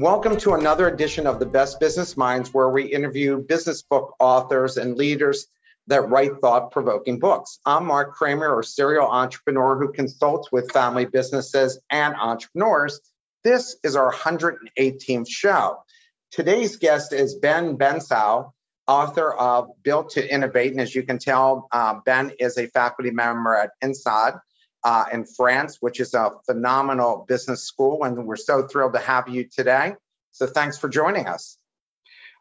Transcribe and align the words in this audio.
Welcome 0.00 0.38
to 0.38 0.54
another 0.54 0.88
edition 0.88 1.26
of 1.26 1.38
the 1.38 1.44
Best 1.44 1.78
Business 1.78 2.16
Minds, 2.16 2.54
where 2.54 2.70
we 2.70 2.84
interview 2.84 3.36
business 3.36 3.82
book 3.82 4.16
authors 4.18 4.78
and 4.78 4.96
leaders 4.96 5.46
that 5.88 6.08
write 6.08 6.40
thought 6.40 6.70
provoking 6.70 7.18
books. 7.18 7.58
I'm 7.66 7.84
Mark 7.84 8.14
Kramer, 8.14 8.58
a 8.58 8.64
serial 8.64 9.06
entrepreneur 9.06 9.76
who 9.76 9.92
consults 9.92 10.50
with 10.50 10.72
family 10.72 11.04
businesses 11.04 11.78
and 11.90 12.14
entrepreneurs. 12.14 12.98
This 13.44 13.76
is 13.84 13.94
our 13.94 14.10
118th 14.10 15.28
show. 15.28 15.82
Today's 16.30 16.76
guest 16.76 17.12
is 17.12 17.34
Ben 17.34 17.76
Bensaou, 17.76 18.52
author 18.86 19.34
of 19.34 19.68
Built 19.82 20.12
to 20.12 20.34
Innovate. 20.34 20.72
And 20.72 20.80
as 20.80 20.94
you 20.94 21.02
can 21.02 21.18
tell, 21.18 21.68
uh, 21.72 22.00
Ben 22.06 22.32
is 22.40 22.56
a 22.56 22.68
faculty 22.68 23.10
member 23.10 23.54
at 23.54 23.72
INSEAD 23.82 24.40
uh, 24.84 25.04
in 25.12 25.24
France, 25.24 25.78
which 25.80 26.00
is 26.00 26.14
a 26.14 26.32
phenomenal 26.46 27.24
business 27.28 27.62
school. 27.64 28.04
And 28.04 28.26
we're 28.26 28.36
so 28.36 28.66
thrilled 28.66 28.94
to 28.94 29.00
have 29.00 29.28
you 29.28 29.44
today. 29.44 29.94
So 30.32 30.46
thanks 30.46 30.78
for 30.78 30.88
joining 30.88 31.26
us. 31.26 31.58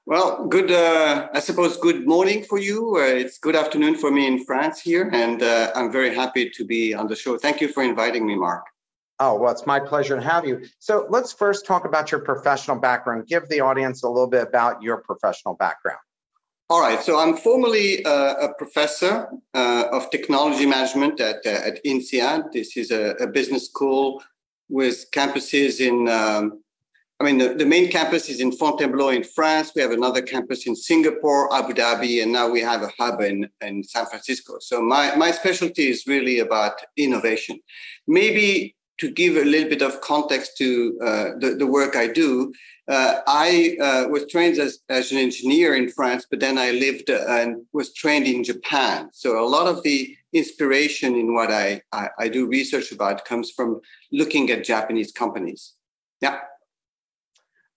Well, 0.05 0.47
good, 0.47 0.71
uh, 0.71 1.27
I 1.33 1.39
suppose, 1.39 1.77
good 1.77 2.07
morning 2.07 2.43
for 2.43 2.57
you. 2.57 2.95
Uh, 2.97 3.01
it's 3.01 3.37
good 3.37 3.55
afternoon 3.55 3.95
for 3.95 4.09
me 4.09 4.25
in 4.25 4.43
France 4.43 4.79
here. 4.79 5.09
And 5.13 5.43
uh, 5.43 5.71
I'm 5.75 5.91
very 5.91 6.15
happy 6.15 6.49
to 6.49 6.65
be 6.65 6.93
on 6.93 7.07
the 7.07 7.15
show. 7.15 7.37
Thank 7.37 7.61
you 7.61 7.67
for 7.67 7.83
inviting 7.83 8.25
me, 8.25 8.35
Mark. 8.35 8.65
Oh, 9.19 9.35
well, 9.35 9.51
it's 9.51 9.65
my 9.65 9.79
pleasure 9.79 10.15
to 10.15 10.21
have 10.21 10.47
you. 10.47 10.65
So 10.79 11.05
let's 11.09 11.33
first 11.33 11.65
talk 11.65 11.85
about 11.85 12.09
your 12.11 12.21
professional 12.21 12.77
background. 12.79 13.27
Give 13.27 13.47
the 13.49 13.59
audience 13.59 14.03
a 14.03 14.09
little 14.09 14.29
bit 14.29 14.47
about 14.47 14.81
your 14.81 14.97
professional 14.97 15.55
background. 15.55 15.99
All 16.71 16.81
right. 16.81 17.01
So 17.01 17.17
I'm 17.17 17.35
formerly 17.35 18.05
uh, 18.05 18.35
a 18.35 18.53
professor 18.53 19.27
uh, 19.55 19.85
of 19.91 20.11
technology 20.11 20.67
management 20.67 21.19
at, 21.19 21.37
uh, 21.43 21.49
at 21.49 21.83
INSEAD. 21.83 22.51
This 22.53 22.77
is 22.77 22.91
a, 22.91 23.15
a, 23.15 23.25
business 23.25 23.65
school 23.65 24.21
with 24.69 25.09
campuses 25.09 25.79
in, 25.79 26.07
um, 26.07 26.61
I 27.19 27.23
mean, 27.23 27.39
the, 27.39 27.55
the, 27.55 27.65
main 27.65 27.89
campus 27.89 28.29
is 28.29 28.39
in 28.39 28.51
Fontainebleau 28.51 29.09
in 29.09 29.23
France. 29.23 29.71
We 29.75 29.81
have 29.81 29.89
another 29.89 30.21
campus 30.21 30.67
in 30.67 30.75
Singapore, 30.75 31.51
Abu 31.55 31.73
Dhabi, 31.73 32.21
and 32.21 32.31
now 32.31 32.47
we 32.47 32.61
have 32.61 32.83
a 32.83 32.91
hub 32.99 33.19
in, 33.21 33.49
in 33.61 33.83
San 33.83 34.05
Francisco. 34.05 34.57
So 34.59 34.79
my, 34.79 35.15
my 35.15 35.31
specialty 35.31 35.89
is 35.89 36.05
really 36.05 36.37
about 36.37 36.81
innovation. 36.95 37.59
Maybe 38.07 38.75
to 38.99 39.11
give 39.11 39.37
a 39.37 39.43
little 39.43 39.69
bit 39.69 39.81
of 39.81 40.01
context 40.01 40.57
to 40.57 40.99
uh, 41.03 41.25
the, 41.39 41.55
the 41.57 41.67
work 41.67 41.95
I 41.95 42.07
do, 42.07 42.53
uh, 42.87 43.21
I 43.27 43.77
uh, 43.81 44.07
was 44.09 44.25
trained 44.27 44.57
as, 44.59 44.79
as 44.89 45.11
an 45.11 45.17
engineer 45.17 45.75
in 45.75 45.89
France, 45.89 46.25
but 46.29 46.39
then 46.39 46.57
I 46.57 46.71
lived 46.71 47.09
and 47.09 47.63
was 47.71 47.93
trained 47.93 48.27
in 48.27 48.43
Japan. 48.43 49.09
So 49.13 49.39
a 49.39 49.47
lot 49.47 49.67
of 49.67 49.83
the 49.83 50.15
inspiration 50.33 51.15
in 51.15 51.33
what 51.33 51.51
I, 51.51 51.81
I, 51.91 52.09
I 52.19 52.27
do 52.29 52.47
research 52.47 52.91
about 52.91 53.25
comes 53.25 53.51
from 53.51 53.79
looking 54.11 54.49
at 54.51 54.63
Japanese 54.63 55.11
companies. 55.11 55.73
Yeah. 56.21 56.39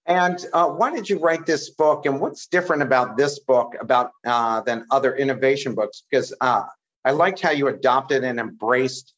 And 0.06 0.45
uh, 0.53 0.69
why 0.69 0.93
did 0.93 1.09
you 1.09 1.19
write 1.19 1.47
this 1.47 1.70
book? 1.70 2.06
And 2.06 2.20
what's 2.20 2.47
different 2.47 2.83
about 2.83 3.17
this 3.17 3.39
book 3.39 3.75
about 3.81 4.11
uh, 4.27 4.61
than 4.62 4.87
other 4.91 5.15
innovation 5.15 5.75
books? 5.75 6.03
Because 6.11 6.33
uh, 6.41 6.65
I 7.05 7.12
liked 7.12 7.41
how 7.41 7.50
you 7.50 7.69
adopted 7.69 8.25
and 8.25 8.41
embraced 8.41 9.15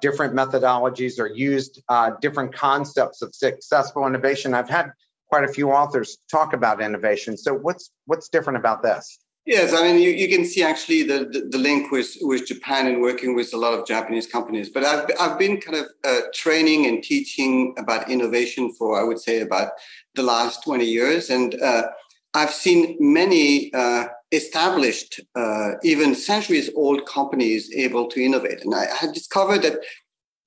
different 0.00 0.34
methodologies 0.34 1.18
or 1.18 1.26
used 1.26 1.82
different 2.20 2.54
concepts 2.54 3.22
of 3.22 3.34
successful 3.34 4.06
innovation. 4.06 4.54
I've 4.54 4.70
had 4.70 4.92
quite 5.28 5.44
a 5.44 5.48
few 5.48 5.70
authors 5.70 6.18
talk 6.30 6.52
about 6.52 6.80
innovation. 6.80 7.36
So 7.36 7.54
what's 7.54 7.90
what's 8.06 8.28
different 8.28 8.58
about 8.58 8.82
this? 8.82 9.18
Yes, 9.46 9.72
I 9.72 9.82
mean 9.82 9.98
you, 10.00 10.10
you 10.10 10.28
can 10.28 10.44
see 10.44 10.62
actually 10.62 11.04
the, 11.04 11.20
the, 11.24 11.48
the 11.50 11.58
link 11.58 11.90
with 11.90 12.16
with 12.20 12.46
Japan 12.46 12.86
and 12.86 13.00
working 13.00 13.34
with 13.34 13.54
a 13.54 13.56
lot 13.56 13.72
of 13.72 13.86
Japanese 13.86 14.26
companies. 14.26 14.68
But 14.68 14.84
I've 14.84 15.10
I've 15.18 15.38
been 15.38 15.60
kind 15.60 15.78
of 15.78 15.86
uh, 16.04 16.20
training 16.34 16.86
and 16.86 17.02
teaching 17.02 17.74
about 17.78 18.10
innovation 18.10 18.72
for 18.74 19.00
I 19.00 19.04
would 19.04 19.18
say 19.18 19.40
about 19.40 19.72
the 20.14 20.22
last 20.22 20.64
twenty 20.64 20.84
years, 20.84 21.30
and 21.30 21.54
uh, 21.62 21.84
I've 22.34 22.52
seen 22.52 22.96
many 23.00 23.72
uh, 23.72 24.08
established, 24.32 25.20
uh, 25.34 25.72
even 25.82 26.14
centuries 26.14 26.70
old 26.74 27.06
companies 27.06 27.70
able 27.74 28.06
to 28.08 28.20
innovate, 28.20 28.64
and 28.64 28.74
I 28.74 28.86
had 28.86 29.12
discovered 29.12 29.62
that 29.62 29.78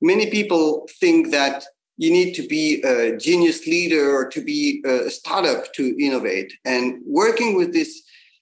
many 0.02 0.30
people 0.30 0.88
think 1.00 1.31
that 1.31 1.64
you 1.97 2.12
need 2.12 2.34
to 2.34 2.47
be 2.47 2.81
a 2.81 3.16
genius 3.18 3.68
leader 3.68 4.16
or 4.16 4.28
to 4.30 4.42
be 4.44 4.84
a 4.86 5.09
startup 5.09 5.72
to 5.74 5.96
innovate. 6.00 6.52
And 6.66 7.00
working 7.06 7.56
with 7.56 7.74
these 7.74 8.02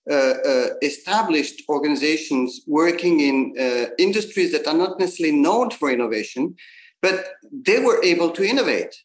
uh, 0.09 0.35
uh, 0.43 0.67
established 0.81 1.61
organizations 1.69 2.61
working 2.65 3.19
in 3.19 3.53
uh, 3.59 3.91
industries 3.99 4.51
that 4.51 4.65
are 4.65 4.73
not 4.73 4.99
necessarily 4.99 5.35
known 5.35 5.69
for 5.69 5.91
innovation, 5.91 6.55
but 7.01 7.33
they 7.51 7.79
were 7.79 8.03
able 8.03 8.31
to 8.31 8.43
innovate. 8.43 8.95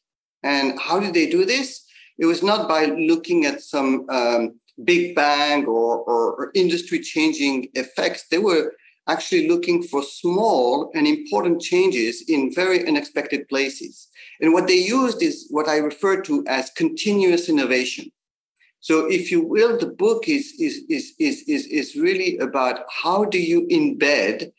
And 0.43 0.78
how 0.81 0.99
did 1.01 1.12
they 1.12 1.28
do 1.28 1.45
this? 1.45 1.84
It 2.19 2.27
was 2.27 2.43
not 2.43 2.69
by 2.69 2.87
looking 2.87 3.45
at 3.45 3.61
some 3.61 4.06
um, 4.09 4.61
big 4.82 5.14
bang 5.14 5.66
or, 5.66 5.98
or, 5.98 6.50
industry 6.54 6.98
changing 6.98 7.68
effects. 7.74 8.26
They 8.28 8.38
were 8.38 8.72
actually 9.08 9.48
looking 9.48 9.82
for 9.82 10.02
small 10.02 10.90
and 10.94 11.06
important 11.06 11.60
changes 11.60 12.24
in 12.28 12.52
very 12.52 12.86
unexpected 12.86 13.48
places. 13.48 14.08
And 14.40 14.52
what 14.52 14.66
they 14.66 14.78
used 14.78 15.22
is 15.22 15.46
what 15.50 15.68
I 15.68 15.76
refer 15.76 16.20
to 16.22 16.44
as 16.48 16.70
continuous 16.70 17.48
innovation. 17.48 18.10
So, 18.80 19.06
if 19.10 19.30
you 19.30 19.42
will, 19.42 19.78
the 19.78 19.86
book 19.86 20.28
is, 20.28 20.54
is, 20.58 20.82
is, 20.91 21.14
is, 21.18 21.42
is, 21.48 21.66
is 21.66 21.96
really 21.96 22.36
about 22.38 22.80
how 22.91 23.24
do 23.24 23.41
you 23.41 23.66
embed 23.68 24.52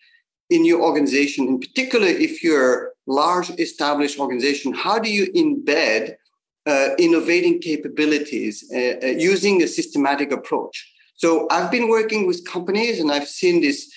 in 0.50 0.66
your 0.66 0.82
organization, 0.82 1.48
in 1.48 1.60
particular, 1.60 2.08
if 2.08 2.44
you're 2.44 2.86
a 2.86 2.90
large 3.08 3.50
established 3.60 4.20
organization, 4.20 4.74
how 4.74 5.00
do 5.00 5.12
you 5.12 5.32
embed 5.34 6.16
uh, 6.66 6.90
innovating 6.98 7.60
capabilities 7.62 8.64
uh, 8.74 8.96
uh, 9.04 9.08
using 9.08 9.62
a 9.62 9.68
systematic 9.68 10.32
approach? 10.32 10.92
So, 11.16 11.48
I've 11.50 11.72
been 11.72 11.90
working 11.90 12.28
with 12.28 12.46
companies 12.46 13.00
and 13.00 13.12
I've 13.12 13.28
seen 13.28 13.62
these 13.62 13.92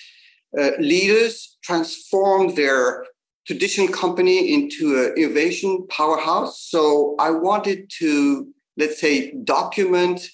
uh, 0.57 0.71
leaders 0.79 1.57
transform 1.63 2.55
their 2.55 3.05
traditional 3.45 3.87
company 3.87 4.53
into 4.53 4.99
an 4.99 5.13
innovation 5.15 5.85
powerhouse. 5.89 6.67
So 6.69 7.15
I 7.19 7.29
wanted 7.29 7.91
to, 7.99 8.47
let's 8.77 8.99
say, 8.99 9.33
document, 9.43 10.27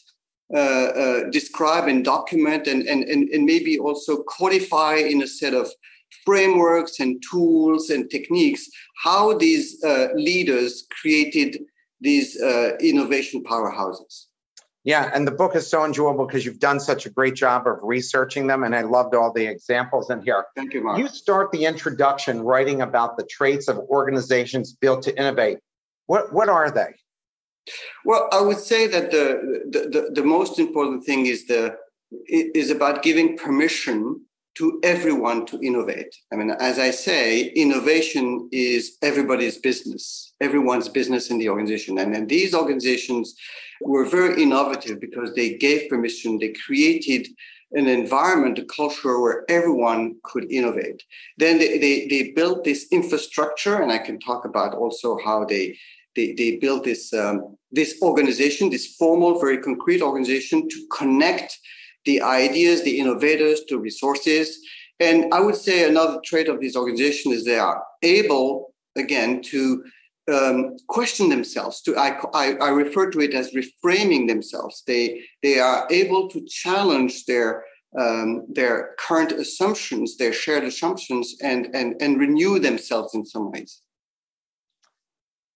uh, 0.54 0.58
uh, 0.58 1.30
describe 1.32 1.88
and 1.88 2.06
document, 2.06 2.68
and, 2.68 2.84
and, 2.88 3.04
and, 3.04 3.28
and 3.30 3.46
maybe 3.46 3.78
also 3.78 4.24
codify 4.24 4.96
in 4.96 5.22
a 5.22 5.28
set 5.28 5.54
of 5.54 5.70
frameworks 6.24 7.00
and 7.00 7.22
tools 7.30 7.90
and 7.90 8.10
techniques 8.10 8.70
how 9.04 9.38
these 9.38 9.84
leaders 10.16 10.86
created 11.02 11.60
these 12.06 12.40
uh, 12.42 12.78
innovation 12.80 13.44
powerhouses. 13.44 14.28
Yeah, 14.86 15.10
and 15.16 15.28
the 15.28 15.32
book 15.32 15.56
is 15.56 15.68
so 15.68 15.84
enjoyable 15.84 16.28
because 16.28 16.46
you've 16.46 16.60
done 16.60 16.80
such 16.80 17.08
a 17.08 17.10
great 17.10 17.34
job 17.34 17.66
of 17.66 17.78
researching 17.82 18.46
them, 18.46 18.64
and 18.64 18.76
I 18.76 18.82
loved 18.82 19.16
all 19.16 19.34
the 19.34 19.48
examples 19.48 20.12
in 20.12 20.22
here. 20.22 20.46
Thank 20.56 20.76
you, 20.76 20.84
Mark. 20.84 21.00
You 21.00 21.08
start 21.08 21.52
the 21.52 21.66
introduction 21.66 22.42
writing 22.44 22.84
about 22.84 23.18
the 23.18 23.26
traits 23.26 23.68
of 23.68 23.78
organizations 23.80 24.74
built 24.74 25.02
to 25.04 25.20
innovate. 25.20 25.58
What 26.06 26.32
what 26.32 26.50
are 26.50 26.70
they? 26.70 26.92
Well, 28.06 28.30
I 28.32 28.42
would 28.42 28.60
say 28.60 28.86
that 28.86 29.10
the 29.10 29.26
the, 29.74 29.82
the, 29.90 30.02
the 30.22 30.24
most 30.24 30.60
important 30.60 31.04
thing 31.04 31.26
is 31.26 31.48
the 31.48 31.76
is 32.30 32.70
about 32.70 33.02
giving 33.02 33.36
permission 33.38 34.22
to 34.56 34.80
everyone 34.84 35.46
to 35.48 35.60
innovate. 35.62 36.16
I 36.32 36.38
mean, 36.38 36.52
as 36.52 36.80
I 36.80 36.92
say, 36.92 37.48
innovation 37.50 38.50
is 38.52 38.98
everybody's 39.02 39.58
business, 39.58 40.34
everyone's 40.40 40.90
business 40.90 41.30
in 41.30 41.38
the 41.38 41.50
organization. 41.50 41.98
And, 41.98 42.16
and 42.16 42.30
these 42.30 42.54
organizations 42.56 43.36
were 43.82 44.06
very 44.06 44.42
innovative 44.42 45.00
because 45.00 45.34
they 45.34 45.58
gave 45.58 45.90
permission, 45.90 46.40
they 46.40 46.54
created 46.66 47.28
an 47.74 47.88
environment, 47.88 48.60
a 48.60 48.66
culture 48.66 49.20
where 49.20 49.44
everyone 49.50 50.16
could 50.24 50.50
innovate. 50.50 51.04
Then 51.38 51.58
they, 51.58 51.78
they, 51.78 52.08
they 52.08 52.32
built 52.32 52.64
this 52.64 52.88
infrastructure, 52.92 53.82
and 53.82 53.92
I 53.92 53.98
can 53.98 54.20
talk 54.20 54.46
about 54.46 54.74
also 54.74 55.18
how 55.24 55.46
they 55.46 55.78
they, 56.16 56.32
they 56.32 56.56
built 56.56 56.86
this 56.86 57.14
um, 57.14 57.58
this 57.72 58.00
organization, 58.02 58.70
this 58.70 58.96
formal, 58.96 59.38
very 59.38 59.58
concrete 59.58 60.02
organization 60.02 60.70
to 60.70 60.88
connect 60.90 61.60
the 62.06 62.22
ideas, 62.22 62.84
the 62.84 63.00
innovators 63.00 63.62
to 63.70 63.80
resources. 63.80 64.60
And 65.00 65.34
I 65.34 65.40
would 65.42 65.56
say 65.56 65.88
another 65.88 66.20
trait 66.24 66.48
of 66.48 66.62
this 66.62 66.76
organization 66.76 67.32
is 67.32 67.44
they 67.44 67.60
are 67.60 67.84
able, 68.02 68.74
again, 68.96 69.42
to 69.44 69.84
um, 70.32 70.78
question 70.88 71.30
themselves. 71.30 71.82
To 71.84 71.96
I, 71.96 72.18
I, 72.34 72.54
I, 72.54 72.70
refer 72.70 73.12
to 73.12 73.22
it 73.22 73.36
as 73.36 73.54
reframing 73.54 74.28
themselves. 74.28 74.82
They 74.88 75.22
they 75.44 75.60
are 75.60 75.88
able 75.92 76.30
to 76.30 76.44
challenge 76.48 77.26
their 77.26 77.64
um, 77.98 78.46
their 78.52 78.96
current 79.00 79.32
assumptions, 79.32 80.18
their 80.18 80.34
shared 80.34 80.64
assumptions, 80.64 81.36
and, 81.42 81.68
and, 81.74 81.96
and 82.02 82.20
renew 82.20 82.60
themselves 82.60 83.14
in 83.14 83.26
some 83.26 83.52
ways. 83.52 83.82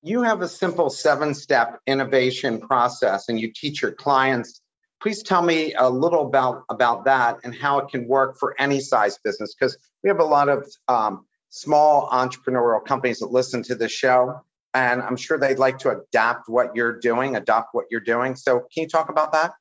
You 0.01 0.21
have 0.21 0.41
a 0.41 0.47
simple 0.47 0.89
seven 0.89 1.33
step 1.33 1.79
innovation 1.85 2.61
process 2.61 3.27
and 3.27 3.39
you 3.39 3.51
teach 3.53 3.81
your 3.81 3.91
clients. 3.91 4.61
Please 5.01 5.23
tell 5.23 5.41
me 5.41 5.73
a 5.75 5.89
little 5.89 6.27
about, 6.27 6.63
about 6.69 7.05
that 7.05 7.37
and 7.43 7.55
how 7.55 7.79
it 7.79 7.89
can 7.89 8.07
work 8.07 8.37
for 8.37 8.55
any 8.59 8.79
size 8.79 9.17
business 9.23 9.55
because 9.55 9.77
we 10.03 10.09
have 10.09 10.19
a 10.19 10.25
lot 10.25 10.49
of 10.49 10.69
um, 10.87 11.25
small 11.49 12.09
entrepreneurial 12.09 12.83
companies 12.85 13.19
that 13.19 13.31
listen 13.31 13.63
to 13.63 13.75
the 13.75 13.87
show 13.87 14.41
and 14.73 15.01
I'm 15.01 15.15
sure 15.15 15.37
they'd 15.37 15.59
like 15.59 15.79
to 15.79 15.89
adapt 15.89 16.47
what 16.47 16.75
you're 16.75 16.99
doing, 16.99 17.35
adopt 17.35 17.69
what 17.73 17.85
you're 17.89 18.01
doing. 18.01 18.35
So, 18.35 18.59
can 18.73 18.83
you 18.83 18.87
talk 18.87 19.09
about 19.09 19.31
that? 19.31 19.53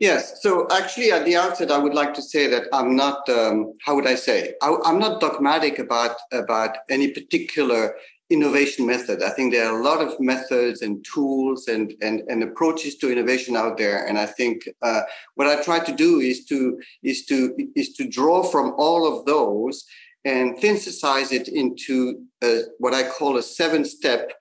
Yes. 0.00 0.42
So 0.42 0.66
actually, 0.70 1.12
at 1.12 1.24
the 1.24 1.36
outset, 1.36 1.70
I 1.70 1.78
would 1.78 1.94
like 1.94 2.12
to 2.14 2.22
say 2.22 2.48
that 2.48 2.64
I'm 2.72 2.96
not. 2.96 3.28
Um, 3.28 3.74
how 3.84 3.94
would 3.94 4.06
I 4.06 4.16
say? 4.16 4.54
I, 4.62 4.76
am 4.84 4.98
not 4.98 5.20
dogmatic 5.20 5.78
about 5.78 6.16
about 6.32 6.78
any 6.88 7.12
particular 7.12 7.94
innovation 8.30 8.86
method. 8.86 9.22
I 9.22 9.30
think 9.30 9.52
there 9.52 9.68
are 9.68 9.78
a 9.78 9.82
lot 9.82 10.00
of 10.00 10.18
methods 10.20 10.82
and 10.82 11.04
tools 11.04 11.68
and 11.68 11.94
and, 12.00 12.22
and 12.28 12.42
approaches 12.42 12.96
to 12.98 13.10
innovation 13.10 13.56
out 13.56 13.76
there. 13.76 14.06
And 14.06 14.18
I 14.18 14.26
think 14.26 14.68
uh, 14.82 15.02
what 15.34 15.48
I 15.48 15.62
try 15.62 15.80
to 15.80 15.92
do 15.92 16.20
is 16.20 16.44
to 16.46 16.80
is 17.02 17.26
to 17.26 17.56
is 17.74 17.92
to 17.94 18.08
draw 18.08 18.42
from 18.42 18.74
all 18.78 19.06
of 19.06 19.26
those 19.26 19.84
and 20.24 20.58
synthesize 20.60 21.32
it 21.32 21.48
into 21.48 22.24
a, 22.44 22.62
what 22.78 22.92
I 22.92 23.08
call 23.08 23.38
a 23.38 23.42
seven-step 23.42 24.32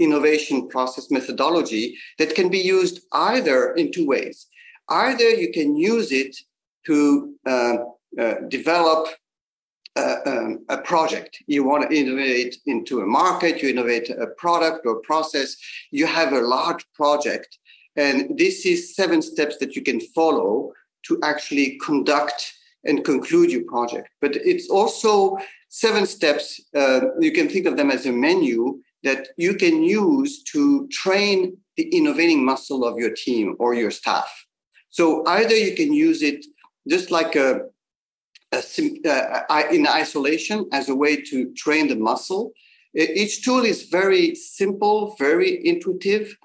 innovation 0.00 0.68
process 0.68 1.12
methodology 1.12 1.96
that 2.18 2.34
can 2.34 2.48
be 2.48 2.58
used 2.58 3.02
either 3.12 3.72
in 3.74 3.92
two 3.92 4.06
ways 4.06 4.48
either 4.88 5.28
you 5.30 5.52
can 5.52 5.76
use 5.76 6.12
it 6.12 6.36
to 6.86 7.34
uh, 7.46 7.76
uh, 8.20 8.34
develop 8.48 9.08
uh, 9.96 10.16
um, 10.26 10.64
a 10.68 10.78
project. 10.78 11.42
You 11.46 11.64
want 11.64 11.88
to 11.88 11.96
innovate 11.96 12.56
into 12.66 13.00
a 13.00 13.06
market, 13.06 13.62
you 13.62 13.68
innovate 13.68 14.10
a 14.10 14.28
product 14.38 14.86
or 14.86 15.00
process, 15.00 15.56
you 15.90 16.06
have 16.06 16.32
a 16.32 16.40
large 16.40 16.84
project. 16.94 17.58
And 17.96 18.38
this 18.38 18.64
is 18.64 18.96
seven 18.96 19.20
steps 19.20 19.58
that 19.58 19.76
you 19.76 19.82
can 19.82 20.00
follow 20.00 20.72
to 21.06 21.18
actually 21.22 21.78
conduct 21.84 22.54
and 22.84 23.04
conclude 23.04 23.50
your 23.50 23.64
project. 23.64 24.08
But 24.20 24.36
it's 24.36 24.68
also 24.70 25.36
seven 25.68 26.06
steps, 26.06 26.60
uh, 26.74 27.00
you 27.20 27.32
can 27.32 27.48
think 27.48 27.66
of 27.66 27.76
them 27.76 27.90
as 27.90 28.06
a 28.06 28.12
menu 28.12 28.80
that 29.02 29.28
you 29.36 29.54
can 29.54 29.82
use 29.82 30.42
to 30.44 30.88
train 30.88 31.56
the 31.76 31.88
innovating 31.96 32.44
muscle 32.44 32.84
of 32.84 32.98
your 32.98 33.10
team 33.10 33.56
or 33.58 33.74
your 33.74 33.90
staff. 33.90 34.30
So 34.90 35.24
either 35.26 35.56
you 35.56 35.74
can 35.74 35.92
use 35.92 36.22
it 36.22 36.44
just 36.88 37.10
like 37.10 37.34
a, 37.36 37.48
a 37.54 37.62
in 38.52 39.86
isolation 39.86 40.68
as 40.72 40.88
a 40.88 40.94
way 40.94 41.16
to 41.22 41.52
train 41.54 41.88
the 41.88 41.96
muscle. 41.96 42.52
Each 42.94 43.42
tool 43.42 43.64
is 43.64 43.84
very 43.84 44.34
simple, 44.34 45.16
very 45.18 45.66
intuitive, 45.66 46.36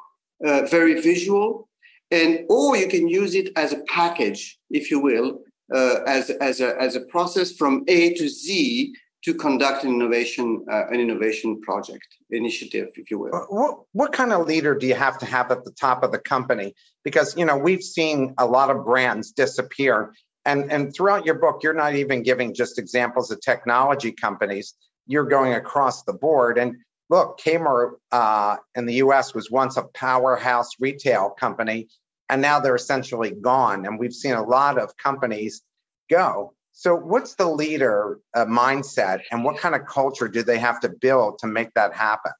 uh, 0.45 0.61
very 0.65 1.01
visual, 1.01 1.67
and 2.09 2.45
or 2.49 2.77
you 2.77 2.87
can 2.87 3.07
use 3.09 3.35
it 3.35 3.51
as 3.57 3.73
a 3.73 3.83
package, 3.89 4.57
if 4.69 4.89
you 4.89 4.99
will, 4.99 5.41
uh, 5.73 5.99
as 6.07 6.29
as 6.29 6.61
a 6.61 6.81
as 6.81 6.95
a 6.95 7.01
process 7.01 7.51
from 7.51 7.83
A 7.87 8.13
to 8.13 8.29
Z 8.29 8.93
to 9.25 9.33
conduct 9.33 9.83
an 9.83 9.93
innovation 9.93 10.65
uh, 10.71 10.87
an 10.87 11.01
innovation 11.01 11.59
project 11.61 12.07
initiative 12.29 12.87
if 12.95 13.11
you 13.11 13.19
will 13.19 13.31
what, 13.49 13.79
what 13.91 14.13
kind 14.13 14.31
of 14.31 14.47
leader 14.47 14.73
do 14.75 14.87
you 14.87 14.93
have 14.93 15.17
to 15.17 15.25
have 15.25 15.51
at 15.51 15.65
the 15.65 15.71
top 15.71 16.03
of 16.03 16.11
the 16.11 16.19
company 16.19 16.73
because 17.03 17.35
you 17.35 17.43
know 17.43 17.57
we've 17.57 17.83
seen 17.83 18.33
a 18.37 18.45
lot 18.45 18.69
of 18.69 18.85
brands 18.85 19.31
disappear 19.31 20.13
and 20.47 20.71
and 20.71 20.93
throughout 20.93 21.25
your 21.25 21.35
book 21.35 21.61
you're 21.61 21.73
not 21.73 21.95
even 21.95 22.23
giving 22.23 22.53
just 22.53 22.79
examples 22.79 23.29
of 23.29 23.39
technology 23.41 24.11
companies. 24.11 24.73
You're 25.05 25.25
going 25.25 25.53
across 25.53 26.03
the 26.03 26.13
board. 26.13 26.57
And 26.57 26.77
look 27.09 27.39
Kmart 27.39 27.91
uh, 28.11 28.57
in 28.75 28.85
the 28.85 28.95
us 28.95 29.35
was 29.35 29.51
once 29.51 29.77
a 29.77 29.83
powerhouse 29.83 30.71
retail 30.79 31.29
company 31.29 31.87
and 32.29 32.41
now 32.41 32.59
they're 32.59 32.75
essentially 32.75 33.31
gone. 33.31 33.85
And 33.85 33.99
we've 33.99 34.13
seen 34.13 34.33
a 34.33 34.43
lot 34.43 34.77
of 34.77 34.95
companies 34.97 35.61
go. 36.09 36.53
So, 36.73 36.95
what's 36.95 37.35
the 37.35 37.47
leader 37.47 38.19
uh, 38.35 38.45
mindset, 38.45 39.21
and 39.31 39.43
what 39.43 39.57
kind 39.57 39.73
of 39.73 39.87
culture 39.87 40.27
do 40.27 40.43
they 40.43 40.59
have 40.59 40.79
to 40.81 40.89
build 40.89 41.39
to 41.39 41.47
make 41.47 41.73
that 41.73 41.93
happen? 41.95 42.33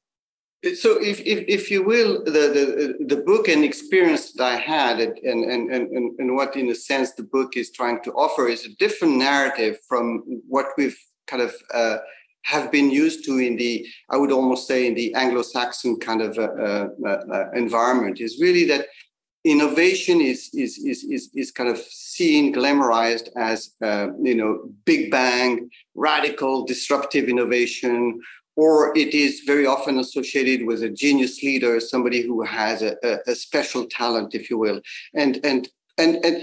So, 0.74 1.00
if, 1.00 1.20
if, 1.20 1.44
if 1.46 1.70
you 1.70 1.84
will, 1.84 2.24
the, 2.24 2.32
the, 2.32 3.14
the 3.14 3.22
book 3.22 3.46
and 3.46 3.64
experience 3.64 4.32
that 4.32 4.44
I 4.44 4.56
had, 4.56 4.98
and, 4.98 5.44
and, 5.44 5.70
and, 5.70 6.18
and 6.18 6.34
what, 6.34 6.56
in 6.56 6.68
a 6.70 6.74
sense, 6.74 7.12
the 7.12 7.22
book 7.22 7.56
is 7.56 7.70
trying 7.70 8.02
to 8.02 8.12
offer 8.14 8.48
is 8.48 8.66
a 8.66 8.74
different 8.76 9.16
narrative 9.18 9.78
from 9.88 10.24
what 10.48 10.66
we've 10.76 10.98
kind 11.28 11.42
of 11.42 11.54
uh, 11.72 11.98
have 12.42 12.72
been 12.72 12.90
used 12.90 13.24
to 13.26 13.38
in 13.38 13.56
the, 13.56 13.86
I 14.10 14.16
would 14.16 14.32
almost 14.32 14.66
say, 14.66 14.88
in 14.88 14.94
the 14.94 15.14
Anglo-Saxon 15.14 16.00
kind 16.00 16.22
of 16.22 16.36
uh, 16.36 16.88
uh, 17.06 17.08
uh 17.08 17.50
environment. 17.54 18.20
Is 18.20 18.40
really 18.40 18.64
that 18.64 18.86
innovation 19.44 20.20
is 20.20 20.50
is 20.54 20.78
is 20.78 21.04
is, 21.04 21.30
is 21.34 21.50
kind 21.52 21.70
of 21.70 21.78
seen 21.78 22.52
glamorized 22.52 23.28
as 23.36 23.70
uh, 23.82 24.08
you 24.20 24.34
know 24.34 24.70
big 24.84 25.10
bang 25.10 25.70
radical 25.94 26.64
disruptive 26.64 27.28
innovation 27.28 28.20
or 28.58 28.96
it 28.96 29.14
is 29.14 29.42
very 29.46 29.66
often 29.66 30.00
associated 30.00 30.66
with 30.66 30.82
a 30.82 30.90
genius 30.90 31.42
leader 31.44 31.78
somebody 31.78 32.20
who 32.22 32.42
has 32.42 32.82
a, 32.82 32.96
a, 33.04 33.18
a 33.28 33.34
special 33.34 33.86
talent 33.86 34.34
if 34.34 34.50
you 34.50 34.58
will. 34.58 34.80
And 35.14 35.38
and 35.44 35.68
and 35.96 36.12
and 36.24 36.36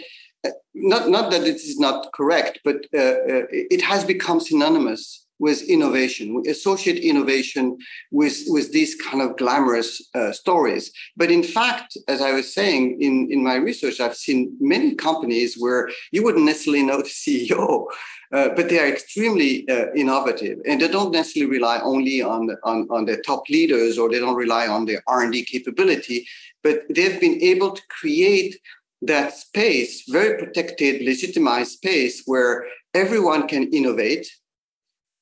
uh, 0.47 0.51
not 0.73 1.09
not 1.09 1.29
that 1.31 1.41
it 1.41 1.55
is 1.55 1.77
not 1.77 2.13
correct 2.13 2.59
but 2.63 2.77
uh, 2.93 3.17
uh, 3.33 3.45
it 3.51 3.81
has 3.81 4.03
become 4.05 4.39
synonymous 4.39 5.24
with 5.39 5.61
innovation. 5.63 6.33
We 6.33 6.49
associate 6.49 6.97
innovation 7.03 7.77
with, 8.11 8.37
with 8.47 8.71
these 8.71 8.95
kind 8.95 9.21
of 9.21 9.37
glamorous 9.37 10.01
uh, 10.13 10.31
stories. 10.31 10.91
But 11.17 11.31
in 11.31 11.43
fact, 11.43 11.97
as 12.07 12.21
I 12.21 12.31
was 12.31 12.53
saying 12.53 13.01
in, 13.01 13.29
in 13.31 13.43
my 13.43 13.55
research, 13.55 13.99
I've 13.99 14.15
seen 14.15 14.55
many 14.59 14.95
companies 14.95 15.55
where 15.57 15.89
you 16.11 16.23
wouldn't 16.23 16.45
necessarily 16.45 16.83
know 16.83 16.97
the 16.97 17.03
CEO, 17.25 17.85
uh, 18.31 18.49
but 18.55 18.69
they 18.69 18.79
are 18.79 18.87
extremely 18.87 19.67
uh, 19.69 19.91
innovative 19.95 20.59
and 20.65 20.81
they 20.81 20.87
don't 20.87 21.11
necessarily 21.11 21.51
rely 21.51 21.79
only 21.81 22.21
on, 22.21 22.49
on, 22.63 22.87
on 22.89 23.05
their 23.05 23.21
top 23.21 23.43
leaders 23.49 23.97
or 23.97 24.09
they 24.09 24.19
don't 24.19 24.35
rely 24.35 24.67
on 24.67 24.85
their 24.85 25.03
R&D 25.07 25.45
capability, 25.45 26.27
but 26.63 26.83
they've 26.89 27.19
been 27.19 27.41
able 27.41 27.71
to 27.71 27.81
create 27.89 28.57
that 29.01 29.33
space, 29.33 30.03
very 30.09 30.37
protected, 30.37 31.01
legitimized 31.05 31.73
space 31.73 32.23
where 32.25 32.65
everyone 32.93 33.47
can 33.47 33.71
innovate 33.71 34.27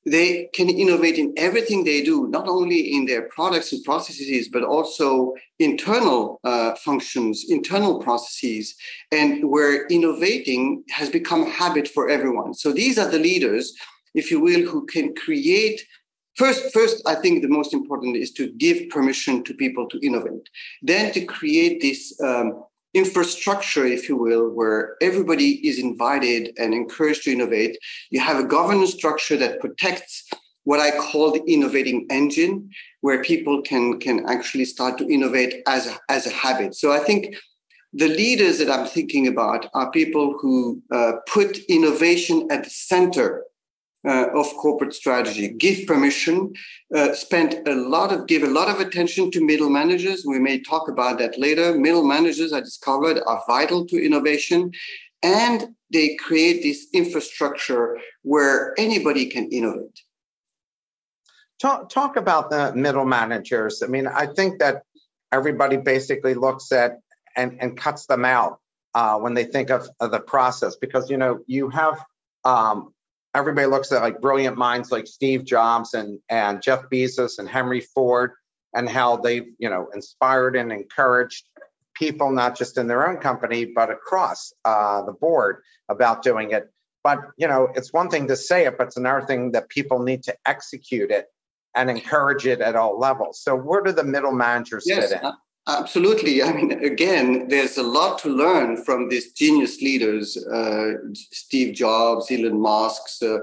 they 0.05 0.49
can 0.53 0.69
innovate 0.69 1.17
in 1.17 1.33
everything 1.37 1.83
they 1.83 2.03
do, 2.03 2.27
not 2.27 2.47
only 2.47 2.93
in 2.93 3.05
their 3.05 3.23
products 3.29 3.71
and 3.71 3.83
processes, 3.83 4.49
but 4.49 4.63
also 4.63 5.33
internal 5.59 6.39
uh, 6.43 6.75
functions, 6.75 7.45
internal 7.47 7.99
processes, 7.99 8.75
and 9.11 9.49
where 9.49 9.87
innovating 9.87 10.83
has 10.89 11.09
become 11.09 11.43
a 11.43 11.49
habit 11.49 11.87
for 11.87 12.09
everyone. 12.09 12.53
So 12.53 12.73
these 12.73 12.97
are 12.97 13.09
the 13.09 13.19
leaders, 13.19 13.73
if 14.13 14.29
you 14.29 14.41
will, 14.41 14.61
who 14.61 14.85
can 14.87 15.15
create. 15.15 15.81
First, 16.35 16.73
first, 16.73 17.01
I 17.05 17.15
think 17.15 17.41
the 17.41 17.47
most 17.47 17.73
important 17.73 18.17
is 18.17 18.31
to 18.33 18.51
give 18.53 18.89
permission 18.89 19.43
to 19.45 19.53
people 19.53 19.87
to 19.87 19.99
innovate. 20.05 20.49
Then 20.81 21.13
to 21.13 21.23
create 21.25 21.81
this 21.81 22.19
um, 22.21 22.63
infrastructure, 22.93 23.85
if 23.85 24.07
you 24.07 24.15
will, 24.15 24.49
where 24.49 24.95
everybody 25.01 25.67
is 25.67 25.79
invited 25.79 26.53
and 26.57 26.73
encouraged 26.73 27.23
to 27.23 27.31
innovate. 27.31 27.77
You 28.11 28.19
have 28.19 28.39
a 28.39 28.47
governance 28.47 28.93
structure 28.93 29.37
that 29.37 29.59
protects 29.59 30.29
what 30.63 30.79
I 30.79 30.91
call 30.91 31.31
the 31.31 31.43
innovating 31.45 32.07
engine, 32.09 32.69
where 33.01 33.21
people 33.21 33.61
can, 33.61 33.99
can 33.99 34.25
actually 34.29 34.65
start 34.65 34.97
to 34.99 35.11
innovate 35.11 35.61
as 35.67 35.87
a, 35.87 35.97
as 36.09 36.25
a 36.25 36.29
habit. 36.29 36.75
So 36.75 36.91
I 36.91 36.99
think 36.99 37.35
the 37.91 38.07
leaders 38.07 38.57
that 38.59 38.69
I'm 38.69 38.87
thinking 38.87 39.27
about 39.27 39.67
are 39.73 39.91
people 39.91 40.37
who 40.39 40.81
uh, 40.91 41.13
put 41.27 41.57
innovation 41.69 42.47
at 42.49 42.63
the 42.63 42.69
center 42.69 43.43
uh, 44.07 44.27
of 44.33 44.47
corporate 44.55 44.93
strategy. 44.93 45.49
Give 45.49 45.85
permission. 45.87 46.53
Uh, 46.93 47.13
spend 47.13 47.67
a 47.67 47.75
lot 47.75 48.11
of 48.11 48.27
give 48.27 48.43
a 48.43 48.47
lot 48.47 48.69
of 48.69 48.79
attention 48.79 49.31
to 49.31 49.45
middle 49.45 49.69
managers. 49.69 50.23
We 50.25 50.39
may 50.39 50.59
talk 50.59 50.87
about 50.89 51.19
that 51.19 51.39
later. 51.39 51.77
Middle 51.77 52.03
managers, 52.03 52.53
I 52.53 52.59
discovered, 52.59 53.21
are 53.25 53.43
vital 53.47 53.85
to 53.87 54.03
innovation, 54.03 54.71
and 55.21 55.75
they 55.91 56.15
create 56.15 56.63
this 56.63 56.87
infrastructure 56.93 57.99
where 58.23 58.73
anybody 58.77 59.27
can 59.27 59.49
innovate. 59.51 60.01
Talk 61.59 61.89
talk 61.89 62.17
about 62.17 62.49
the 62.49 62.73
middle 62.75 63.05
managers. 63.05 63.81
I 63.81 63.87
mean, 63.87 64.07
I 64.07 64.25
think 64.25 64.59
that 64.59 64.83
everybody 65.31 65.77
basically 65.77 66.33
looks 66.33 66.71
at 66.71 66.99
and 67.35 67.57
and 67.61 67.77
cuts 67.77 68.05
them 68.05 68.25
out 68.25 68.59
uh, 68.93 69.17
when 69.17 69.33
they 69.33 69.45
think 69.45 69.69
of, 69.69 69.89
of 69.99 70.11
the 70.11 70.19
process 70.19 70.75
because 70.75 71.09
you 71.09 71.17
know 71.17 71.39
you 71.47 71.69
have 71.69 72.03
um, 72.43 72.92
everybody 73.35 73.67
looks 73.67 73.91
at 73.91 74.01
like 74.01 74.21
brilliant 74.21 74.57
minds 74.57 74.91
like 74.91 75.07
Steve 75.07 75.45
Jobs 75.45 75.93
and 75.93 76.19
and 76.29 76.61
Jeff 76.61 76.83
Bezos 76.91 77.39
and 77.39 77.49
Henry 77.49 77.81
Ford 77.81 78.31
and 78.73 78.89
how 78.89 79.17
they've 79.17 79.47
you 79.57 79.69
know 79.69 79.89
inspired 79.93 80.55
and 80.55 80.71
encouraged 80.71 81.45
people, 81.93 82.31
not 82.31 82.57
just 82.57 82.77
in 82.77 82.87
their 82.87 83.07
own 83.07 83.17
company, 83.17 83.65
but 83.65 83.89
across 83.89 84.51
uh, 84.65 85.03
the 85.03 85.13
board 85.13 85.61
about 85.89 86.23
doing 86.23 86.51
it. 86.51 86.71
But 87.03 87.19
you 87.37 87.47
know, 87.47 87.69
it's 87.75 87.93
one 87.93 88.09
thing 88.09 88.27
to 88.27 88.35
say 88.35 88.65
it, 88.65 88.77
but 88.77 88.87
it's 88.87 88.97
another 88.97 89.25
thing 89.25 89.51
that 89.51 89.69
people 89.69 89.99
need 89.99 90.23
to 90.23 90.35
execute 90.45 91.11
it 91.11 91.27
and 91.75 91.89
encourage 91.89 92.45
it 92.45 92.61
at 92.61 92.75
all 92.75 92.99
levels. 92.99 93.41
So 93.41 93.55
where 93.55 93.81
do 93.81 93.91
the 93.91 94.03
middle 94.03 94.31
managers 94.31 94.83
yes, 94.85 95.11
fit 95.11 95.21
in? 95.23 95.31
Absolutely. 95.67 96.43
I 96.43 96.51
mean, 96.51 96.71
again, 96.83 97.47
there's 97.47 97.77
a 97.77 97.83
lot 97.83 98.19
to 98.19 98.29
learn 98.29 98.83
from 98.83 99.07
these 99.07 99.31
genius 99.31 99.81
leaders, 99.81 100.35
uh, 100.47 100.93
Steve 101.13 101.73
Jobs, 101.73 102.29
Elon 102.29 102.59
Musk, 102.59 103.23
uh, 103.23 103.37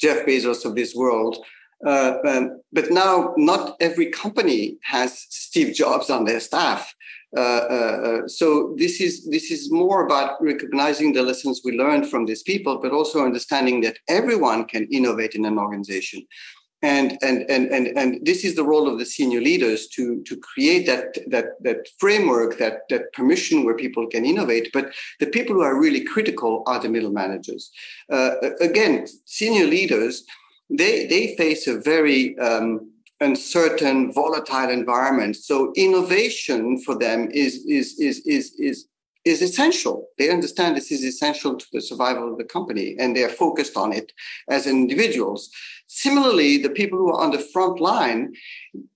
Jeff 0.00 0.24
Bezos 0.26 0.64
of 0.64 0.74
this 0.74 0.94
world. 0.94 1.44
Uh, 1.86 2.14
um, 2.26 2.62
but 2.72 2.90
now, 2.90 3.34
not 3.36 3.76
every 3.80 4.10
company 4.10 4.78
has 4.82 5.26
Steve 5.28 5.74
Jobs 5.74 6.08
on 6.08 6.24
their 6.24 6.40
staff. 6.40 6.94
Uh, 7.36 7.40
uh, 7.40 8.00
uh, 8.24 8.28
so 8.28 8.74
this 8.78 9.00
is 9.00 9.28
this 9.28 9.50
is 9.50 9.70
more 9.70 10.06
about 10.06 10.40
recognizing 10.40 11.12
the 11.12 11.22
lessons 11.22 11.60
we 11.62 11.76
learned 11.76 12.08
from 12.08 12.24
these 12.24 12.42
people, 12.42 12.78
but 12.80 12.92
also 12.92 13.24
understanding 13.24 13.82
that 13.82 13.98
everyone 14.08 14.64
can 14.64 14.88
innovate 14.90 15.34
in 15.34 15.44
an 15.44 15.58
organization 15.58 16.24
and 16.82 17.18
and 17.22 17.48
and 17.48 17.70
and 17.70 17.86
and 17.96 18.24
this 18.24 18.44
is 18.44 18.54
the 18.54 18.64
role 18.64 18.88
of 18.88 18.98
the 18.98 19.04
senior 19.06 19.40
leaders 19.40 19.88
to 19.88 20.22
to 20.24 20.36
create 20.36 20.86
that 20.86 21.16
that 21.30 21.62
that 21.62 21.88
framework 21.98 22.58
that 22.58 22.80
that 22.90 23.12
permission 23.14 23.64
where 23.64 23.74
people 23.76 24.06
can 24.06 24.26
innovate 24.26 24.68
but 24.72 24.92
the 25.18 25.26
people 25.26 25.54
who 25.54 25.62
are 25.62 25.80
really 25.80 26.04
critical 26.04 26.62
are 26.66 26.78
the 26.78 26.88
middle 26.88 27.12
managers 27.12 27.70
uh, 28.12 28.32
again 28.60 29.06
senior 29.24 29.66
leaders 29.66 30.24
they 30.68 31.06
they 31.06 31.34
face 31.36 31.66
a 31.66 31.80
very 31.80 32.38
um, 32.38 32.90
uncertain 33.20 34.12
volatile 34.12 34.68
environment 34.68 35.34
so 35.34 35.72
innovation 35.76 36.78
for 36.82 36.98
them 36.98 37.30
is 37.32 37.64
is 37.66 37.98
is 37.98 38.20
is 38.26 38.52
is 38.58 38.86
is 39.26 39.42
essential. 39.42 40.06
They 40.18 40.30
understand 40.30 40.76
this 40.76 40.92
is 40.92 41.04
essential 41.04 41.56
to 41.56 41.66
the 41.72 41.80
survival 41.80 42.30
of 42.30 42.38
the 42.38 42.44
company 42.44 42.96
and 42.98 43.14
they 43.14 43.24
are 43.24 43.28
focused 43.28 43.76
on 43.76 43.92
it 43.92 44.12
as 44.48 44.68
individuals. 44.68 45.50
Similarly, 45.88 46.58
the 46.58 46.70
people 46.70 46.98
who 46.98 47.08
are 47.12 47.20
on 47.20 47.30
the 47.30 47.46
front 47.52 47.80
line, 47.80 48.34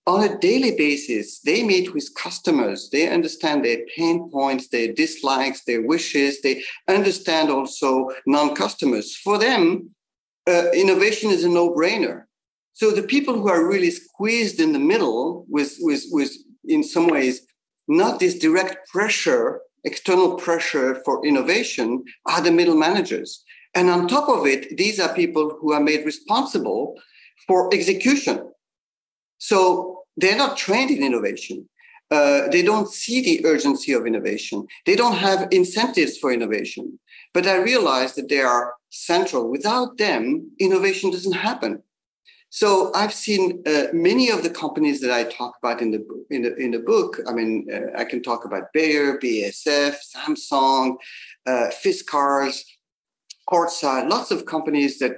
on 0.07 0.25
a 0.25 0.39
daily 0.39 0.77
basis, 0.77 1.41
they 1.41 1.63
meet 1.63 1.95
with 1.95 2.15
customers. 2.15 2.91
They 2.91 3.09
understand 3.09 3.65
their 3.65 3.79
pain 3.97 4.29
points, 4.31 4.69
their 4.69 4.93
dislikes, 4.93 5.65
their 5.65 5.87
wishes. 5.87 6.41
They 6.41 6.63
understand 6.89 7.51
also 7.51 8.11
non 8.27 8.55
customers. 8.55 9.17
For 9.17 9.39
them, 9.39 9.91
uh, 10.49 10.71
innovation 10.73 11.31
is 11.31 11.45
a 11.45 11.49
no 11.49 11.71
brainer. 11.71 12.25
So 12.73 12.91
the 12.91 13.03
people 13.03 13.35
who 13.35 13.49
are 13.49 13.69
really 13.69 13.91
squeezed 13.91 14.59
in 14.59 14.73
the 14.73 14.79
middle 14.79 15.45
with, 15.49 15.77
with, 15.81 16.05
with, 16.11 16.33
in 16.65 16.83
some 16.83 17.07
ways, 17.09 17.43
not 17.87 18.19
this 18.19 18.39
direct 18.39 18.89
pressure 18.89 19.61
external 19.85 20.35
pressure 20.37 21.01
for 21.05 21.25
innovation 21.25 22.05
are 22.27 22.41
the 22.41 22.51
middle 22.51 22.77
managers. 22.77 23.45
And 23.75 23.89
on 23.89 24.09
top 24.09 24.29
of 24.29 24.47
it, 24.47 24.77
these 24.77 24.99
are 24.99 25.15
people 25.15 25.57
who 25.61 25.73
are 25.73 25.81
made 25.81 26.05
responsible 26.05 27.01
for 27.47 27.73
execution. 27.73 28.53
So 29.39 30.03
they're 30.17 30.37
not 30.37 30.57
trained 30.57 30.91
in 30.91 31.03
innovation. 31.03 31.69
Uh, 32.11 32.49
they 32.49 32.63
don't 32.63 32.89
see 32.89 33.23
the 33.23 33.47
urgency 33.47 33.93
of 33.93 34.07
innovation. 34.07 34.67
They 34.85 34.97
don't 34.97 35.17
have 35.17 35.47
incentives 35.53 36.19
for 36.19 36.33
innovation. 36.33 36.99
But 37.33 37.47
I 37.47 37.57
realize 37.57 38.15
that 38.15 38.29
they 38.29 38.41
are 38.41 38.75
central. 38.91 39.49
Without 39.49 39.97
them, 39.97 40.51
innovation 40.59 41.13
doesn't 41.13 41.33
happen. 41.33 41.83
So 42.53 42.91
I've 42.95 43.15
seen 43.15 43.63
uh, 43.65 43.85
many 43.93 44.29
of 44.29 44.43
the 44.43 44.51
companies 44.51 45.01
that 45.03 45.13
I 45.13 45.23
talk 45.23 45.55
about 45.63 45.81
in 45.81 45.93
the 45.93 46.05
in 46.31 46.43
the 46.43 46.57
in 46.57 46.73
the 46.73 46.81
book. 46.81 47.21
I 47.29 47.33
mean, 47.33 47.69
uh, 47.73 47.97
I 47.97 48.05
can 48.05 48.25
talk 48.25 48.45
about 48.45 48.73
Bayer, 48.73 49.19
BASF, 49.19 49.95
Samsung, 50.13 50.97
uh, 51.47 51.71
Fiskars, 51.85 52.65
Kordsa, 53.51 54.09
lots 54.09 54.31
of 54.31 54.47
companies 54.47 54.99
that 54.99 55.13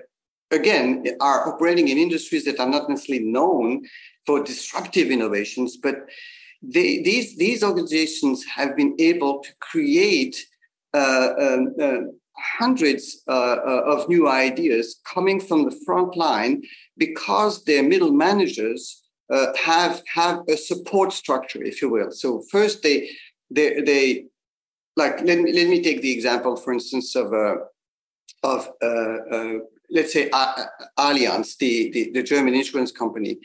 again 0.51 1.05
are 1.21 1.49
operating 1.49 1.89
in 1.89 1.99
industries 1.99 2.45
that 2.45 2.61
are 2.61 2.69
not 2.69 2.89
necessarily 2.89 3.25
known 3.25 3.85
for 4.27 4.43
disruptive 4.43 5.11
innovations, 5.11 5.77
but 5.77 6.07
they, 6.63 7.03
these 7.03 7.37
these 7.37 7.63
organizations 7.65 8.45
have 8.45 8.77
been 8.77 8.95
able 8.99 9.41
to 9.41 9.51
create 9.59 10.37
uh, 10.95 11.31
um, 11.39 11.75
uh, 11.81 11.99
hundreds 12.37 13.23
uh, 13.29 13.33
uh, 13.33 13.83
of 13.87 14.09
new 14.09 14.29
ideas 14.29 15.01
coming 15.05 15.41
from 15.41 15.65
the 15.65 15.77
front 15.85 16.17
line 16.17 16.63
because 16.97 17.65
their 17.65 17.83
middle 17.83 18.13
managers 18.13 19.03
uh, 19.31 19.47
have 19.57 20.03
have 20.07 20.43
a 20.49 20.57
support 20.57 21.13
structure, 21.13 21.63
if 21.63 21.83
you 21.83 21.91
will. 21.91 22.11
So 22.13 22.43
first 22.51 22.83
they 22.83 23.11
they 23.51 23.81
they 23.81 24.27
like 24.97 25.21
let 25.23 25.41
me, 25.41 25.53
let 25.53 25.69
me 25.69 25.83
take 25.83 26.03
the 26.03 26.13
example, 26.13 26.57
for 26.57 26.73
instance, 26.73 27.17
of 27.17 27.33
a 27.33 27.37
uh, 27.37 27.55
of 28.43 28.69
uh, 28.83 28.87
uh, 28.87 29.59
let's 29.93 30.13
say 30.13 30.31
Allianz, 30.99 31.57
the, 31.59 31.91
the, 31.93 32.11
the 32.13 32.23
German 32.23 32.55
insurance 32.55 32.91
company, 32.91 33.37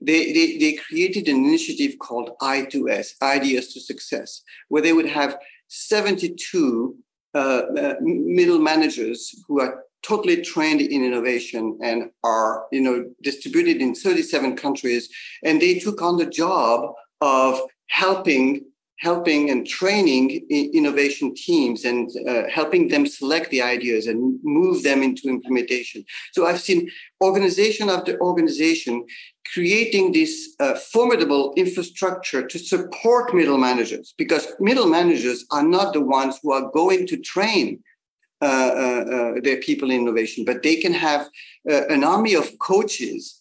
they, 0.00 0.32
they, 0.32 0.58
they 0.58 0.74
created 0.74 1.28
an 1.28 1.44
initiative 1.44 1.98
called 1.98 2.30
I2S, 2.42 3.14
Ideas 3.22 3.72
to 3.72 3.80
Success, 3.80 4.42
where 4.68 4.82
they 4.82 4.92
would 4.92 5.08
have 5.08 5.38
72 5.68 6.94
uh, 7.34 7.38
uh, 7.38 7.94
middle 8.00 8.58
managers 8.58 9.34
who 9.48 9.60
are 9.60 9.84
totally 10.02 10.42
trained 10.42 10.82
in 10.82 11.02
innovation 11.02 11.78
and 11.82 12.10
are 12.22 12.66
you 12.70 12.80
know 12.80 13.10
distributed 13.22 13.80
in 13.80 13.94
37 13.94 14.54
countries 14.54 15.08
and 15.42 15.60
they 15.60 15.78
took 15.78 16.02
on 16.02 16.18
the 16.18 16.26
job 16.26 16.92
of 17.22 17.58
helping 17.86 18.64
helping 18.98 19.50
and 19.50 19.66
training 19.66 20.46
innovation 20.50 21.34
teams 21.34 21.84
and 21.84 22.10
uh, 22.28 22.44
helping 22.48 22.88
them 22.88 23.06
select 23.06 23.50
the 23.50 23.60
ideas 23.60 24.06
and 24.06 24.38
move 24.42 24.82
them 24.82 25.02
into 25.02 25.28
implementation. 25.28 26.04
So 26.32 26.46
I've 26.46 26.60
seen 26.60 26.90
organization 27.22 27.90
after 27.90 28.20
organization 28.20 29.04
creating 29.52 30.12
this 30.12 30.54
uh, 30.60 30.74
formidable 30.74 31.52
infrastructure 31.56 32.46
to 32.46 32.58
support 32.58 33.34
middle 33.34 33.58
managers 33.58 34.14
because 34.16 34.46
middle 34.60 34.86
managers 34.86 35.44
are 35.50 35.62
not 35.62 35.92
the 35.92 36.00
ones 36.00 36.38
who 36.42 36.52
are 36.52 36.70
going 36.70 37.06
to 37.08 37.16
train 37.18 37.82
uh, 38.42 38.46
uh, 38.46 39.04
uh 39.14 39.32
their 39.42 39.58
people 39.58 39.90
in 39.90 40.00
innovation, 40.00 40.44
but 40.44 40.62
they 40.62 40.76
can 40.76 40.92
have 40.92 41.22
uh, 41.70 41.86
an 41.88 42.04
army 42.04 42.34
of 42.34 42.58
coaches, 42.58 43.40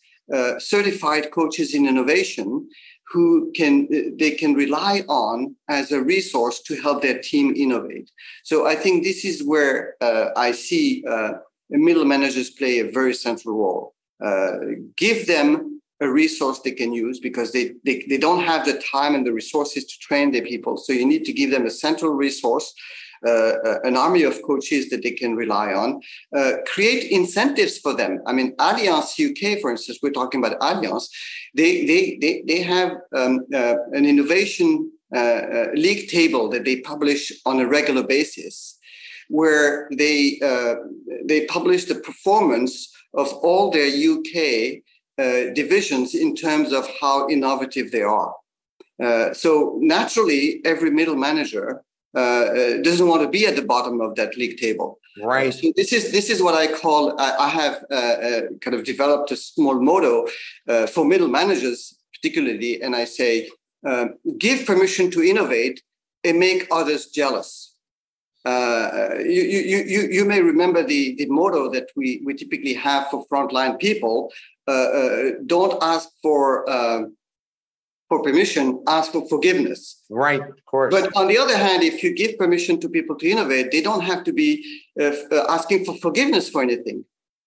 certified 0.59 1.31
coaches 1.31 1.73
in 1.73 1.87
innovation 1.87 2.67
who 3.13 3.51
can 3.51 3.87
they 4.17 4.31
can 4.31 4.53
rely 4.53 5.03
on 5.07 5.55
as 5.69 5.91
a 5.91 6.01
resource 6.01 6.61
to 6.61 6.81
help 6.81 7.01
their 7.01 7.19
team 7.21 7.53
innovate. 7.55 8.09
So 8.43 8.65
I 8.65 8.75
think 8.75 9.03
this 9.03 9.23
is 9.23 9.43
where 9.43 9.95
uh, 10.01 10.29
I 10.35 10.51
see 10.51 11.03
uh, 11.07 11.33
middle 11.69 12.05
managers 12.05 12.49
play 12.49 12.79
a 12.79 12.91
very 12.91 13.13
central 13.13 13.55
role. 13.55 13.93
Uh, 14.23 14.57
give 14.95 15.27
them 15.27 15.81
a 16.01 16.09
resource 16.09 16.59
they 16.59 16.71
can 16.71 16.91
use 16.93 17.19
because 17.19 17.51
they, 17.51 17.73
they, 17.85 18.05
they 18.09 18.17
don't 18.17 18.43
have 18.43 18.65
the 18.65 18.81
time 18.91 19.15
and 19.15 19.25
the 19.25 19.31
resources 19.33 19.85
to 19.85 19.99
train 19.99 20.31
their 20.31 20.43
people. 20.43 20.77
So 20.77 20.93
you 20.93 21.05
need 21.05 21.25
to 21.25 21.33
give 21.33 21.51
them 21.51 21.65
a 21.65 21.71
central 21.71 22.13
resource 22.13 22.73
uh, 22.73 22.73
uh, 22.73 23.02
an 23.23 23.97
army 23.97 24.23
of 24.23 24.41
coaches 24.43 24.89
that 24.89 25.03
they 25.03 25.11
can 25.11 25.35
rely 25.35 25.73
on, 25.73 26.01
uh, 26.35 26.53
create 26.65 27.11
incentives 27.11 27.77
for 27.77 27.93
them. 27.93 28.19
I 28.25 28.33
mean, 28.33 28.55
Allianz 28.57 29.19
UK, 29.19 29.59
for 29.61 29.71
instance, 29.71 29.99
we're 30.01 30.11
talking 30.11 30.43
about 30.43 30.59
Allianz, 30.59 31.09
they, 31.55 31.85
they, 31.85 32.17
they, 32.19 32.43
they 32.47 32.61
have 32.61 32.91
um, 33.15 33.45
an 33.51 34.05
innovation 34.05 34.91
league 35.75 36.09
table 36.09 36.49
that 36.49 36.65
they 36.65 36.81
publish 36.81 37.31
on 37.45 37.59
a 37.59 37.67
regular 37.67 38.03
basis 38.03 38.79
where 39.29 39.87
they 39.91 40.39
uh, 40.43 40.75
they 41.25 41.45
publish 41.45 41.85
the 41.85 41.95
performance 41.95 42.91
of 43.13 43.31
all 43.33 43.71
their 43.71 43.87
UK 43.87 44.81
uh, 45.17 45.53
divisions 45.53 46.15
in 46.15 46.35
terms 46.35 46.73
of 46.73 46.87
how 46.99 47.27
innovative 47.29 47.91
they 47.91 48.01
are. 48.01 48.33
Uh, 49.03 49.33
so 49.33 49.77
naturally, 49.81 50.61
every 50.65 50.91
middle 50.91 51.15
manager 51.15 51.83
uh, 52.15 52.19
uh, 52.19 52.77
doesn't 52.83 53.07
want 53.07 53.23
to 53.23 53.27
be 53.27 53.45
at 53.47 53.55
the 53.55 53.63
bottom 53.63 53.99
of 53.99 54.15
that 54.15 54.37
league 54.37 54.57
table. 54.57 54.99
Right. 55.21 55.53
So 55.53 55.71
this 55.75 55.91
is 55.91 56.11
this 56.11 56.29
is 56.29 56.41
what 56.41 56.55
I 56.55 56.71
call. 56.71 57.19
I, 57.19 57.35
I 57.37 57.49
have 57.49 57.83
uh, 57.91 57.95
uh, 57.95 58.41
kind 58.61 58.75
of 58.75 58.83
developed 58.83 59.31
a 59.31 59.35
small 59.35 59.79
motto 59.79 60.27
uh, 60.67 60.87
for 60.87 61.05
middle 61.05 61.27
managers, 61.27 61.95
particularly, 62.15 62.81
and 62.81 62.95
I 62.95 63.05
say, 63.05 63.49
um, 63.85 64.15
give 64.37 64.65
permission 64.65 65.09
to 65.11 65.23
innovate 65.23 65.81
and 66.23 66.39
make 66.39 66.67
others 66.71 67.07
jealous. 67.07 67.75
Uh, 68.45 69.15
you, 69.19 69.41
you, 69.41 69.83
you, 69.87 70.01
you 70.11 70.25
may 70.25 70.41
remember 70.41 70.83
the, 70.83 71.15
the 71.15 71.25
motto 71.27 71.69
that 71.71 71.87
we, 71.95 72.21
we 72.25 72.33
typically 72.33 72.73
have 72.73 73.07
for 73.09 73.25
frontline 73.27 73.79
people. 73.79 74.31
don't 75.45 75.81
ask 75.81 76.09
for 76.21 76.69
um, 76.69 77.15
for 78.13 78.23
permission, 78.23 78.83
ask 78.87 79.11
for 79.11 79.27
forgiveness. 79.27 80.03
Right, 80.09 80.41
of 80.41 80.65
course. 80.65 80.93
But 80.93 81.15
on 81.15 81.27
the 81.27 81.37
other 81.37 81.57
hand, 81.57 81.83
if 81.83 82.03
you 82.03 82.13
give 82.13 82.37
permission 82.37 82.79
to 82.81 82.89
people 82.89 83.15
to 83.17 83.27
innovate, 83.27 83.71
they 83.71 83.81
don't 83.81 84.01
have 84.01 84.23
to 84.25 84.33
be 84.33 84.49
uh, 85.01 85.13
uh, 85.31 85.45
asking 85.49 85.85
for 85.85 85.95
forgiveness 85.97 86.49
for 86.49 86.61
anything. 86.61 87.05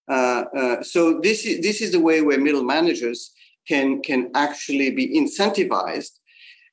Uh, 0.09 0.43
uh, 0.61 0.83
so 0.83 1.19
this 1.21 1.45
is 1.45 1.61
this 1.61 1.81
is 1.81 1.91
the 1.91 1.99
way 1.99 2.21
where 2.21 2.39
middle 2.39 2.63
managers 2.63 3.19
can 3.67 4.01
can 4.01 4.31
actually 4.35 4.89
be 4.91 5.05
incentivized 5.21 6.13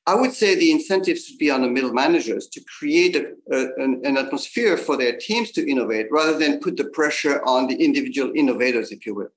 I 0.07 0.13
would 0.13 0.33
say 0.33 0.53
the 0.53 0.71
incentives 0.71 1.25
should 1.25 1.39
be 1.39 1.49
on 1.49 1.63
the 1.63 1.67
middle 1.67 1.91
managers 1.91 2.47
to 2.49 2.61
create 2.77 3.15
a, 3.15 3.23
a, 3.51 3.59
an, 3.83 4.01
an, 4.03 4.17
atmosphere 4.17 4.77
for 4.77 4.95
their 4.97 5.17
teams 5.17 5.51
to 5.53 5.67
innovate 5.67 6.07
rather 6.11 6.37
than 6.37 6.59
put 6.59 6.77
the 6.77 6.89
pressure 6.99 7.41
on 7.43 7.65
the 7.67 7.75
individual 7.75 8.31
innovators, 8.35 8.91
if 8.91 9.07
you 9.07 9.15
will. 9.15 9.33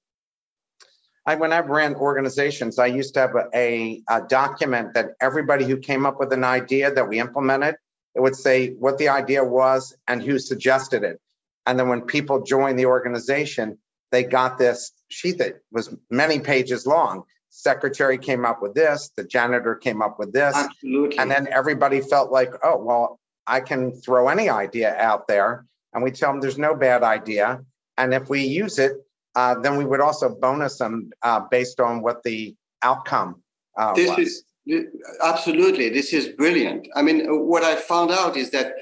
I, 1.29 1.35
when 1.35 1.53
I 1.53 1.59
ran 1.59 1.95
organizations, 1.95 2.79
I 2.79 2.87
used 2.87 3.13
to 3.15 3.21
have 3.21 3.37
a, 3.55 4.03
a, 4.09 4.23
document 4.23 4.95
that 4.95 5.11
everybody 5.21 5.67
who 5.67 5.77
came 5.77 6.07
up 6.07 6.19
with 6.19 6.33
an 6.33 6.43
idea 6.43 6.91
that 6.91 7.07
we 7.07 7.21
implemented, 7.21 7.77
it 8.15 8.21
would 8.21 8.35
say 8.35 8.71
what 8.71 8.97
the 8.97 9.11
idea 9.11 9.45
was 9.45 9.95
and 10.07 10.23
who 10.23 10.39
suggested 10.39 11.05
it. 11.05 11.21
And 11.67 11.79
then 11.79 11.91
when 11.91 12.01
people 12.01 12.45
joined 12.45 12.79
the 12.79 12.87
organization, 12.87 13.77
they 14.11 14.25
got 14.25 14.57
this 14.57 14.93
sheet 15.09 15.37
that 15.37 15.61
was 15.71 15.95
many 16.11 16.41
pages 16.41 16.87
long 16.87 17.25
secretary 17.51 18.17
came 18.17 18.47
up 18.47 18.63
with 18.63 18.73
this, 18.73 19.11
the 19.15 19.25
janitor 19.25 19.75
came 19.75 20.01
up 20.01 20.19
with 20.19 20.33
this. 20.33 20.55
Absolutely. 20.57 21.19
And 21.19 21.31
then 21.31 21.47
everybody 21.51 22.01
felt 22.01 22.33
like, 22.33 22.53
oh, 22.63 22.79
well, 22.79 23.21
I 23.47 23.61
can 23.61 23.93
throw 23.93 24.29
any 24.29 24.49
idea 24.49 24.95
out 24.97 25.29
there. 25.29 25.67
And 25.93 26.03
we 26.03 26.11
tell 26.11 26.33
them 26.33 26.41
there's 26.41 26.59
no 26.59 26.75
bad 26.75 27.03
idea. 27.03 27.65
And 27.99 28.15
if 28.15 28.31
we 28.31 28.45
use 28.45 28.79
it, 28.79 28.93
uh, 29.39 29.55
then 29.61 29.77
we 29.77 29.85
would 29.85 30.01
also 30.01 30.29
bonus 30.29 30.79
them 30.79 31.11
uh, 31.23 31.41
based 31.49 31.79
on 31.79 32.03
what 32.03 32.25
the 32.25 32.57
outcome 32.83 33.41
uh, 33.77 33.95
this 33.95 34.11
was. 34.11 34.43
Is, 34.67 34.85
absolutely. 35.23 35.89
This 35.91 36.13
is 36.13 36.29
brilliant. 36.43 36.89
I 36.97 37.03
mean, 37.03 37.19
what 37.53 37.63
I 37.63 37.77
found 37.77 38.11
out 38.11 38.37
is 38.37 38.51
that 38.51 38.73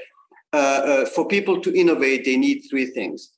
uh, 0.54 0.56
uh, 0.56 1.04
for 1.14 1.28
people 1.28 1.60
to 1.60 1.70
innovate, 1.78 2.24
they 2.24 2.38
need 2.38 2.62
three 2.70 2.86
things. 2.86 3.30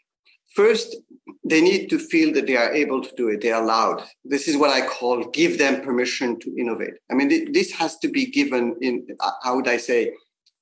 First, 0.55 0.97
they 1.45 1.61
need 1.61 1.91
to 1.91 1.99
feel 1.99 2.33
that 2.35 2.47
they 2.47 2.57
are 2.57 2.73
able 2.73 3.03
to 3.03 3.13
do 3.17 3.29
it. 3.29 3.41
They're 3.43 3.63
allowed. 3.63 4.05
This 4.25 4.47
is 4.47 4.57
what 4.57 4.71
I 4.71 4.87
call 4.87 5.25
give 5.41 5.59
them 5.59 5.83
permission 5.83 6.39
to 6.41 6.55
innovate. 6.57 6.95
I 7.11 7.15
mean, 7.15 7.29
th- 7.29 7.49
this 7.53 7.73
has 7.73 7.99
to 7.99 8.09
be 8.09 8.27
given 8.27 8.77
in, 8.81 9.07
uh, 9.19 9.33
how 9.43 9.57
would 9.57 9.69
I 9.69 9.79
say, 9.79 10.13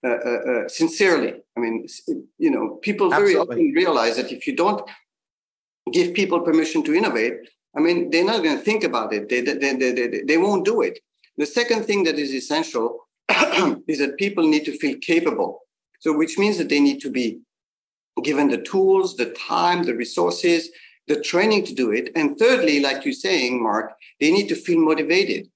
uh, 0.02 0.08
uh, 0.30 0.40
uh 0.50 0.68
sincerely. 0.68 1.34
I 1.56 1.60
mean, 1.60 1.86
you 2.38 2.50
know, 2.50 2.78
people 2.80 3.10
very 3.10 3.36
Absolutely. 3.36 3.54
often 3.54 3.72
realize 3.82 4.16
that 4.16 4.32
if 4.32 4.46
you 4.46 4.56
don't 4.56 4.80
give 5.92 6.14
people 6.14 6.40
permission 6.40 6.82
to 6.84 6.94
innovate, 6.94 7.34
I 7.76 7.80
mean, 7.80 8.10
they're 8.10 8.24
not 8.24 8.42
going 8.42 8.56
to 8.56 8.64
think 8.64 8.84
about 8.84 9.12
it. 9.12 9.28
They, 9.28 9.42
they, 9.42 9.54
they, 9.54 9.92
they, 9.92 10.22
they 10.26 10.38
won't 10.38 10.64
do 10.64 10.80
it. 10.80 10.98
The 11.36 11.46
second 11.46 11.84
thing 11.84 12.04
that 12.04 12.18
is 12.18 12.32
essential 12.32 13.06
is 13.86 13.98
that 13.98 14.16
people 14.18 14.46
need 14.46 14.64
to 14.64 14.78
feel 14.78 14.96
capable. 14.98 15.60
So, 16.00 16.16
which 16.16 16.38
means 16.38 16.58
that 16.58 16.68
they 16.68 16.80
need 16.80 17.00
to 17.00 17.10
be 17.10 17.40
given 18.22 18.48
the 18.48 18.62
tools, 18.62 19.16
the 19.16 19.30
time, 19.32 19.82
the 19.84 19.94
resources, 19.94 20.70
the 21.06 21.20
training 21.20 21.64
to 21.66 21.74
do 21.74 21.92
it. 21.92 22.10
And 22.16 22.38
thirdly, 22.38 22.80
like 22.80 23.04
you're 23.04 23.14
saying, 23.14 23.62
Mark, 23.62 23.92
they 24.20 24.30
need 24.30 24.48
to 24.48 24.54
feel 24.54 24.80
motivated. 24.80 25.48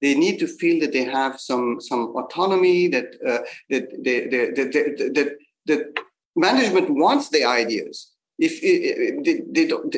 They 0.00 0.14
need 0.14 0.38
to 0.40 0.46
feel 0.46 0.80
that 0.80 0.92
they 0.92 1.04
have 1.04 1.40
some 1.40 1.80
some 1.80 2.14
autonomy, 2.16 2.88
that 2.88 3.14
uh, 3.26 3.38
that, 3.70 4.02
they, 4.04 4.26
they, 4.26 4.46
that, 4.50 5.12
that, 5.14 5.36
that 5.66 5.98
management 6.34 6.90
wants 6.90 7.28
the 7.30 7.44
ideas. 7.44 8.11
If, 8.46 8.54
if 8.62 9.24
they, 9.24 9.36
they 9.56 9.66
don't, 9.66 9.94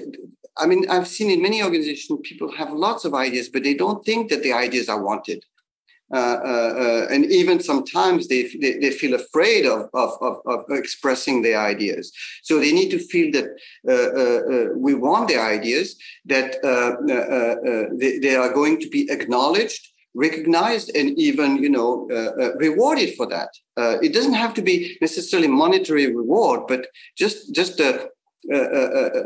I 0.56 0.66
mean, 0.66 0.88
I've 0.88 1.08
seen 1.08 1.30
in 1.30 1.42
many 1.42 1.62
organizations 1.62 2.20
people 2.22 2.50
have 2.52 2.72
lots 2.72 3.04
of 3.04 3.14
ideas, 3.14 3.48
but 3.48 3.64
they 3.64 3.74
don't 3.74 4.04
think 4.04 4.30
that 4.30 4.42
the 4.42 4.52
ideas 4.52 4.88
are 4.88 5.02
wanted. 5.02 5.44
Uh, 6.12 6.16
uh, 6.16 6.74
uh, 6.78 7.06
and 7.10 7.24
even 7.24 7.58
sometimes 7.58 8.28
they, 8.28 8.42
they, 8.60 8.78
they, 8.78 8.90
feel 8.90 9.14
afraid 9.14 9.64
of, 9.66 9.88
of, 9.94 10.10
of, 10.20 10.36
of, 10.46 10.64
expressing 10.68 11.40
their 11.40 11.58
ideas. 11.58 12.12
So 12.42 12.60
they 12.60 12.72
need 12.72 12.90
to 12.90 12.98
feel 12.98 13.32
that 13.32 14.76
we 14.76 14.94
want 14.94 15.28
their 15.28 15.44
ideas, 15.44 15.96
that 16.26 16.52
they, 17.98 18.18
they, 18.18 18.36
are 18.36 18.52
going 18.52 18.78
to 18.80 18.88
be 18.90 19.10
acknowledged, 19.10 19.88
recognized, 20.14 20.94
and 20.94 21.18
even 21.18 21.56
you 21.56 21.70
know 21.70 22.06
rewarded 22.60 23.16
for 23.16 23.26
that. 23.26 23.48
it 24.04 24.12
doesn't 24.12 24.34
have 24.34 24.54
to 24.54 24.62
be 24.62 24.98
necessarily 25.00 25.48
monetary 25.48 26.14
reward, 26.14 26.60
but 26.68 26.86
just 27.16 27.52
just 27.54 27.80
uh, 27.80 27.84
uh, 27.84 27.96
uh, 27.96 28.06
Uh, 28.52 28.56
uh, 28.56 29.10
uh, 29.14 29.22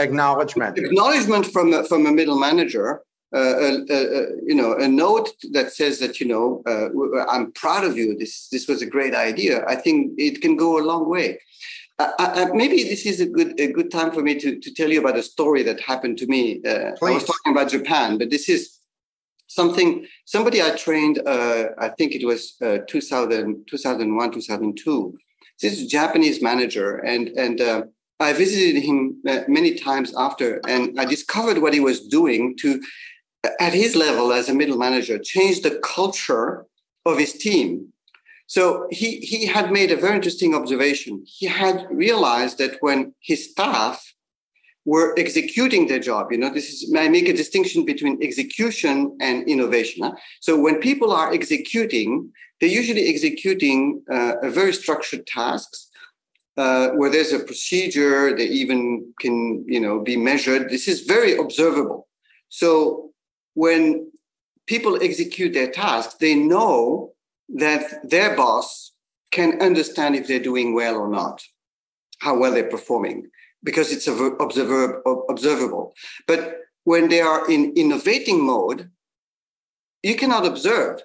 acknowledgement 0.00 0.78
acknowledgement 0.78 1.44
from 1.46 1.84
from 1.84 2.06
a 2.06 2.12
middle 2.12 2.38
manager 2.38 3.02
uh, 3.34 3.72
you 4.46 4.54
know, 4.54 4.74
a 4.74 4.88
note 4.88 5.30
that 5.52 5.72
says 5.72 5.98
that 5.98 6.20
you 6.20 6.26
know, 6.26 6.62
uh, 6.66 6.88
I'm 7.28 7.52
proud 7.52 7.84
of 7.84 7.96
you. 7.96 8.16
This 8.16 8.48
this 8.48 8.66
was 8.68 8.80
a 8.82 8.86
great 8.86 9.14
idea. 9.14 9.64
I 9.66 9.74
think 9.74 10.12
it 10.16 10.40
can 10.40 10.56
go 10.56 10.78
a 10.78 10.84
long 10.84 11.08
way. 11.08 11.38
maybe 12.54 12.84
this 12.84 13.04
is 13.04 13.20
a 13.20 13.26
good 13.26 13.58
a 13.60 13.72
good 13.72 13.90
time 13.90 14.12
for 14.12 14.22
me 14.22 14.38
to, 14.38 14.58
to 14.58 14.74
tell 14.74 14.90
you 14.90 15.00
about 15.00 15.18
a 15.18 15.22
story 15.22 15.62
that 15.64 15.80
happened 15.80 16.18
to 16.18 16.26
me. 16.26 16.62
I 16.66 16.94
was 17.00 17.24
talking 17.24 17.52
about 17.52 17.68
Japan, 17.70 18.16
but 18.16 18.30
this 18.30 18.48
is 18.48 18.78
something 19.48 20.06
somebody 20.24 20.62
I 20.62 20.70
trained. 20.70 21.20
I 21.26 21.88
think 21.98 22.12
it 22.14 22.24
was 22.24 22.56
2000, 22.88 23.66
2001, 23.68 24.30
2002. 24.30 25.18
This 25.60 25.72
is 25.72 25.82
a 25.82 25.88
Japanese 25.88 26.40
manager, 26.40 26.98
and 26.98 27.28
and 27.28 27.60
I 28.18 28.32
visited 28.32 28.82
him 28.82 29.20
many 29.46 29.74
times 29.74 30.14
after, 30.16 30.60
and 30.66 30.98
I 30.98 31.04
discovered 31.04 31.58
what 31.58 31.74
he 31.74 31.80
was 31.80 32.00
doing 32.00 32.56
to 32.58 32.80
at 33.60 33.72
his 33.72 33.94
level 33.94 34.32
as 34.32 34.48
a 34.48 34.54
middle 34.54 34.78
manager, 34.78 35.18
change 35.18 35.60
the 35.60 35.78
culture 35.84 36.66
of 37.04 37.18
his 37.18 37.32
team. 37.34 37.92
So 38.46 38.86
he, 38.90 39.18
he 39.18 39.46
had 39.46 39.72
made 39.72 39.90
a 39.90 39.96
very 39.96 40.16
interesting 40.16 40.54
observation. 40.54 41.24
He 41.26 41.46
had 41.46 41.86
realized 41.90 42.58
that 42.58 42.76
when 42.80 43.14
his 43.20 43.50
staff 43.50 44.14
were 44.84 45.18
executing 45.18 45.88
their 45.88 45.98
job, 45.98 46.30
you 46.30 46.38
know, 46.38 46.52
this 46.52 46.68
is, 46.68 46.92
I 46.96 47.08
make 47.08 47.28
a 47.28 47.32
distinction 47.32 47.84
between 47.84 48.22
execution 48.22 49.16
and 49.20 49.48
innovation. 49.48 50.04
Huh? 50.04 50.12
So 50.40 50.58
when 50.58 50.76
people 50.80 51.12
are 51.12 51.32
executing, 51.32 52.32
they're 52.60 52.70
usually 52.70 53.08
executing 53.08 54.02
uh, 54.10 54.34
very 54.44 54.72
structured 54.72 55.26
tasks 55.26 55.85
uh, 56.56 56.90
where 56.90 57.10
there's 57.10 57.32
a 57.32 57.40
procedure, 57.40 58.34
they 58.36 58.46
even 58.46 59.12
can, 59.20 59.64
you 59.66 59.80
know, 59.80 60.00
be 60.00 60.16
measured. 60.16 60.70
This 60.70 60.88
is 60.88 61.02
very 61.02 61.36
observable. 61.36 62.08
So 62.48 63.10
when 63.54 64.10
people 64.66 65.02
execute 65.02 65.52
their 65.52 65.70
task, 65.70 66.18
they 66.18 66.34
know 66.34 67.12
that 67.48 68.08
their 68.08 68.36
boss 68.36 68.92
can 69.30 69.60
understand 69.60 70.14
if 70.14 70.26
they're 70.26 70.40
doing 70.40 70.74
well 70.74 70.96
or 70.96 71.08
not, 71.08 71.42
how 72.20 72.38
well 72.38 72.52
they're 72.52 72.68
performing, 72.68 73.26
because 73.62 73.92
it's 73.92 74.06
observable. 74.06 75.94
But 76.26 76.56
when 76.84 77.08
they 77.08 77.20
are 77.20 77.50
in 77.50 77.72
innovating 77.76 78.44
mode, 78.44 78.90
you 80.02 80.14
cannot 80.16 80.46
observe. 80.46 81.02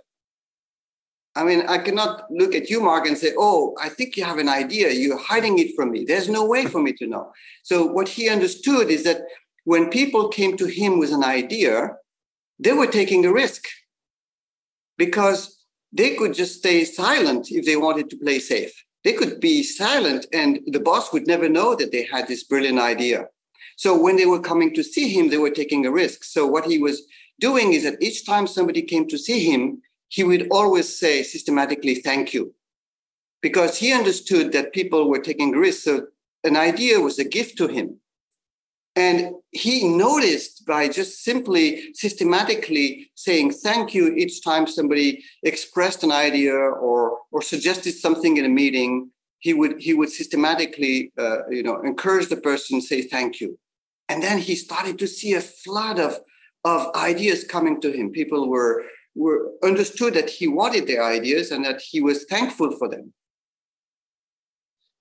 I 1.35 1.43
mean, 1.45 1.61
I 1.67 1.77
cannot 1.77 2.29
look 2.29 2.53
at 2.53 2.69
you, 2.69 2.81
Mark, 2.81 3.07
and 3.07 3.17
say, 3.17 3.33
Oh, 3.37 3.75
I 3.81 3.89
think 3.89 4.17
you 4.17 4.25
have 4.25 4.37
an 4.37 4.49
idea. 4.49 4.91
You're 4.91 5.17
hiding 5.17 5.59
it 5.59 5.75
from 5.75 5.91
me. 5.91 6.03
There's 6.03 6.27
no 6.27 6.45
way 6.45 6.65
for 6.65 6.81
me 6.81 6.93
to 6.93 7.07
know. 7.07 7.31
So, 7.63 7.85
what 7.85 8.09
he 8.09 8.29
understood 8.29 8.89
is 8.89 9.03
that 9.05 9.21
when 9.63 9.89
people 9.89 10.27
came 10.27 10.57
to 10.57 10.65
him 10.65 10.99
with 10.99 11.11
an 11.11 11.23
idea, 11.23 11.91
they 12.59 12.73
were 12.73 12.87
taking 12.87 13.25
a 13.25 13.33
risk 13.33 13.63
because 14.97 15.63
they 15.93 16.15
could 16.15 16.33
just 16.33 16.59
stay 16.59 16.83
silent 16.83 17.47
if 17.49 17.65
they 17.65 17.75
wanted 17.75 18.09
to 18.09 18.17
play 18.17 18.39
safe. 18.39 18.73
They 19.03 19.13
could 19.13 19.39
be 19.39 19.63
silent 19.63 20.27
and 20.31 20.59
the 20.67 20.79
boss 20.79 21.11
would 21.11 21.27
never 21.27 21.49
know 21.49 21.75
that 21.75 21.91
they 21.91 22.07
had 22.11 22.27
this 22.27 22.43
brilliant 22.43 22.79
idea. 22.79 23.25
So 23.77 23.99
when 23.99 24.15
they 24.15 24.27
were 24.27 24.39
coming 24.39 24.73
to 24.75 24.83
see 24.83 25.09
him, 25.09 25.29
they 25.29 25.37
were 25.39 25.49
taking 25.49 25.85
a 25.85 25.91
risk. 25.91 26.23
So 26.23 26.45
what 26.45 26.65
he 26.65 26.77
was 26.77 27.01
doing 27.39 27.73
is 27.73 27.83
that 27.83 28.01
each 28.01 28.25
time 28.25 28.45
somebody 28.45 28.83
came 28.83 29.07
to 29.07 29.17
see 29.17 29.43
him, 29.51 29.81
he 30.11 30.25
would 30.25 30.47
always 30.51 30.99
say 30.99 31.23
systematically, 31.23 31.95
thank 31.95 32.33
you. 32.33 32.53
Because 33.41 33.77
he 33.77 33.93
understood 33.93 34.51
that 34.51 34.73
people 34.73 35.09
were 35.09 35.21
taking 35.21 35.51
risks. 35.51 35.85
So 35.85 36.07
an 36.43 36.57
idea 36.57 36.99
was 36.99 37.17
a 37.17 37.23
gift 37.23 37.57
to 37.59 37.67
him. 37.67 37.97
And 38.97 39.35
he 39.51 39.87
noticed 39.87 40.65
by 40.67 40.89
just 40.89 41.23
simply 41.23 41.93
systematically 41.93 43.09
saying 43.15 43.51
thank 43.51 43.93
you 43.93 44.13
each 44.13 44.43
time 44.43 44.67
somebody 44.67 45.23
expressed 45.43 46.03
an 46.03 46.11
idea 46.11 46.55
or, 46.55 47.19
or 47.31 47.41
suggested 47.41 47.93
something 47.93 48.35
in 48.35 48.43
a 48.43 48.49
meeting, 48.49 49.11
he 49.39 49.53
would, 49.53 49.81
he 49.81 49.93
would 49.93 50.09
systematically 50.09 51.13
uh, 51.17 51.47
you 51.49 51.63
know, 51.63 51.79
encourage 51.83 52.27
the 52.27 52.35
person, 52.35 52.81
say 52.81 53.01
thank 53.01 53.39
you. 53.39 53.57
And 54.09 54.21
then 54.21 54.39
he 54.39 54.55
started 54.57 54.99
to 54.99 55.07
see 55.07 55.35
a 55.35 55.41
flood 55.41 55.99
of, 55.99 56.19
of 56.65 56.93
ideas 56.95 57.45
coming 57.45 57.79
to 57.79 57.93
him. 57.93 58.11
People 58.11 58.49
were, 58.49 58.83
were 59.15 59.51
understood 59.63 60.13
that 60.13 60.29
he 60.29 60.47
wanted 60.47 60.87
their 60.87 61.03
ideas 61.03 61.51
and 61.51 61.65
that 61.65 61.81
he 61.81 62.01
was 62.01 62.25
thankful 62.25 62.71
for 62.77 62.87
them. 62.87 63.13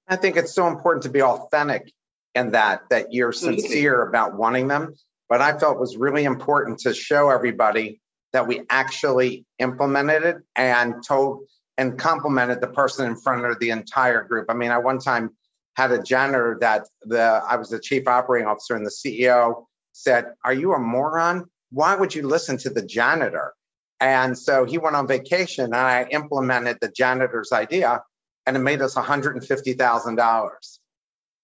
I 0.09 0.17
think 0.17 0.37
it's 0.37 0.53
so 0.53 0.67
important 0.67 1.05
to 1.05 1.09
be 1.09 1.23
authentic 1.23 1.93
and 2.35 2.53
that 2.53 2.83
that 2.91 3.13
you're 3.13 3.33
sincere 3.33 4.03
about 4.03 4.37
wanting 4.37 4.69
them. 4.69 4.95
But 5.29 5.41
I 5.41 5.57
felt 5.59 5.79
was 5.79 5.97
really 5.97 6.25
important 6.25 6.81
to 6.81 6.93
show 6.93 7.31
everybody 7.31 8.01
that 8.33 8.47
we 8.47 8.63
actually 8.69 9.45
implemented 9.59 10.25
it 10.25 10.37
and 10.57 10.95
told 11.07 11.45
and 11.79 11.99
complimented 11.99 12.61
the 12.61 12.67
person 12.67 13.07
in 13.07 13.17
front 13.17 13.45
of 13.45 13.59
the 13.59 13.71
entire 13.71 14.25
group. 14.25 14.47
I 14.49 14.55
mean, 14.55 14.71
I 14.71 14.79
one 14.79 14.99
time 14.99 15.31
had 15.77 15.93
a 15.93 16.03
janitor 16.03 16.59
that 16.61 16.87
the 17.03 17.43
I 17.49 17.57
was 17.57 17.71
the 17.71 17.79
chief 17.79 18.07
operating 18.09 18.49
officer 18.49 18.75
and 18.75 18.85
the 18.85 18.91
CEO 18.91 19.67
said, 19.93 20.33
"Are 20.45 20.53
you 20.53 20.73
a 20.75 20.79
moron? 20.79 21.49
Why 21.71 21.95
would 21.95 22.15
you 22.15 22.27
listen 22.27 22.59
to 22.59 22.71
the 22.71 22.83
janitor?" 22.83 23.55
And 24.01 24.37
so 24.37 24.65
he 24.65 24.79
went 24.79 24.97
on 24.97 25.07
vacation 25.07 25.67
and 25.67 25.77
I 25.77 26.05
implemented 26.11 26.79
the 26.81 26.89
janitor's 26.89 27.53
idea 27.53 28.03
and 28.47 28.57
it 28.57 28.61
made 28.61 28.81
us 28.81 28.95
$150,000. 28.95 30.79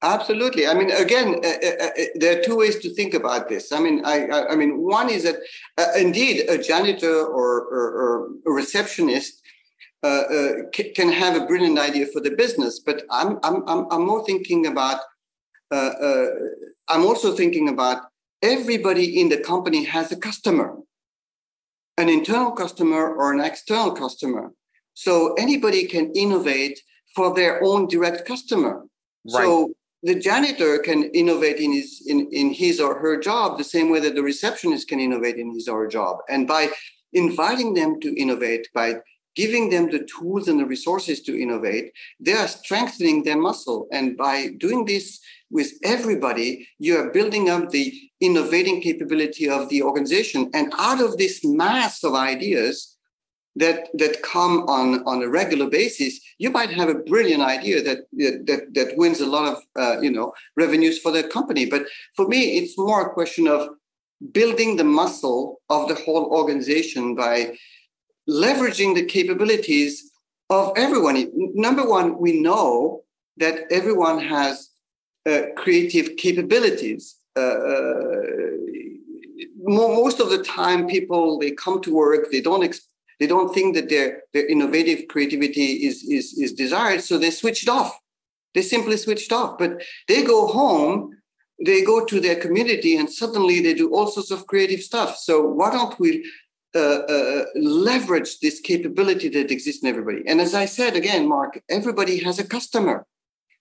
Absolutely. 0.02 0.66
I 0.66 0.74
mean, 0.74 0.90
again, 0.90 1.40
uh, 1.42 1.48
uh, 1.48 1.86
uh, 1.86 1.90
there 2.16 2.38
are 2.38 2.42
two 2.42 2.56
ways 2.56 2.78
to 2.80 2.92
think 2.94 3.14
about 3.14 3.48
this. 3.48 3.72
I 3.72 3.80
mean, 3.80 4.04
I, 4.04 4.26
I, 4.26 4.52
I 4.52 4.56
mean, 4.56 4.82
one 4.82 5.08
is 5.08 5.24
that 5.24 5.36
uh, 5.78 5.86
indeed 5.98 6.48
a 6.48 6.58
janitor 6.58 7.24
or, 7.24 7.62
or, 7.62 7.84
or 8.02 8.28
a 8.46 8.50
receptionist 8.50 9.42
uh, 10.02 10.06
uh, 10.06 10.52
can 10.94 11.10
have 11.10 11.34
a 11.34 11.46
brilliant 11.46 11.78
idea 11.78 12.06
for 12.06 12.20
the 12.20 12.30
business, 12.30 12.78
but 12.78 13.02
I'm 13.10 13.38
I'm 13.42 13.66
I'm, 13.66 13.86
I'm 13.90 14.06
more 14.06 14.24
thinking 14.24 14.66
about. 14.66 15.00
I'm 15.72 17.04
also 17.04 17.32
thinking 17.32 17.68
about 17.68 18.02
everybody 18.42 19.20
in 19.20 19.30
the 19.30 19.38
company 19.38 19.84
has 19.84 20.12
a 20.12 20.16
customer, 20.16 20.76
an 21.98 22.08
internal 22.08 22.52
customer 22.52 23.14
or 23.14 23.32
an 23.32 23.40
external 23.40 23.92
customer. 23.92 24.52
So 24.94 25.34
anybody 25.34 25.86
can 25.86 26.12
innovate 26.14 26.80
for 27.14 27.34
their 27.34 27.62
own 27.62 27.88
direct 27.88 28.26
customer. 28.26 28.84
Right. 29.24 29.44
So 29.44 29.74
the 30.02 30.14
janitor 30.14 30.78
can 30.78 31.04
innovate 31.14 31.58
in 31.58 31.72
his 31.72 32.04
in, 32.06 32.28
in 32.30 32.52
his 32.52 32.80
or 32.80 32.98
her 32.98 33.18
job 33.18 33.58
the 33.58 33.64
same 33.64 33.90
way 33.90 34.00
that 34.00 34.14
the 34.14 34.22
receptionist 34.22 34.88
can 34.88 35.00
innovate 35.00 35.36
in 35.36 35.52
his 35.52 35.68
or 35.68 35.82
her 35.82 35.88
job 35.88 36.18
and 36.28 36.46
by 36.46 36.68
inviting 37.12 37.74
them 37.74 37.98
to 38.00 38.14
innovate 38.20 38.68
by 38.74 38.94
giving 39.34 39.68
them 39.68 39.90
the 39.90 40.04
tools 40.04 40.48
and 40.48 40.60
the 40.60 40.64
resources 40.64 41.22
to 41.22 41.40
innovate 41.40 41.92
they 42.20 42.34
are 42.34 42.46
strengthening 42.46 43.22
their 43.22 43.36
muscle 43.38 43.88
and 43.90 44.16
by 44.16 44.48
doing 44.58 44.84
this 44.84 45.18
with 45.50 45.72
everybody 45.82 46.68
you 46.78 46.96
are 46.96 47.10
building 47.10 47.48
up 47.48 47.70
the 47.70 48.05
innovating 48.20 48.80
capability 48.80 49.48
of 49.48 49.68
the 49.68 49.82
organization 49.82 50.50
and 50.54 50.72
out 50.78 51.00
of 51.00 51.18
this 51.18 51.44
mass 51.44 52.02
of 52.02 52.14
ideas 52.14 52.96
that 53.56 53.88
that 53.94 54.22
come 54.22 54.60
on 54.68 55.02
on 55.06 55.22
a 55.22 55.28
regular 55.28 55.68
basis, 55.68 56.20
you 56.38 56.50
might 56.50 56.70
have 56.70 56.90
a 56.90 56.94
brilliant 56.94 57.42
idea 57.42 57.82
that 57.82 58.00
that 58.12 58.66
that 58.74 58.96
wins 58.96 59.20
a 59.20 59.26
lot 59.26 59.50
of 59.52 59.62
uh, 59.76 60.00
you 60.00 60.10
know 60.10 60.32
revenues 60.56 60.98
for 60.98 61.10
the 61.10 61.22
company. 61.24 61.64
But 61.66 61.86
for 62.14 62.28
me, 62.28 62.58
it's 62.58 62.78
more 62.78 63.06
a 63.06 63.14
question 63.14 63.48
of 63.48 63.70
building 64.32 64.76
the 64.76 64.84
muscle 64.84 65.60
of 65.70 65.88
the 65.88 65.94
whole 65.94 66.26
organization 66.26 67.14
by 67.14 67.56
leveraging 68.28 68.94
the 68.94 69.04
capabilities 69.04 70.10
of 70.50 70.72
everyone. 70.76 71.30
Number 71.54 71.88
one, 71.88 72.18
we 72.18 72.40
know 72.40 73.04
that 73.38 73.64
everyone 73.70 74.18
has 74.18 74.70
uh, 75.28 75.42
creative 75.56 76.16
capabilities. 76.16 77.16
Uh, 77.36 77.40
uh 77.40 78.50
most 79.68 80.20
of 80.20 80.30
the 80.30 80.42
time, 80.42 80.86
people 80.86 81.38
they 81.38 81.50
come 81.50 81.80
to 81.82 81.94
work, 81.94 82.30
they 82.30 82.40
don't. 82.40 82.64
Ex- 82.64 82.88
they 83.18 83.26
don't 83.26 83.54
think 83.54 83.74
that 83.74 83.88
their, 83.88 84.22
their 84.32 84.46
innovative 84.46 85.08
creativity 85.08 85.86
is, 85.86 86.04
is, 86.04 86.34
is 86.34 86.52
desired, 86.52 87.00
so 87.02 87.16
they 87.16 87.30
switched 87.30 87.68
off. 87.68 87.98
They 88.54 88.62
simply 88.62 88.96
switched 88.96 89.32
off. 89.32 89.58
But 89.58 89.82
they 90.08 90.22
go 90.22 90.46
home, 90.46 91.10
they 91.64 91.82
go 91.82 92.04
to 92.04 92.20
their 92.20 92.36
community, 92.36 92.96
and 92.96 93.10
suddenly 93.10 93.60
they 93.60 93.74
do 93.74 93.94
all 93.94 94.06
sorts 94.08 94.30
of 94.30 94.46
creative 94.46 94.80
stuff. 94.80 95.16
So 95.16 95.42
why 95.42 95.70
don't 95.70 95.98
we 95.98 96.30
uh, 96.74 96.78
uh, 96.78 97.44
leverage 97.54 98.40
this 98.40 98.60
capability 98.60 99.28
that 99.30 99.50
exists 99.50 99.82
in 99.82 99.88
everybody? 99.88 100.22
And 100.26 100.40
as 100.40 100.54
I 100.54 100.66
said 100.66 100.94
again, 100.94 101.26
Mark, 101.26 101.62
everybody 101.70 102.22
has 102.24 102.38
a 102.38 102.46
customer. 102.46 103.06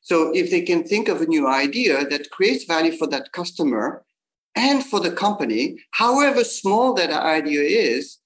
So 0.06 0.32
if 0.36 0.52
they 0.52 0.62
can 0.62 0.84
think 0.84 1.08
of 1.08 1.20
a 1.22 1.26
new 1.26 1.48
idea 1.48 2.06
that 2.06 2.30
creates 2.30 2.66
value 2.66 2.96
for 2.96 3.08
that 3.08 3.32
customer 3.32 4.06
and 4.54 4.86
for 4.86 5.00
the 5.00 5.10
company, 5.10 5.80
however 5.90 6.44
small 6.44 6.94
that 6.94 7.10
idea 7.10 7.64
is, 7.64 8.20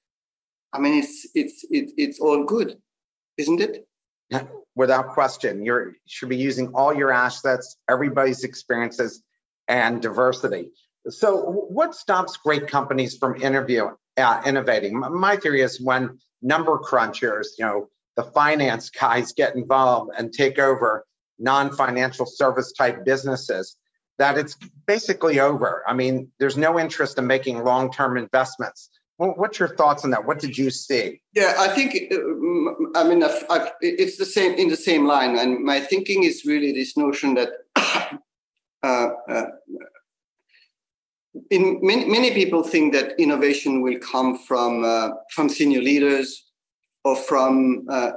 I 0.73 0.79
mean, 0.79 0.95
it's 1.01 1.25
it's 1.33 1.63
it, 1.71 1.91
it's 1.95 2.19
all 2.19 2.43
good, 2.43 2.77
isn't 3.37 3.61
it? 3.61 3.87
Yeah, 4.29 4.43
without 4.75 5.07
question. 5.07 5.63
you 5.63 5.93
should 6.05 6.27
be 6.27 6.35
using 6.35 6.67
all 6.73 6.93
your 6.93 7.13
assets, 7.13 7.77
everybody's 7.89 8.43
experiences, 8.43 9.23
and 9.69 10.01
diversity. 10.01 10.71
So, 11.07 11.65
what 11.69 11.95
stops 11.95 12.35
great 12.35 12.67
companies 12.67 13.15
from 13.15 13.41
interview 13.41 13.87
uh, 14.17 14.41
innovating? 14.45 14.99
My 14.99 15.37
theory 15.37 15.61
is 15.61 15.79
when 15.79 16.19
number 16.41 16.77
crunchers, 16.77 17.47
you 17.57 17.63
know, 17.63 17.87
the 18.17 18.23
finance 18.23 18.89
guys 18.89 19.31
get 19.31 19.55
involved 19.55 20.11
and 20.17 20.33
take 20.33 20.59
over 20.59 21.05
non-financial 21.39 22.25
service 22.25 22.71
type 22.71 23.05
businesses 23.05 23.77
that 24.17 24.37
it's 24.37 24.57
basically 24.85 25.39
over. 25.39 25.83
I 25.87 25.93
mean, 25.93 26.29
there's 26.39 26.57
no 26.57 26.77
interest 26.77 27.17
in 27.17 27.25
making 27.25 27.63
long-term 27.63 28.17
investments 28.17 28.89
what's 29.19 29.59
your 29.59 29.67
thoughts 29.67 30.03
on 30.03 30.11
that? 30.11 30.25
What 30.25 30.39
did 30.39 30.57
you 30.57 30.71
see? 30.71 31.21
Yeah, 31.33 31.55
I 31.57 31.67
think 31.69 32.11
uh, 32.11 32.99
I 32.99 33.03
mean 33.07 33.23
it's 33.81 34.17
the 34.17 34.25
same 34.25 34.53
in 34.53 34.69
the 34.69 34.77
same 34.77 35.05
line, 35.05 35.37
and 35.37 35.63
my 35.63 35.79
thinking 35.79 36.23
is 36.23 36.45
really 36.45 36.71
this 36.71 36.95
notion 36.95 37.35
that 37.35 37.49
uh, 38.83 39.09
uh, 39.29 39.45
in 41.51 41.79
many, 41.81 42.05
many 42.05 42.33
people 42.33 42.63
think 42.63 42.93
that 42.93 43.19
innovation 43.19 43.81
will 43.81 43.99
come 43.99 44.37
from 44.37 44.85
uh, 44.85 45.09
from 45.31 45.49
senior 45.49 45.81
leaders 45.81 46.48
or 47.03 47.15
from 47.15 47.85
uh, 47.89 48.11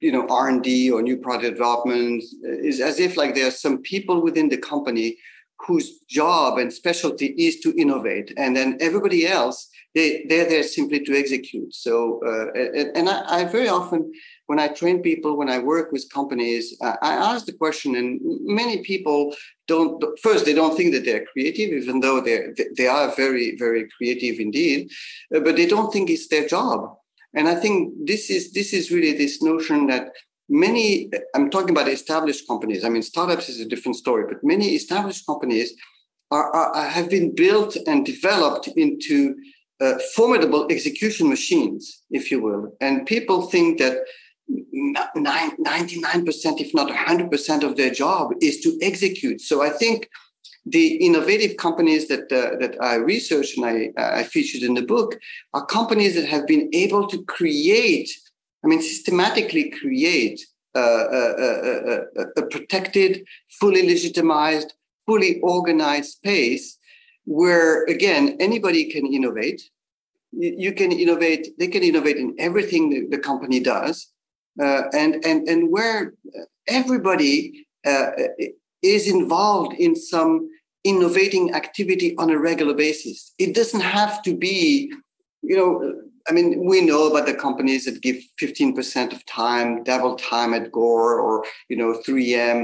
you 0.00 0.12
know 0.12 0.26
R 0.28 0.48
and 0.48 0.62
D 0.62 0.90
or 0.90 1.02
new 1.02 1.16
product 1.16 1.54
development. 1.56 2.22
Is 2.42 2.80
as 2.80 3.00
if 3.00 3.16
like 3.16 3.34
there 3.34 3.48
are 3.48 3.62
some 3.66 3.78
people 3.82 4.22
within 4.22 4.48
the 4.48 4.58
company 4.58 5.18
whose 5.66 5.98
job 6.08 6.56
and 6.58 6.72
specialty 6.72 7.34
is 7.36 7.60
to 7.60 7.74
innovate, 7.76 8.32
and 8.36 8.56
then 8.56 8.78
everybody 8.80 9.26
else 9.26 9.68
they 9.94 10.24
they're 10.28 10.48
there 10.48 10.62
simply 10.62 11.00
to 11.00 11.18
execute. 11.18 11.74
So 11.74 12.20
uh, 12.24 12.46
and, 12.94 13.08
I, 13.08 13.40
I, 13.40 13.44
very 13.44 13.68
often 13.68 14.12
when 14.46 14.58
I 14.58 14.68
train 14.68 15.02
people, 15.02 15.36
when 15.36 15.48
I 15.48 15.58
work 15.58 15.92
with 15.92 16.12
companies, 16.12 16.76
I, 16.80 16.96
ask 17.02 17.46
the 17.46 17.52
question, 17.52 17.96
and 17.96 18.20
many 18.44 18.82
people 18.82 19.34
don't. 19.66 20.02
First, 20.22 20.44
they 20.44 20.54
don't 20.54 20.76
think 20.76 20.92
that 20.92 21.04
they're 21.04 21.26
creative, 21.32 21.70
even 21.72 22.00
though 22.00 22.20
they 22.20 22.38
they 22.76 22.86
are 22.86 23.14
very 23.16 23.56
very 23.56 23.88
creative 23.96 24.38
indeed, 24.40 24.90
but 25.30 25.56
they 25.56 25.66
don't 25.66 25.92
think 25.92 26.10
it's 26.10 26.28
their 26.28 26.46
job. 26.46 26.96
And 27.34 27.48
I 27.48 27.54
think 27.54 27.94
this 28.06 28.30
is 28.30 28.52
this 28.52 28.72
is 28.72 28.90
really 28.90 29.16
this 29.16 29.42
notion 29.42 29.86
that 29.88 30.10
many 30.50 31.10
i'm 31.34 31.50
talking 31.50 31.68
about 31.68 31.88
established 31.88 32.48
companies 32.48 32.82
i 32.82 32.88
mean 32.88 33.02
startups 33.02 33.50
is 33.50 33.60
a 33.60 33.68
different 33.68 33.94
story 33.94 34.24
but 34.26 34.42
many 34.42 34.68
established 34.68 35.26
companies 35.26 35.74
are, 36.30 36.50
are 36.54 36.88
have 36.88 37.10
been 37.10 37.34
built 37.34 37.76
and 37.86 38.06
developed 38.06 38.66
into 38.68 39.34
uh, 39.80 39.98
formidable 40.14 40.66
execution 40.70 41.28
machines, 41.28 42.02
if 42.10 42.30
you 42.30 42.42
will. 42.42 42.76
And 42.80 43.06
people 43.06 43.42
think 43.42 43.78
that 43.78 43.98
99%, 44.50 46.60
if 46.60 46.74
not 46.74 46.90
100% 46.90 47.62
of 47.62 47.76
their 47.76 47.90
job 47.90 48.32
is 48.40 48.60
to 48.60 48.78
execute. 48.82 49.40
So 49.40 49.62
I 49.62 49.70
think 49.70 50.08
the 50.70 50.96
innovative 50.96 51.56
companies 51.56 52.08
that, 52.08 52.30
uh, 52.32 52.56
that 52.58 52.76
I 52.80 52.96
researched 52.96 53.56
and 53.56 53.66
I, 53.66 53.90
I 53.96 54.22
featured 54.24 54.62
in 54.62 54.74
the 54.74 54.82
book 54.82 55.18
are 55.54 55.64
companies 55.66 56.14
that 56.14 56.26
have 56.26 56.46
been 56.46 56.68
able 56.72 57.06
to 57.08 57.24
create, 57.24 58.10
I 58.64 58.68
mean, 58.68 58.82
systematically 58.82 59.70
create 59.70 60.40
uh, 60.74 60.80
a, 60.80 61.24
a, 61.46 61.96
a, 62.16 62.22
a 62.36 62.46
protected, 62.46 63.24
fully 63.60 63.86
legitimized, 63.86 64.74
fully 65.06 65.40
organized 65.40 66.10
space 66.12 66.78
where 67.24 67.84
again 67.84 68.36
anybody 68.40 68.90
can 68.90 69.06
innovate. 69.06 69.62
You 70.32 70.72
can 70.72 70.92
innovate 70.92 71.58
they 71.58 71.68
can 71.68 71.82
innovate 71.82 72.16
in 72.16 72.34
everything 72.38 73.10
the, 73.10 73.18
company 73.18 73.60
does. 73.60 74.08
Uh, 74.60 74.82
and 74.92 75.24
and 75.24 75.48
and 75.48 75.70
where 75.70 76.14
everybody 76.66 77.66
uh, 77.86 78.10
is 78.82 79.08
involved 79.08 79.74
in 79.78 79.94
some 79.94 80.48
innovating 80.90 81.54
activity 81.54 82.08
on 82.16 82.30
a 82.30 82.38
regular 82.38 82.74
basis 82.74 83.32
it 83.38 83.54
doesn't 83.54 83.86
have 83.98 84.22
to 84.22 84.36
be 84.46 84.92
you 85.42 85.56
know 85.56 85.70
i 86.28 86.32
mean 86.32 86.48
we 86.70 86.80
know 86.80 87.02
about 87.08 87.26
the 87.26 87.34
companies 87.34 87.84
that 87.84 88.00
give 88.00 88.18
15% 88.40 89.12
of 89.12 89.24
time 89.26 89.82
double 89.84 90.16
time 90.16 90.54
at 90.54 90.72
gore 90.72 91.20
or 91.20 91.44
you 91.68 91.76
know 91.76 91.90
3m 92.06 92.58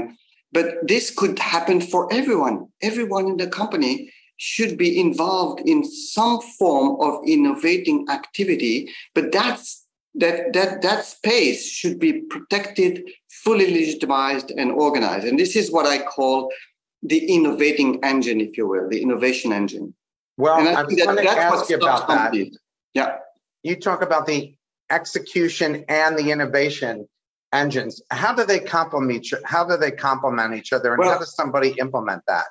but 0.51 0.67
this 0.87 1.05
could 1.19 1.37
happen 1.39 1.79
for 1.81 2.01
everyone 2.19 2.67
everyone 2.81 3.27
in 3.27 3.37
the 3.37 3.47
company 3.61 4.11
should 4.37 4.77
be 4.77 4.99
involved 4.99 5.61
in 5.65 5.83
some 5.83 6.41
form 6.41 6.99
of 6.99 7.23
innovating 7.25 8.05
activity, 8.09 8.89
but 9.13 9.31
that's 9.31 9.85
that 10.15 10.53
that 10.53 10.81
that 10.81 11.05
space 11.05 11.69
should 11.69 11.99
be 11.99 12.21
protected, 12.21 13.03
fully 13.43 13.71
legitimized, 13.71 14.51
and 14.51 14.71
organized. 14.71 15.25
And 15.25 15.39
this 15.39 15.55
is 15.55 15.71
what 15.71 15.85
I 15.85 15.99
call 15.99 16.51
the 17.07 17.25
innovating 17.33 18.03
engine, 18.03 18.41
if 18.41 18.57
you 18.57 18.67
will, 18.67 18.89
the 18.89 19.01
innovation 19.01 19.51
engine. 19.51 19.93
Well, 20.37 20.55
I, 20.55 20.81
I 20.81 20.83
was 20.83 20.95
going 20.95 21.17
to 21.17 21.29
ask 21.29 21.69
you 21.69 21.77
about 21.77 22.07
that. 22.07 22.33
Yeah. 22.93 23.17
You 23.63 23.75
talk 23.75 24.01
about 24.01 24.27
the 24.27 24.55
execution 24.89 25.85
and 25.87 26.17
the 26.17 26.31
innovation 26.31 27.07
engines. 27.53 28.01
How 28.11 28.33
do 28.35 28.45
they 28.45 28.59
complement 28.59 29.25
each? 29.25 29.33
How 29.45 29.63
do 29.65 29.77
they 29.77 29.91
complement 29.91 30.53
each 30.55 30.73
other, 30.73 30.93
and 30.93 30.99
well, 30.99 31.13
how 31.13 31.19
does 31.19 31.35
somebody 31.35 31.75
implement 31.79 32.23
that? 32.27 32.45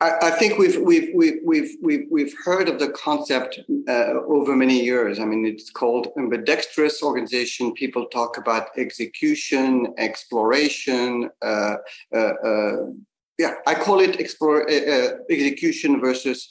I, 0.00 0.16
I 0.22 0.30
think 0.30 0.58
we've, 0.58 0.78
we've, 0.78 1.10
we've, 1.14 1.40
we've, 1.44 1.76
we've, 1.82 2.06
we've 2.10 2.34
heard 2.42 2.70
of 2.70 2.78
the 2.78 2.88
concept 2.88 3.60
uh, 3.86 4.14
over 4.26 4.56
many 4.56 4.82
years. 4.82 5.18
I 5.18 5.26
mean, 5.26 5.44
it's 5.44 5.70
called 5.70 6.08
ambidextrous 6.16 7.02
organization. 7.02 7.74
People 7.74 8.06
talk 8.06 8.38
about 8.38 8.68
execution, 8.78 9.92
exploration. 9.98 11.28
Uh, 11.42 11.76
uh, 12.14 12.18
uh 12.18 12.76
yeah, 13.40 13.54
I 13.66 13.74
call 13.74 14.00
it 14.00 14.20
explore, 14.20 14.58
uh, 14.70 14.84
uh, 14.94 15.08
execution 15.30 16.00
versus 16.00 16.48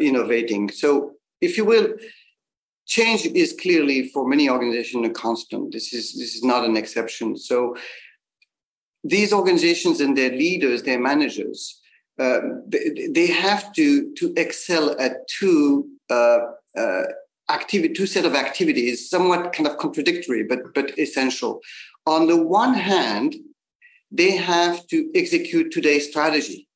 innovating. 0.00 0.70
So, 0.70 1.12
if 1.40 1.56
you 1.56 1.64
will, 1.64 1.86
change 2.86 3.26
is 3.26 3.50
clearly 3.62 4.08
for 4.12 4.28
many 4.28 4.50
organizations 4.50 5.06
a 5.06 5.10
constant. 5.10 5.72
This 5.72 5.92
is 5.92 6.04
this 6.20 6.34
is 6.36 6.42
not 6.42 6.64
an 6.64 6.76
exception. 6.76 7.36
So, 7.36 7.76
these 9.04 9.32
organizations 9.32 10.00
and 10.00 10.16
their 10.16 10.30
leaders, 10.30 10.82
their 10.82 11.00
managers, 11.10 11.80
uh, 12.18 12.40
they, 12.66 13.08
they, 13.10 13.28
have 13.28 13.72
to 13.74 14.12
to 14.18 14.34
excel 14.36 14.84
at 14.98 15.28
two 15.28 15.88
uh, 16.10 16.40
uh, 16.76 17.04
activity, 17.48 17.94
two 17.94 18.06
set 18.06 18.24
of 18.24 18.34
activities, 18.34 19.08
somewhat 19.08 19.52
kind 19.54 19.68
of 19.68 19.78
contradictory, 19.78 20.42
but 20.42 20.60
but 20.74 20.98
essential. 20.98 21.60
On 22.06 22.26
the 22.26 22.36
one 22.36 22.74
hand, 22.74 23.36
they 24.10 24.32
have 24.36 24.86
to 24.88 25.10
execute 25.14 25.70
today's 25.70 26.08
strategy. 26.08 26.68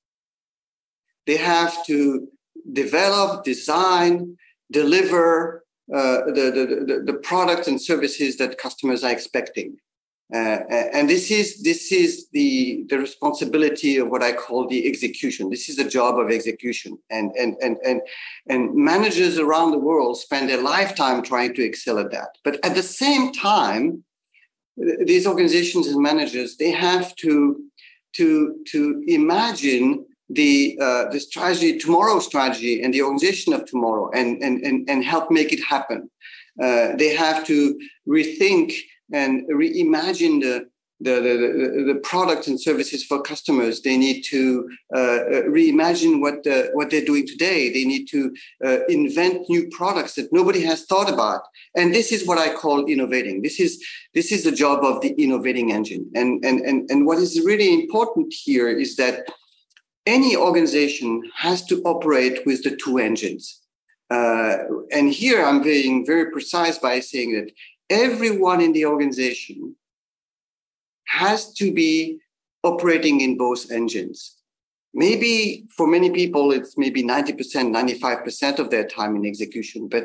They 1.27 1.37
have 1.37 1.85
to 1.87 2.29
develop, 2.73 3.45
design, 3.45 4.37
deliver 4.71 5.65
uh, 5.93 6.25
the, 6.27 6.51
the, 6.55 6.95
the, 6.95 7.03
the 7.05 7.19
products 7.19 7.69
and 7.69 7.81
services 7.81 8.37
that 8.39 8.59
customers 8.59 9.05
are 9.05 9.13
expecting. 9.13 9.77
Uh, 10.35 10.65
and 10.95 11.11
this 11.11 11.31
is 11.31 11.63
this 11.63 11.93
is 11.93 12.29
the 12.33 12.87
the 12.89 12.99
responsibility 12.99 13.99
of 13.99 14.09
what 14.09 14.23
I 14.23 14.33
call 14.33 14.67
the 14.67 14.89
execution. 14.89 15.51
This 15.51 15.69
is 15.69 15.77
the 15.77 15.85
job 15.85 16.19
of 16.19 16.31
execution, 16.31 16.97
and 17.11 17.33
and 17.33 17.55
and 17.61 17.77
and 17.85 18.01
and 18.49 18.75
managers 18.75 19.39
around 19.39 19.73
the 19.73 19.79
world 19.79 20.17
spend 20.17 20.49
their 20.49 20.63
lifetime 20.63 21.23
trying 21.23 21.53
to 21.57 21.63
excel 21.63 21.99
at 21.99 22.13
that. 22.13 22.29
But 22.45 22.65
at 22.65 22.75
the 22.75 22.83
same 22.83 23.33
time, 23.33 24.05
these 24.77 25.27
organizations 25.27 25.87
and 25.87 26.01
managers 26.01 26.57
they 26.57 26.71
have 26.71 27.15
to 27.17 27.63
to 28.15 28.57
to 28.67 29.03
imagine 29.07 30.05
the 30.29 30.79
uh, 30.81 31.11
the 31.11 31.21
strategy 31.21 31.79
tomorrow 31.79 32.19
strategy 32.19 32.83
and 32.83 32.93
the 32.95 33.03
organization 33.03 33.53
of 33.53 33.65
tomorrow 33.67 34.11
and 34.15 34.43
and 34.43 34.63
and, 34.63 34.89
and 34.89 35.05
help 35.05 35.31
make 35.31 35.53
it 35.53 35.63
happen. 35.65 36.11
Uh, 36.63 36.97
they 36.97 37.15
have 37.15 37.47
to 37.47 37.79
rethink 38.09 38.75
and 39.13 39.47
reimagine 39.49 40.41
the 40.41 40.67
the, 41.03 41.21
the, 41.21 41.93
the, 41.93 42.01
products 42.03 42.47
and 42.47 42.61
services 42.61 43.05
for 43.05 43.21
customers. 43.23 43.81
They 43.81 43.97
need 43.97 44.23
to 44.31 44.69
uh, 44.95 44.99
uh 44.99 45.43
reimagine 45.59 46.21
what 46.21 46.47
uh, 46.47 46.65
what 46.75 46.91
they're 46.91 47.05
doing 47.05 47.27
today. 47.27 47.73
They 47.73 47.85
need 47.85 48.07
to 48.09 48.35
uh, 48.65 48.79
invent 48.89 49.49
new 49.49 49.69
products 49.69 50.15
that 50.15 50.33
nobody 50.33 50.63
has 50.63 50.85
thought 50.85 51.13
about. 51.13 51.43
And 51.77 51.95
this 51.95 52.13
is 52.13 52.27
what 52.27 52.39
I 52.39 52.55
call 52.55 52.87
innovating. 52.87 53.43
This 53.43 53.59
is 53.61 53.85
this 54.15 54.33
is 54.33 54.45
the 54.45 54.53
job 54.53 54.85
of 54.85 55.01
the 55.01 55.11
innovating 55.25 55.73
engine. 55.73 56.11
And 56.15 56.45
and 56.45 56.61
and 56.61 56.91
and 56.91 57.07
what 57.07 57.19
is 57.19 57.41
really 57.45 57.73
important 57.73 58.33
here 58.33 58.69
is 58.69 58.97
that 58.97 59.27
any 60.07 60.37
organization 60.37 61.23
has 61.37 61.65
to 61.67 61.83
operate 61.83 62.45
with 62.47 62.63
the 62.65 62.77
two 62.77 62.99
engines. 62.99 63.61
Uh, 64.11 64.59
and 64.91 65.11
here 65.11 65.43
I'm 65.43 65.63
being 65.63 66.05
very 66.05 66.31
precise 66.31 66.77
by 66.79 67.01
saying 67.01 67.33
that 67.33 67.51
everyone 67.89 68.61
in 68.61 68.73
the 68.73 68.85
organization 68.85 69.75
has 71.07 71.53
to 71.55 71.73
be 71.73 72.19
operating 72.65 73.21
in 73.21 73.37
both 73.37 73.71
engines. 73.71 74.37
Maybe 74.95 75.67
for 75.77 75.87
many 75.87 76.11
people, 76.11 76.53
it's 76.53 76.77
maybe 76.77 77.03
90%, 77.03 77.37
95% 77.75 78.59
of 78.59 78.71
their 78.71 78.87
time 78.87 79.17
in 79.17 79.25
execution, 79.25 79.89
but 79.89 80.05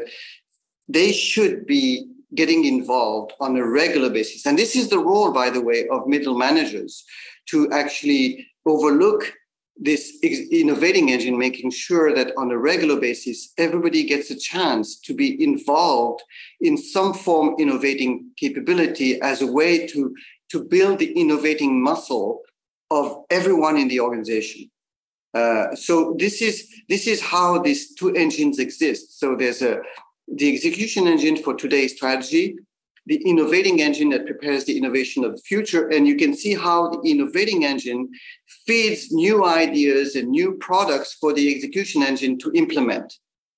they 0.88 1.12
should 1.12 1.65
be 1.65 2.07
getting 2.36 2.65
involved 2.65 3.33
on 3.39 3.55
a 3.57 3.65
regular 3.65 4.10
basis. 4.10 4.45
And 4.45 4.57
this 4.57 4.75
is 4.75 4.89
the 4.89 4.99
role, 4.99 5.31
by 5.31 5.49
the 5.49 5.62
way, 5.62 5.88
of 5.89 6.07
middle 6.07 6.38
managers 6.38 7.03
to 7.47 7.69
actually 7.71 8.47
overlook 8.65 9.33
this 9.79 10.17
innovating 10.23 11.10
engine, 11.10 11.38
making 11.38 11.71
sure 11.71 12.13
that 12.13 12.33
on 12.38 12.51
a 12.51 12.57
regular 12.57 12.99
basis, 12.99 13.53
everybody 13.57 14.03
gets 14.03 14.31
a 14.31 14.36
chance 14.36 14.99
to 15.01 15.13
be 15.13 15.41
involved 15.43 16.23
in 16.62 16.77
some 16.77 17.13
form 17.13 17.55
innovating 17.60 18.31
capability 18.38 19.21
as 19.21 19.41
a 19.41 19.47
way 19.47 19.86
to, 19.88 20.15
to 20.51 20.63
build 20.63 20.99
the 20.99 21.12
innovating 21.13 21.81
muscle 21.81 22.41
of 22.91 23.23
everyone 23.29 23.77
in 23.77 23.88
the 23.88 23.99
organization. 23.99 24.69
Uh, 25.33 25.75
so 25.75 26.15
this 26.17 26.41
is 26.41 26.67
this 26.89 27.05
is 27.05 27.21
how 27.21 27.60
these 27.60 27.93
two 27.95 28.15
engines 28.15 28.60
exist. 28.60 29.19
So 29.19 29.36
there's 29.36 29.62
a 29.62 29.81
the 30.27 30.53
execution 30.53 31.07
engine 31.07 31.38
for 31.38 31.53
today's 31.53 31.95
strategy, 31.95 32.57
the 33.05 33.17
innovating 33.25 33.81
engine 33.81 34.10
that 34.10 34.25
prepares 34.25 34.65
the 34.65 34.77
innovation 34.77 35.23
of 35.23 35.36
the 35.36 35.41
future. 35.41 35.88
And 35.89 36.07
you 36.07 36.17
can 36.17 36.33
see 36.36 36.53
how 36.53 36.89
the 36.89 37.10
innovating 37.10 37.65
engine 37.65 38.10
feeds 38.65 39.12
new 39.12 39.45
ideas 39.45 40.15
and 40.15 40.29
new 40.29 40.53
products 40.60 41.13
for 41.13 41.33
the 41.33 41.53
execution 41.53 42.03
engine 42.03 42.38
to 42.39 42.51
implement. 42.53 43.13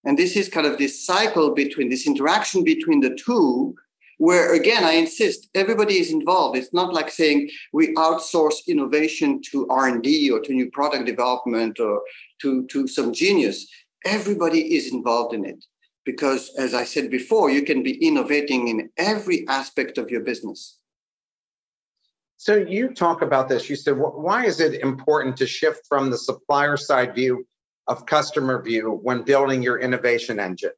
And 0.06 0.18
this 0.18 0.36
is 0.36 0.50
kind 0.50 0.68
of 0.68 0.78
this 0.78 1.06
cycle 1.06 1.54
between 1.54 1.90
this 1.90 2.08
interaction 2.08 2.64
between 2.64 3.00
the 3.00 3.16
two, 3.16 3.76
where 4.20 4.54
again, 4.54 4.84
I 4.84 4.92
insist, 4.92 5.50
everybody 5.56 5.98
is 5.98 6.12
involved. 6.12 6.58
It's 6.58 6.74
not 6.74 6.94
like 6.94 7.10
saying 7.10 7.50
we 7.72 7.96
outsource 7.96 8.68
innovation 8.68 9.42
to 9.52 9.66
R&D 9.70 10.30
or 10.30 10.42
to 10.42 10.54
new 10.54 10.70
product 10.72 11.06
development 11.06 11.80
or 11.80 12.02
to, 12.42 12.68
to 12.68 12.86
some 12.86 13.14
genius. 13.14 13.66
Everybody 14.06 14.76
is 14.76 14.92
involved 14.94 15.34
in 15.34 15.46
it 15.46 15.64
because 16.06 16.52
as 16.58 16.74
I 16.74 16.84
said 16.84 17.10
before, 17.10 17.50
you 17.50 17.64
can 17.64 17.82
be 17.82 17.96
innovating 18.06 18.68
in 18.68 18.90
every 18.98 19.48
aspect 19.48 19.98
of 19.98 20.12
your 20.12 20.22
business. 20.22 20.78
So 22.36 22.56
you 22.56 22.90
talk 22.94 23.22
about 23.22 23.48
this. 23.48 23.70
You 23.70 23.78
said, 23.78 23.98
why 23.98 24.46
is 24.46 24.60
it 24.60 24.82
important 24.82 25.38
to 25.38 25.48
shift 25.48 25.86
from 25.88 26.10
the 26.10 26.18
supplier 26.18 26.76
side 26.76 27.16
view 27.16 27.48
of 27.88 28.06
customer 28.06 28.62
view 28.62 29.00
when 29.02 29.24
building 29.24 29.64
your 29.64 29.80
innovation 29.80 30.42
engine? 30.42 30.72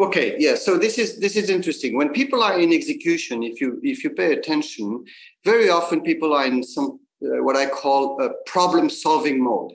Okay, 0.00 0.36
yeah. 0.38 0.54
So 0.54 0.78
this 0.78 0.98
is 0.98 1.18
this 1.20 1.36
is 1.36 1.50
interesting. 1.50 1.94
When 1.94 2.08
people 2.08 2.42
are 2.42 2.58
in 2.58 2.72
execution, 2.72 3.42
if 3.42 3.60
you 3.60 3.78
if 3.82 4.02
you 4.02 4.10
pay 4.10 4.32
attention, 4.32 5.04
very 5.44 5.68
often 5.68 6.00
people 6.00 6.32
are 6.32 6.46
in 6.46 6.62
some 6.62 6.98
uh, 7.22 7.42
what 7.42 7.56
I 7.56 7.66
call 7.66 8.22
a 8.22 8.30
problem 8.46 8.88
solving 8.88 9.44
mode 9.44 9.72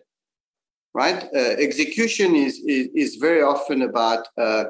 right? 0.95 1.25
Uh, 1.35 1.55
execution 1.67 2.35
is, 2.35 2.59
is, 2.65 2.87
is 2.95 3.15
very 3.17 3.41
often 3.41 3.81
about 3.81 4.27
uh, 4.37 4.63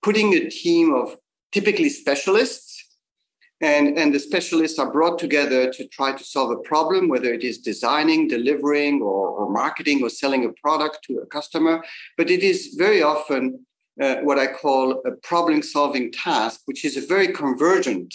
putting 0.00 0.32
a 0.32 0.48
team 0.48 0.94
of 0.94 1.16
typically 1.50 1.90
specialists, 1.90 2.68
and, 3.60 3.98
and 3.98 4.14
the 4.14 4.20
specialists 4.20 4.78
are 4.78 4.90
brought 4.90 5.18
together 5.18 5.72
to 5.72 5.86
try 5.88 6.12
to 6.12 6.24
solve 6.24 6.52
a 6.52 6.62
problem, 6.68 7.08
whether 7.08 7.32
it 7.34 7.42
is 7.42 7.58
designing, 7.58 8.28
delivering, 8.28 9.02
or, 9.02 9.28
or 9.28 9.50
marketing, 9.50 10.02
or 10.02 10.08
selling 10.08 10.44
a 10.44 10.52
product 10.52 10.98
to 11.04 11.18
a 11.18 11.26
customer. 11.26 11.82
But 12.16 12.30
it 12.30 12.42
is 12.44 12.74
very 12.78 13.02
often 13.02 13.66
uh, 14.02 14.16
what 14.22 14.38
I 14.38 14.48
call 14.48 15.00
a 15.06 15.12
problem 15.12 15.62
solving 15.62 16.10
task, 16.10 16.62
which 16.64 16.84
is 16.84 16.96
a 16.96 17.06
very 17.14 17.28
convergent 17.28 18.12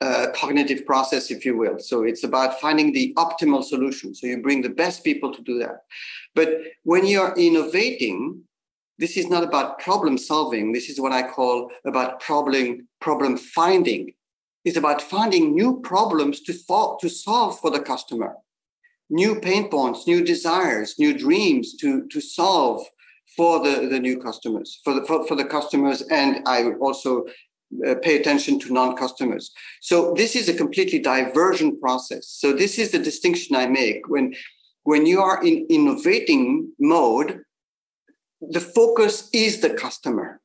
uh, 0.00 0.26
cognitive 0.34 0.86
process, 0.86 1.32
if 1.32 1.44
you 1.44 1.56
will. 1.56 1.78
So 1.80 2.04
it's 2.04 2.22
about 2.22 2.60
finding 2.60 2.92
the 2.92 3.12
optimal 3.16 3.64
solution. 3.64 4.14
So 4.14 4.28
you 4.28 4.40
bring 4.40 4.62
the 4.62 4.68
best 4.68 5.02
people 5.02 5.34
to 5.34 5.42
do 5.42 5.58
that. 5.58 5.82
But 6.36 6.48
when 6.84 7.04
you're 7.04 7.34
innovating, 7.36 8.42
this 8.98 9.16
is 9.16 9.28
not 9.28 9.42
about 9.42 9.80
problem 9.80 10.16
solving. 10.16 10.72
This 10.72 10.88
is 10.88 11.00
what 11.00 11.12
I 11.12 11.22
call 11.28 11.70
about 11.84 12.20
problem 12.20 12.86
problem 13.00 13.36
finding. 13.36 14.12
It's 14.64 14.76
about 14.76 15.02
finding 15.02 15.54
new 15.54 15.80
problems 15.80 16.40
to, 16.42 16.52
fall, 16.52 16.98
to 16.98 17.08
solve 17.08 17.58
for 17.60 17.70
the 17.70 17.80
customer, 17.80 18.34
new 19.08 19.40
pain 19.40 19.68
points, 19.70 20.06
new 20.06 20.22
desires, 20.24 20.96
new 20.98 21.16
dreams 21.16 21.74
to, 21.76 22.06
to 22.08 22.20
solve 22.20 22.84
for 23.38 23.54
the, 23.64 23.88
the 23.88 24.00
new 24.00 24.16
customers, 24.18 24.68
for 24.84 24.92
the, 24.96 25.02
for, 25.08 25.26
for 25.28 25.36
the 25.36 25.44
customers. 25.56 26.02
And 26.20 26.30
I 26.46 26.72
also 26.86 27.24
uh, 27.86 27.94
pay 28.02 28.14
attention 28.20 28.58
to 28.60 28.72
non-customers. 28.72 29.52
So 29.80 30.12
this 30.20 30.34
is 30.34 30.48
a 30.48 30.54
completely 30.62 30.98
diversion 30.98 31.78
process. 31.78 32.24
So 32.42 32.52
this 32.52 32.78
is 32.78 32.90
the 32.90 32.98
distinction 32.98 33.56
I 33.56 33.66
make 33.66 34.08
when 34.08 34.34
when 34.90 35.04
you 35.04 35.20
are 35.20 35.44
in 35.44 35.66
innovating 35.68 36.72
mode, 36.80 37.42
the 38.40 38.60
focus 38.60 39.28
is 39.34 39.60
the 39.60 39.74
customer. 39.84 40.40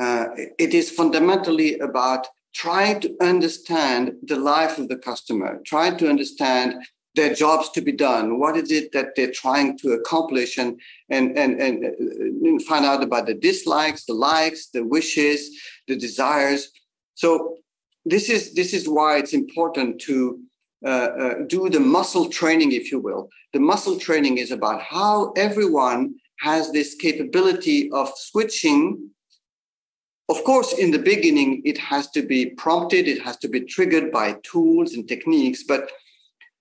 Uh, 0.00 0.26
it 0.58 0.72
is 0.72 0.90
fundamentally 0.90 1.78
about 1.78 2.26
trying 2.54 3.00
to 3.00 3.14
understand 3.20 4.12
the 4.22 4.36
life 4.36 4.78
of 4.78 4.88
the 4.88 4.96
customer, 4.96 5.60
trying 5.66 5.98
to 5.98 6.08
understand 6.08 6.68
their 7.14 7.34
jobs 7.34 7.68
to 7.70 7.80
be 7.80 7.92
done 7.92 8.38
what 8.38 8.56
is 8.56 8.70
it 8.70 8.92
that 8.92 9.08
they're 9.16 9.32
trying 9.32 9.76
to 9.78 9.92
accomplish 9.92 10.58
and 10.58 10.80
and 11.08 11.36
and 11.36 11.60
and, 11.60 11.84
and 11.84 12.62
find 12.62 12.84
out 12.84 13.02
about 13.02 13.26
the 13.26 13.34
dislikes 13.34 14.04
the 14.04 14.14
likes 14.14 14.68
the 14.68 14.84
wishes 14.84 15.50
the 15.88 15.96
desires 15.96 16.70
so 17.14 17.56
this 18.04 18.30
is 18.30 18.54
this 18.54 18.72
is 18.72 18.88
why 18.88 19.18
it's 19.18 19.34
important 19.34 20.00
to 20.00 20.40
uh, 20.84 20.88
uh, 20.88 21.34
do 21.46 21.68
the 21.68 21.80
muscle 21.80 22.30
training, 22.30 22.72
if 22.72 22.90
you 22.90 22.98
will. 22.98 23.28
The 23.52 23.60
muscle 23.60 23.98
training 23.98 24.38
is 24.38 24.50
about 24.50 24.80
how 24.80 25.32
everyone 25.36 26.14
has 26.40 26.72
this 26.72 26.94
capability 26.94 27.90
of 27.92 28.10
switching. 28.16 29.10
Of 30.30 30.42
course, 30.44 30.72
in 30.72 30.90
the 30.90 30.98
beginning, 30.98 31.60
it 31.66 31.76
has 31.76 32.10
to 32.12 32.22
be 32.22 32.50
prompted, 32.50 33.08
it 33.08 33.20
has 33.20 33.36
to 33.38 33.48
be 33.48 33.60
triggered 33.60 34.10
by 34.10 34.36
tools 34.42 34.94
and 34.94 35.06
techniques. 35.06 35.64
But 35.64 35.90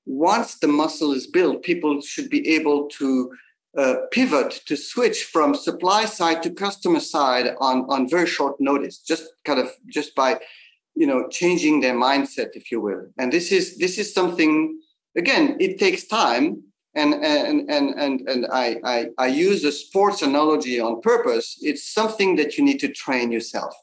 once 0.05 0.55
the 0.55 0.67
muscle 0.67 1.11
is 1.11 1.27
built, 1.27 1.63
people 1.63 2.01
should 2.01 2.29
be 2.29 2.47
able 2.55 2.87
to 2.87 3.31
uh, 3.77 3.95
pivot 4.11 4.61
to 4.65 4.75
switch 4.75 5.25
from 5.25 5.53
supply 5.53 6.05
side 6.05 6.41
to 6.43 6.49
customer 6.49 6.99
side 6.99 7.55
on, 7.59 7.85
on 7.89 8.09
very 8.09 8.27
short 8.27 8.59
notice, 8.59 8.97
just 8.97 9.25
kind 9.45 9.59
of 9.59 9.69
just 9.87 10.15
by 10.15 10.39
you 10.95 11.05
know 11.05 11.27
changing 11.29 11.79
their 11.79 11.93
mindset 11.93 12.49
if 12.53 12.71
you 12.71 12.81
will. 12.81 13.05
And 13.17 13.31
this 13.31 13.51
is 13.51 13.77
this 13.77 13.97
is 13.97 14.13
something 14.13 14.79
again 15.15 15.55
it 15.59 15.79
takes 15.79 16.05
time 16.07 16.63
and 16.95 17.13
and 17.13 17.69
and 17.69 17.89
and, 17.97 18.27
and 18.27 18.47
I, 18.51 18.77
I 18.83 19.05
i 19.17 19.27
use 19.27 19.63
a 19.63 19.71
sports 19.71 20.21
analogy 20.21 20.79
on 20.79 21.01
purpose. 21.01 21.57
It's 21.61 21.93
something 21.93 22.35
that 22.37 22.57
you 22.57 22.63
need 22.63 22.79
to 22.79 22.91
train 22.91 23.31
yourself. 23.31 23.75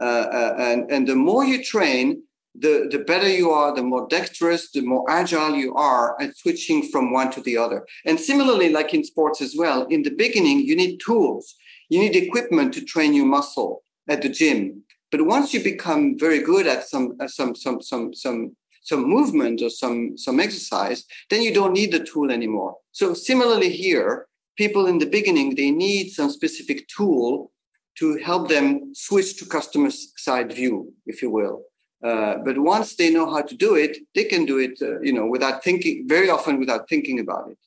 Uh, 0.00 0.04
uh, 0.04 0.54
and 0.58 0.90
and 0.90 1.06
the 1.06 1.16
more 1.16 1.44
you 1.44 1.62
train 1.62 2.22
the, 2.60 2.88
the 2.90 2.98
better 2.98 3.28
you 3.28 3.50
are, 3.50 3.74
the 3.74 3.82
more 3.82 4.06
dexterous, 4.08 4.70
the 4.70 4.80
more 4.80 5.08
agile 5.08 5.54
you 5.54 5.74
are 5.74 6.20
at 6.20 6.36
switching 6.36 6.82
from 6.82 7.12
one 7.12 7.30
to 7.32 7.40
the 7.40 7.56
other. 7.56 7.86
And 8.04 8.18
similarly, 8.18 8.70
like 8.70 8.94
in 8.94 9.04
sports 9.04 9.40
as 9.40 9.54
well, 9.56 9.86
in 9.86 10.02
the 10.02 10.10
beginning, 10.10 10.60
you 10.60 10.76
need 10.76 11.00
tools, 11.04 11.54
you 11.88 11.98
need 12.00 12.16
equipment 12.16 12.74
to 12.74 12.84
train 12.84 13.14
your 13.14 13.26
muscle 13.26 13.82
at 14.08 14.22
the 14.22 14.28
gym. 14.28 14.82
But 15.10 15.26
once 15.26 15.54
you 15.54 15.62
become 15.62 16.18
very 16.18 16.40
good 16.40 16.66
at 16.66 16.88
some 16.88 17.16
uh, 17.20 17.28
some 17.28 17.54
some 17.54 17.80
some 17.80 18.12
some 18.12 18.56
some 18.82 19.08
movement 19.08 19.62
or 19.62 19.70
some 19.70 20.18
some 20.18 20.38
exercise, 20.38 21.04
then 21.30 21.42
you 21.42 21.52
don't 21.52 21.72
need 21.72 21.92
the 21.92 22.04
tool 22.04 22.30
anymore. 22.30 22.76
So 22.92 23.14
similarly 23.14 23.70
here, 23.70 24.26
people 24.56 24.86
in 24.86 24.98
the 24.98 25.06
beginning 25.06 25.54
they 25.54 25.70
need 25.70 26.10
some 26.10 26.30
specific 26.30 26.88
tool 26.88 27.52
to 27.98 28.16
help 28.18 28.48
them 28.48 28.92
switch 28.94 29.38
to 29.38 29.46
customer 29.46 29.90
side 29.90 30.52
view, 30.52 30.92
if 31.06 31.22
you 31.22 31.30
will. 31.30 31.62
Uh, 32.02 32.36
but 32.44 32.56
once 32.58 32.94
they 32.94 33.10
know 33.10 33.28
how 33.28 33.42
to 33.42 33.56
do 33.56 33.74
it, 33.74 33.98
they 34.14 34.24
can 34.24 34.44
do 34.44 34.58
it, 34.58 34.78
uh, 34.80 35.00
you 35.00 35.12
know, 35.12 35.26
without 35.26 35.64
thinking. 35.64 36.04
Very 36.06 36.30
often, 36.30 36.58
without 36.60 36.88
thinking 36.88 37.18
about 37.18 37.50
it. 37.50 37.58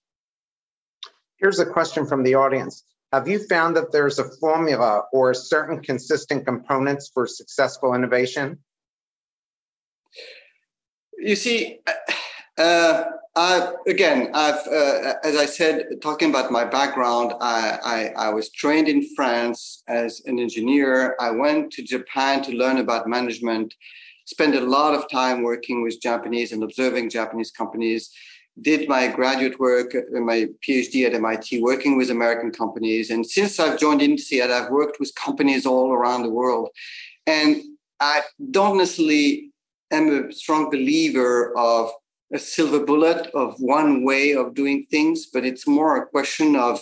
Here's 1.38 1.60
a 1.60 1.66
question 1.66 2.06
from 2.06 2.24
the 2.24 2.36
audience. 2.36 2.84
Have 3.12 3.28
you 3.28 3.40
found 3.48 3.76
that 3.76 3.92
there's 3.92 4.20
a 4.20 4.30
formula 4.40 5.04
or 5.12 5.34
certain 5.34 5.82
consistent 5.82 6.46
components 6.46 7.12
for 7.14 7.28
successful 7.28 7.94
innovation? 7.94 8.60
You 11.18 11.36
see, 11.36 11.82
uh, 12.58 13.04
I, 13.36 13.74
again, 13.86 14.30
I've, 14.34 14.66
uh, 14.68 15.14
as 15.24 15.36
I 15.36 15.46
said, 15.46 15.86
talking 16.02 16.30
about 16.30 16.52
my 16.52 16.64
background, 16.64 17.34
I, 17.42 17.80
I, 18.18 18.28
I, 18.28 18.30
was 18.30 18.50
trained 18.50 18.90
in 18.90 19.08
France 19.16 19.84
as 19.88 20.22
an 20.26 20.40
engineer. 20.40 21.16
I 21.20 21.32
went 21.32 21.72
to 21.74 21.84
Japan 21.84 22.44
to 22.44 22.52
learn 22.52 22.78
about 22.78 23.08
management, 23.08 23.74
spent 24.32 24.56
a 24.56 24.62
lot 24.62 24.94
of 24.96 25.10
time 25.10 25.44
working 25.44 25.84
with 25.84 26.02
Japanese 26.02 26.52
and 26.54 26.64
observing 26.64 27.10
Japanese 27.10 27.52
companies 27.52 28.10
did 28.60 28.88
my 28.88 29.08
graduate 29.08 29.60
work, 29.60 29.96
uh, 29.96 30.20
my 30.20 30.48
PhD 30.64 31.06
at 31.06 31.14
MIT, 31.14 31.62
working 31.62 31.98
with 31.98 32.10
American 32.10 32.52
companies. 32.52 33.10
And 33.10 33.26
since 33.26 33.60
I've 33.60 33.80
joined 33.80 34.02
INSEAD, 34.02 34.50
I've 34.52 34.72
worked 34.72 35.00
with 35.00 35.16
companies 35.16 35.66
all 35.66 35.92
around 35.94 36.24
the 36.24 36.30
world. 36.30 36.70
And 37.26 37.62
I 38.00 38.22
don't 38.58 38.78
necessarily 38.78 39.52
am 39.92 40.06
a 40.10 40.32
strong 40.32 40.70
believer 40.70 41.58
of 41.58 41.92
a 42.34 42.40
silver 42.40 42.82
bullet 42.90 43.28
of 43.34 43.56
one 43.60 44.04
way 44.04 44.34
of 44.34 44.54
doing 44.54 44.86
things, 44.90 45.28
but 45.34 45.46
it's 45.46 45.68
more 45.68 45.98
a 45.98 46.08
question 46.08 46.56
of, 46.56 46.82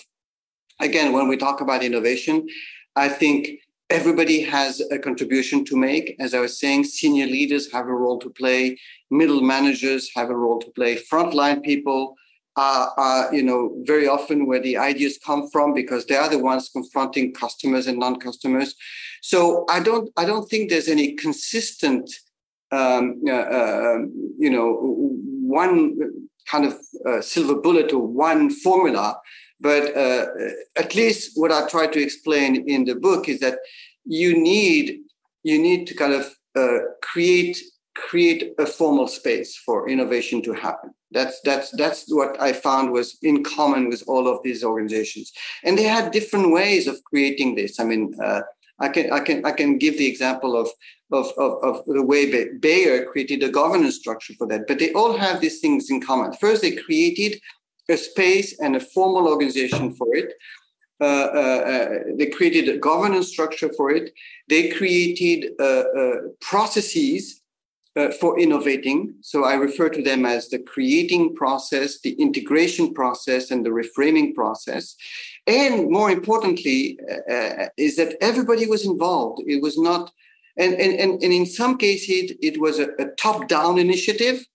again, 0.79 1.11
when 1.13 1.27
we 1.27 1.37
talk 1.37 1.61
about 1.61 1.83
innovation, 1.83 2.47
I 2.95 3.09
think 3.09 3.59
everybody 3.89 4.41
has 4.41 4.81
a 4.91 4.99
contribution 4.99 5.65
to 5.65 5.75
make. 5.75 6.15
As 6.19 6.33
I 6.33 6.39
was 6.39 6.59
saying, 6.59 6.83
senior 6.83 7.25
leaders 7.25 7.71
have 7.71 7.87
a 7.87 7.93
role 7.93 8.19
to 8.19 8.29
play, 8.29 8.79
middle 9.09 9.41
managers 9.41 10.11
have 10.15 10.29
a 10.29 10.35
role 10.35 10.59
to 10.59 10.69
play, 10.71 10.97
frontline 11.11 11.63
people 11.63 12.15
are, 12.55 12.93
are, 12.97 13.33
you 13.33 13.41
know, 13.41 13.73
very 13.83 14.07
often 14.07 14.45
where 14.45 14.61
the 14.61 14.77
ideas 14.77 15.17
come 15.25 15.49
from 15.49 15.73
because 15.73 16.05
they 16.05 16.15
are 16.15 16.29
the 16.29 16.37
ones 16.37 16.69
confronting 16.69 17.33
customers 17.33 17.87
and 17.87 17.97
non-customers. 17.97 18.75
So 19.21 19.65
I 19.69 19.79
don't, 19.79 20.09
I 20.17 20.25
don't 20.25 20.49
think 20.49 20.69
there's 20.69 20.87
any 20.87 21.15
consistent, 21.15 22.11
um, 22.71 23.21
uh, 23.27 23.31
uh, 23.31 23.97
you 24.37 24.49
know, 24.49 24.77
one 24.81 25.97
kind 26.47 26.65
of 26.65 26.77
uh, 27.07 27.21
silver 27.21 27.55
bullet 27.55 27.91
or 27.93 28.05
one 28.05 28.49
formula 28.49 29.19
but 29.59 29.95
uh, 29.95 30.25
at 30.77 30.95
least 30.95 31.31
what 31.35 31.51
I 31.51 31.67
try 31.67 31.87
to 31.87 32.01
explain 32.01 32.67
in 32.67 32.85
the 32.85 32.95
book 32.95 33.27
is 33.27 33.39
that 33.39 33.59
you 34.05 34.37
need 34.37 34.99
you 35.43 35.59
need 35.59 35.87
to 35.87 35.95
kind 35.95 36.13
of 36.13 36.33
uh, 36.55 36.79
create 37.01 37.57
create 37.95 38.53
a 38.57 38.65
formal 38.65 39.07
space 39.07 39.57
for 39.65 39.89
innovation 39.89 40.41
to 40.43 40.53
happen. 40.53 40.91
That's 41.11 41.39
that's 41.41 41.71
that's 41.71 42.05
what 42.07 42.39
I 42.41 42.53
found 42.53 42.91
was 42.91 43.17
in 43.21 43.43
common 43.43 43.89
with 43.89 44.03
all 44.07 44.27
of 44.27 44.41
these 44.43 44.63
organizations, 44.63 45.31
and 45.63 45.77
they 45.77 45.83
had 45.83 46.11
different 46.11 46.51
ways 46.51 46.87
of 46.87 47.03
creating 47.03 47.55
this. 47.55 47.79
I 47.79 47.83
mean, 47.83 48.13
uh, 48.23 48.41
I 48.79 48.89
can 48.89 49.11
I 49.11 49.19
can 49.19 49.45
I 49.45 49.51
can 49.51 49.77
give 49.77 49.97
the 49.97 50.07
example 50.07 50.55
of 50.55 50.69
of, 51.11 51.31
of, 51.37 51.63
of 51.63 51.85
the 51.85 52.03
way 52.03 52.49
Bayer 52.59 53.05
created 53.05 53.41
a 53.41 53.49
governance 53.49 53.95
structure 53.95 54.33
for 54.37 54.47
that, 54.47 54.67
but 54.67 54.77
they 54.77 54.93
all 54.93 55.17
have 55.17 55.41
these 55.41 55.59
things 55.59 55.89
in 55.89 56.01
common. 56.01 56.33
First, 56.33 56.61
they 56.61 56.75
created 56.75 57.41
a 57.89 57.97
space 57.97 58.59
and 58.59 58.75
a 58.75 58.79
formal 58.79 59.27
organization 59.27 59.93
for 59.93 60.15
it. 60.15 60.33
Uh, 61.01 61.05
uh, 61.05 61.37
uh, 61.37 61.89
they 62.17 62.25
created 62.25 62.67
a 62.67 62.77
governance 62.77 63.29
structure 63.29 63.71
for 63.73 63.89
it. 63.89 64.11
They 64.49 64.69
created 64.69 65.53
uh, 65.59 65.63
uh, 65.63 66.15
processes 66.41 67.41
for 68.21 68.39
innovating. 68.39 69.13
So 69.19 69.43
I 69.43 69.55
refer 69.55 69.89
to 69.89 70.01
them 70.01 70.25
as 70.25 70.47
the 70.47 70.59
creating 70.59 71.35
process, 71.35 71.99
the 71.99 72.13
integration 72.13 72.93
process, 72.93 73.51
and 73.51 73.65
the 73.65 73.71
reframing 73.71 74.33
process. 74.33 74.95
And 75.47 75.89
more 75.89 76.09
importantly, 76.09 76.97
is 77.75 77.97
that 77.97 78.15
everybody 78.21 78.67
was 78.67 78.85
involved. 78.85 79.41
It 79.47 79.61
was 79.61 79.77
not, 79.77 80.11
and, 80.55 80.75
and, 80.75 81.21
and, 81.21 81.33
in 81.33 81.45
some 81.45 81.77
cases, 81.77 82.31
it 82.41 82.61
was 82.61 82.79
a, 82.79 82.89
a 82.99 83.07
top 83.17 83.49
down 83.49 83.79
initiative 83.79 84.45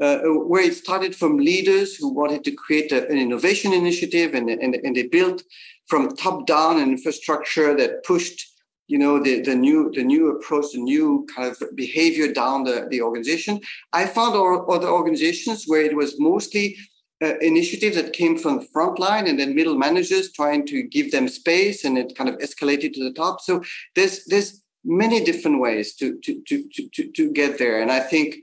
uh, 0.00 0.18
where 0.24 0.62
it 0.62 0.74
started 0.74 1.14
from 1.14 1.38
leaders 1.38 1.94
who 1.94 2.12
wanted 2.12 2.42
to 2.44 2.52
create 2.52 2.90
a, 2.92 3.06
an 3.08 3.16
innovation 3.16 3.72
initiative 3.72 4.34
and, 4.34 4.50
and, 4.50 4.74
and 4.74 4.96
they 4.96 5.06
built 5.06 5.42
from 5.86 6.14
top 6.16 6.46
down 6.46 6.80
an 6.80 6.90
infrastructure 6.90 7.76
that 7.76 8.04
pushed 8.04 8.50
you 8.86 8.98
know 8.98 9.22
the, 9.22 9.40
the 9.40 9.54
new 9.54 9.90
the 9.94 10.02
new 10.02 10.30
approach 10.30 10.66
the 10.72 10.78
new 10.78 11.26
kind 11.34 11.50
of 11.50 11.62
behavior 11.74 12.30
down 12.32 12.64
the, 12.64 12.86
the 12.90 13.00
organization. 13.00 13.60
I 13.92 14.06
found 14.06 14.34
other 14.34 14.88
organizations 14.88 15.64
where 15.66 15.80
it 15.80 15.96
was 15.96 16.20
mostly 16.20 16.76
uh, 17.22 17.38
initiatives 17.38 17.96
that 17.96 18.12
came 18.12 18.36
from 18.36 18.58
the 18.58 18.66
front 18.72 18.98
line 18.98 19.26
and 19.26 19.38
then 19.38 19.54
middle 19.54 19.78
managers 19.78 20.32
trying 20.32 20.66
to 20.66 20.82
give 20.82 21.12
them 21.12 21.28
space 21.28 21.84
and 21.84 21.96
it 21.96 22.16
kind 22.16 22.28
of 22.28 22.36
escalated 22.38 22.92
to 22.94 23.04
the 23.04 23.12
top. 23.12 23.40
So 23.40 23.62
there's 23.94 24.24
there's 24.26 24.60
many 24.84 25.24
different 25.24 25.60
ways 25.60 25.94
to 25.94 26.18
to 26.22 26.42
to 26.48 26.68
to, 26.92 27.12
to 27.12 27.32
get 27.32 27.58
there. 27.58 27.80
And 27.80 27.90
i 27.90 28.00
think 28.00 28.36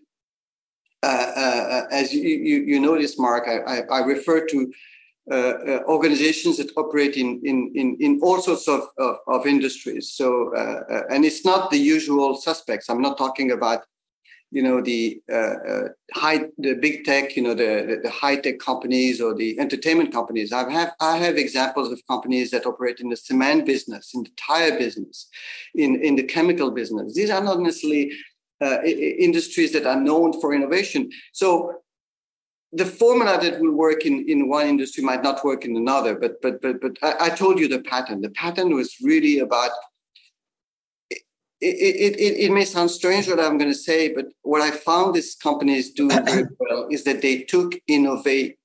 uh, 1.03 1.31
uh, 1.35 1.83
as 1.91 2.13
you, 2.13 2.21
you, 2.21 2.57
you 2.63 2.79
notice, 2.79 3.17
Mark, 3.17 3.47
I, 3.47 3.57
I, 3.59 3.81
I 3.91 3.99
refer 4.05 4.45
to 4.47 4.71
uh, 5.31 5.35
uh, 5.35 5.79
organizations 5.87 6.57
that 6.57 6.71
operate 6.77 7.15
in, 7.15 7.39
in, 7.43 7.71
in, 7.75 7.95
in 7.99 8.19
all 8.21 8.41
sorts 8.41 8.67
of, 8.67 8.81
of, 8.97 9.17
of 9.27 9.45
industries. 9.45 10.11
So, 10.11 10.53
uh, 10.55 10.81
uh, 10.91 11.03
and 11.09 11.23
it's 11.23 11.45
not 11.45 11.69
the 11.69 11.77
usual 11.77 12.35
suspects. 12.35 12.89
I'm 12.89 13.01
not 13.01 13.17
talking 13.17 13.51
about, 13.51 13.83
you 14.49 14.61
know, 14.63 14.81
the 14.81 15.21
high, 16.13 16.45
the 16.57 16.73
big 16.73 17.05
tech, 17.05 17.37
you 17.37 17.43
know, 17.43 17.53
the, 17.53 18.01
the, 18.03 18.09
high 18.09 18.35
tech 18.35 18.59
companies 18.59 19.21
or 19.21 19.33
the 19.33 19.57
entertainment 19.59 20.11
companies. 20.11 20.51
I 20.51 20.69
have, 20.69 20.93
I 20.99 21.17
have 21.17 21.37
examples 21.37 21.91
of 21.91 22.01
companies 22.07 22.51
that 22.51 22.65
operate 22.65 22.99
in 22.99 23.09
the 23.09 23.15
cement 23.15 23.65
business, 23.65 24.11
in 24.13 24.23
the 24.23 24.31
tire 24.35 24.77
business, 24.77 25.29
in, 25.75 26.03
in 26.03 26.15
the 26.15 26.23
chemical 26.23 26.71
business. 26.71 27.13
These 27.13 27.29
are 27.29 27.43
not 27.43 27.59
necessarily 27.59 28.11
uh, 28.11 28.15
Uh, 28.61 28.83
industries 28.83 29.71
that 29.73 29.87
are 29.87 29.99
known 29.99 30.39
for 30.39 30.53
innovation. 30.53 31.09
So 31.33 31.81
the 32.71 32.85
formula 32.85 33.39
that 33.41 33.59
will 33.59 33.71
work 33.71 34.05
in, 34.05 34.23
in 34.29 34.47
one 34.49 34.67
industry 34.67 35.03
might 35.03 35.23
not 35.23 35.43
work 35.43 35.65
in 35.65 35.75
another. 35.75 36.13
But 36.13 36.39
but 36.43 36.61
but 36.61 36.79
but 36.79 36.91
I, 37.01 37.25
I 37.25 37.29
told 37.29 37.57
you 37.57 37.67
the 37.67 37.81
pattern. 37.81 38.21
The 38.21 38.29
pattern 38.29 38.75
was 38.75 38.95
really 39.01 39.39
about. 39.39 39.71
It, 41.09 41.23
it, 41.59 42.19
it, 42.19 42.37
it 42.45 42.51
may 42.51 42.63
sound 42.65 42.91
strange 42.91 43.27
what 43.27 43.39
I'm 43.39 43.57
going 43.57 43.71
to 43.71 43.77
say, 43.77 44.13
but 44.13 44.27
what 44.43 44.61
I 44.61 44.69
found 44.69 45.15
these 45.15 45.33
companies 45.33 45.91
do 45.91 46.07
very 46.25 46.45
well 46.59 46.87
is 46.91 47.03
that 47.05 47.23
they 47.23 47.41
took 47.41 47.73
innovate 47.87 48.59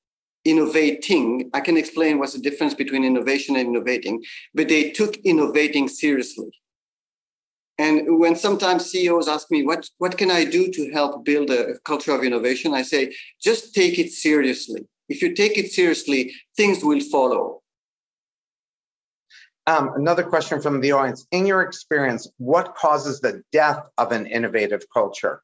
innovating. 0.44 1.50
I 1.54 1.60
can 1.60 1.78
explain 1.78 2.18
what's 2.18 2.34
the 2.34 2.38
difference 2.38 2.74
between 2.74 3.02
innovation 3.02 3.56
and 3.56 3.68
innovating, 3.68 4.22
but 4.52 4.68
they 4.68 4.90
took 4.90 5.16
innovating 5.24 5.88
seriously 5.88 6.50
And 7.78 8.18
when 8.18 8.36
sometimes 8.36 8.90
CEOs 8.90 9.28
ask 9.28 9.50
me, 9.50 9.62
what, 9.64 9.88
what 9.98 10.16
can 10.16 10.30
I 10.30 10.44
do 10.44 10.70
to 10.70 10.90
help 10.92 11.24
build 11.24 11.50
a 11.50 11.78
culture 11.80 12.14
of 12.14 12.24
innovation? 12.24 12.72
I 12.72 12.82
say, 12.82 13.14
just 13.40 13.74
take 13.74 13.98
it 13.98 14.12
seriously. 14.12 14.86
If 15.08 15.20
you 15.20 15.34
take 15.34 15.58
it 15.58 15.70
seriously, 15.70 16.32
things 16.56 16.82
will 16.82 17.00
follow. 17.00 17.62
Um, 19.66 19.90
another 19.96 20.22
question 20.22 20.62
from 20.62 20.80
the 20.80 20.92
audience. 20.92 21.26
In 21.32 21.44
your 21.44 21.62
experience, 21.62 22.28
what 22.38 22.74
causes 22.76 23.20
the 23.20 23.42
death 23.52 23.84
of 23.98 24.12
an 24.12 24.26
innovative 24.26 24.84
culture? 24.92 25.42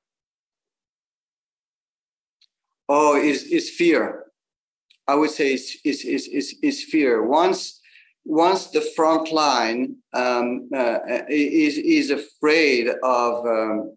Oh, 2.89 3.21
is 3.21 3.45
is 3.45 3.71
fear. 3.71 4.27
I 5.09 5.17
would 5.17 5.31
say 5.31 5.55
is 5.55 5.77
is 5.85 6.05
is 6.05 6.29
is, 6.29 6.55
is 6.63 6.85
fear. 6.85 7.25
Once 7.25 7.81
once 8.25 8.69
the 8.69 8.81
front 8.81 9.33
line 9.33 9.97
um, 10.15 10.69
uh, 10.75 10.99
is 11.29 11.77
is 11.79 12.11
afraid 12.11 12.89
of 13.03 13.47
um, 13.47 13.97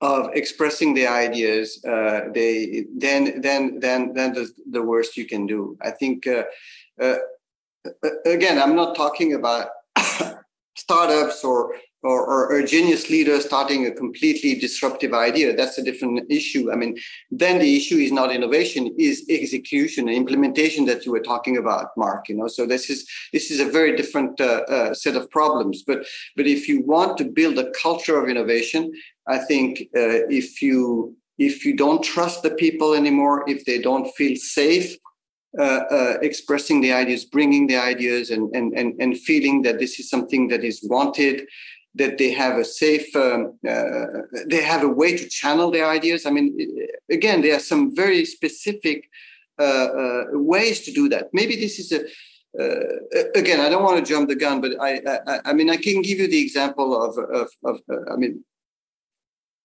of 0.00 0.30
expressing 0.34 0.94
the 0.94 1.06
ideas, 1.06 1.84
uh, 1.84 2.22
they 2.34 2.86
then 2.96 3.40
then 3.40 3.78
then 3.80 4.12
then 4.14 4.32
the, 4.32 4.50
the 4.70 4.82
worst 4.82 5.16
you 5.16 5.26
can 5.26 5.46
do. 5.46 5.76
I 5.82 5.90
think 5.90 6.26
uh, 6.26 6.44
uh 7.00 7.18
again, 8.26 8.60
I'm 8.60 8.74
not 8.74 8.96
talking 8.96 9.34
about 9.34 9.68
startups 10.76 11.44
or 11.44 11.74
or, 12.02 12.26
or, 12.26 12.58
a 12.58 12.66
genius 12.66 13.10
leader 13.10 13.40
starting 13.40 13.86
a 13.86 13.90
completely 13.90 14.54
disruptive 14.54 15.12
idea 15.12 15.54
that's 15.54 15.78
a 15.78 15.82
different 15.82 16.30
issue. 16.30 16.72
I 16.72 16.76
mean 16.76 16.96
then 17.30 17.58
the 17.58 17.76
issue 17.76 17.96
is 17.96 18.12
not 18.12 18.32
innovation 18.32 18.94
is 18.98 19.24
execution 19.28 20.08
and 20.08 20.16
implementation 20.16 20.86
that 20.86 21.04
you 21.04 21.12
were 21.12 21.20
talking 21.20 21.56
about 21.56 21.88
mark 21.96 22.28
you 22.28 22.36
know? 22.36 22.48
So 22.48 22.66
this 22.66 22.88
is 22.88 23.06
this 23.32 23.50
is 23.50 23.60
a 23.60 23.70
very 23.70 23.96
different 23.96 24.40
uh, 24.40 24.62
uh, 24.68 24.94
set 24.94 25.16
of 25.16 25.30
problems. 25.30 25.82
But 25.86 26.06
but 26.36 26.46
if 26.46 26.68
you 26.68 26.82
want 26.82 27.18
to 27.18 27.24
build 27.24 27.58
a 27.58 27.70
culture 27.82 28.20
of 28.20 28.28
innovation 28.28 28.92
i 29.26 29.38
think 29.38 29.80
uh, 29.96 30.20
if 30.40 30.62
you 30.62 31.14
if 31.38 31.64
you 31.64 31.74
don't 31.76 32.02
trust 32.02 32.42
the 32.42 32.50
people 32.50 32.94
anymore 32.94 33.44
if 33.48 33.64
they 33.64 33.78
don't 33.78 34.08
feel 34.16 34.36
safe 34.36 34.96
uh, 35.58 35.82
uh, 35.90 36.18
expressing 36.22 36.80
the 36.80 36.92
ideas, 36.92 37.24
bringing 37.24 37.66
the 37.66 37.76
ideas, 37.76 38.30
and, 38.30 38.54
and, 38.54 38.72
and, 38.74 38.94
and 39.00 39.18
feeling 39.18 39.62
that 39.62 39.80
this 39.80 39.98
is 39.98 40.08
something 40.08 40.46
that 40.46 40.62
is 40.62 40.80
wanted, 40.84 41.44
that 41.94 42.18
they 42.18 42.30
have 42.30 42.56
a 42.56 42.64
safe, 42.64 43.14
um, 43.16 43.58
uh, 43.68 44.06
they 44.46 44.62
have 44.62 44.82
a 44.82 44.88
way 44.88 45.16
to 45.16 45.28
channel 45.28 45.70
their 45.70 45.86
ideas. 45.86 46.24
I 46.24 46.30
mean, 46.30 46.56
again, 47.10 47.42
there 47.42 47.56
are 47.56 47.60
some 47.60 47.94
very 47.94 48.24
specific 48.24 49.08
uh, 49.58 49.62
uh, 49.62 50.24
ways 50.32 50.80
to 50.80 50.92
do 50.92 51.08
that. 51.08 51.28
Maybe 51.32 51.56
this 51.56 51.78
is 51.78 51.92
a 51.92 52.04
uh, 52.58 53.28
again, 53.36 53.60
I 53.60 53.68
don't 53.68 53.84
want 53.84 54.04
to 54.04 54.12
jump 54.12 54.28
the 54.28 54.34
gun, 54.34 54.60
but 54.60 54.72
I, 54.80 55.00
I, 55.26 55.40
I 55.46 55.52
mean, 55.52 55.70
I 55.70 55.76
can 55.76 56.02
give 56.02 56.18
you 56.18 56.26
the 56.26 56.42
example 56.42 57.00
of, 57.00 57.16
of, 57.16 57.48
of 57.64 57.80
I 58.10 58.16
mean, 58.16 58.44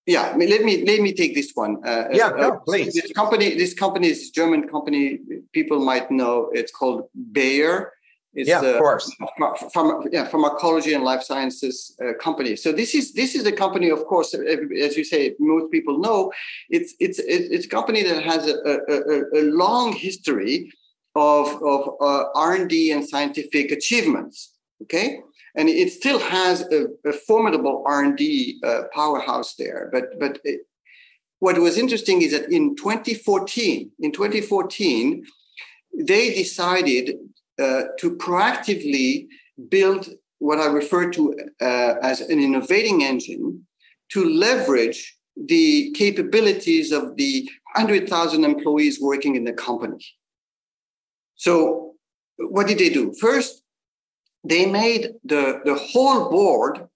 yeah 0.06 0.36
let 0.38 0.64
me 0.64 0.86
let 0.86 1.02
me 1.02 1.14
take 1.14 1.34
this 1.34 1.52
one 1.56 1.78
uh, 1.86 2.08
yeah 2.12 2.28
uh, 2.28 2.38
no, 2.38 2.62
please 2.66 2.94
this 2.94 3.12
company 3.12 3.56
this 3.56 3.74
company 3.74 4.08
is 4.08 4.30
german 4.30 4.68
company 4.68 5.20
people 5.52 5.80
might 5.84 6.12
know 6.12 6.50
it's 6.54 6.72
called 6.72 7.10
bayer 7.32 7.92
it's 8.36 8.50
yeah, 8.50 8.62
of 8.62 8.78
course. 8.78 9.16
From, 9.72 10.08
yeah, 10.12 10.26
pharmacology 10.28 10.94
and 10.94 11.04
life 11.04 11.24
sciences 11.24 11.96
uh, 12.04 12.14
company. 12.22 12.56
So 12.58 12.74
this 12.74 12.94
is 12.94 13.14
this 13.14 13.34
is 13.34 13.46
a 13.46 13.52
company, 13.52 13.90
of 13.90 14.06
course, 14.06 14.34
as 14.34 14.98
you 14.98 15.06
say, 15.06 15.36
most 15.40 15.72
people 15.72 16.00
know. 16.00 16.32
It's 16.70 16.94
it's 17.00 17.20
it's 17.20 17.66
a 17.66 17.70
company 17.70 18.04
that 18.04 18.22
has 18.24 18.48
a, 18.48 18.56
a, 18.56 19.40
a 19.40 19.44
long 19.64 19.94
history 19.94 20.72
of 21.16 21.48
of 21.64 21.96
uh, 22.02 22.26
R 22.36 22.56
and 22.56 22.70
D 22.70 22.92
and 22.92 23.08
scientific 23.08 23.72
achievements. 23.72 24.52
Okay, 24.84 25.22
and 25.56 25.70
it 25.70 25.92
still 25.92 26.20
has 26.20 26.62
a, 26.72 26.88
a 27.06 27.14
formidable 27.14 27.84
R&D 27.88 28.60
uh, 28.64 28.84
powerhouse 28.94 29.56
there. 29.56 29.90
But 29.92 30.20
but 30.20 30.40
it, 30.44 30.62
what 31.40 31.58
was 31.60 31.78
interesting 31.78 32.22
is 32.22 32.32
that 32.32 32.52
in 32.52 32.76
2014, 32.76 33.92
in 34.00 34.12
2014, 34.12 35.26
they 35.98 36.34
decided 36.34 37.16
uh, 37.60 37.84
to 38.00 38.16
proactively 38.18 39.28
build 39.70 40.10
what 40.40 40.60
I 40.60 40.68
refer 40.68 41.10
to 41.12 41.34
uh, 41.62 41.96
as 42.02 42.22
an 42.22 42.40
innovating 42.40 43.04
engine 43.04 43.66
to 44.12 44.30
leverage 44.30 45.18
the 45.36 45.92
capabilities 45.92 46.92
of 46.92 47.16
the 47.18 47.50
100,000 47.76 48.44
employees 48.44 49.00
working 49.02 49.36
in 49.36 49.44
the 49.44 49.54
company. 49.54 50.06
So, 51.36 51.94
what 52.38 52.68
did 52.68 52.80
they 52.80 52.90
do? 52.90 53.14
First, 53.20 53.62
they 54.44 54.66
made 54.66 55.14
the, 55.24 55.62
the 55.66 55.76
whole 55.76 56.30
board, 56.30 56.88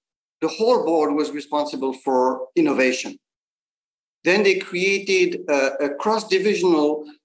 the 0.42 0.48
whole 0.48 0.86
board 0.86 1.14
was 1.16 1.32
responsible 1.32 1.94
for 1.94 2.48
innovation. 2.56 3.18
Then 4.24 4.44
they 4.44 4.60
created 4.60 5.42
a, 5.50 5.86
a 5.86 5.96
cross-divisional 5.96 7.06
uh, 7.06 7.10
uh, 7.10 7.10
uh, 7.10 7.19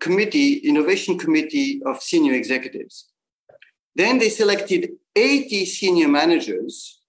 committee, 0.00 0.54
innovation 0.58 1.18
committee 1.18 1.80
of 1.86 2.02
senior 2.02 2.34
executives. 2.34 3.10
Then 3.94 4.18
they 4.18 4.28
selected 4.28 4.90
80 5.16 5.64
senior 5.66 6.08
managers 6.08 7.00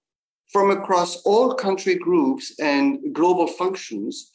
from 0.51 0.71
across 0.71 1.21
all 1.23 1.55
country 1.55 1.95
groups 1.95 2.53
and 2.59 3.13
global 3.13 3.47
functions. 3.47 4.31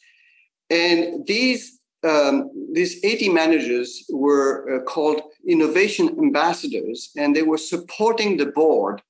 And 0.69 1.25
these 1.25 1.79
um, 2.03 2.49
these 2.73 3.03
80 3.03 3.29
managers 3.29 4.05
were 4.09 4.51
uh, 4.67 4.83
called 4.85 5.21
innovation 5.47 6.09
ambassadors, 6.17 7.11
and 7.15 7.35
they 7.35 7.43
were 7.43 7.59
supporting 7.59 8.37
the 8.37 8.47
board 8.47 9.03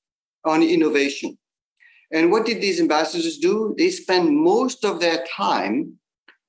on 0.43 0.61
innovation. 0.61 1.37
And 2.11 2.31
what 2.31 2.45
did 2.45 2.61
these 2.61 2.81
ambassadors 2.81 3.37
do? 3.37 3.73
They 3.77 3.89
spent 3.91 4.29
most 4.31 4.83
of 4.83 4.99
their 4.99 5.23
time 5.33 5.99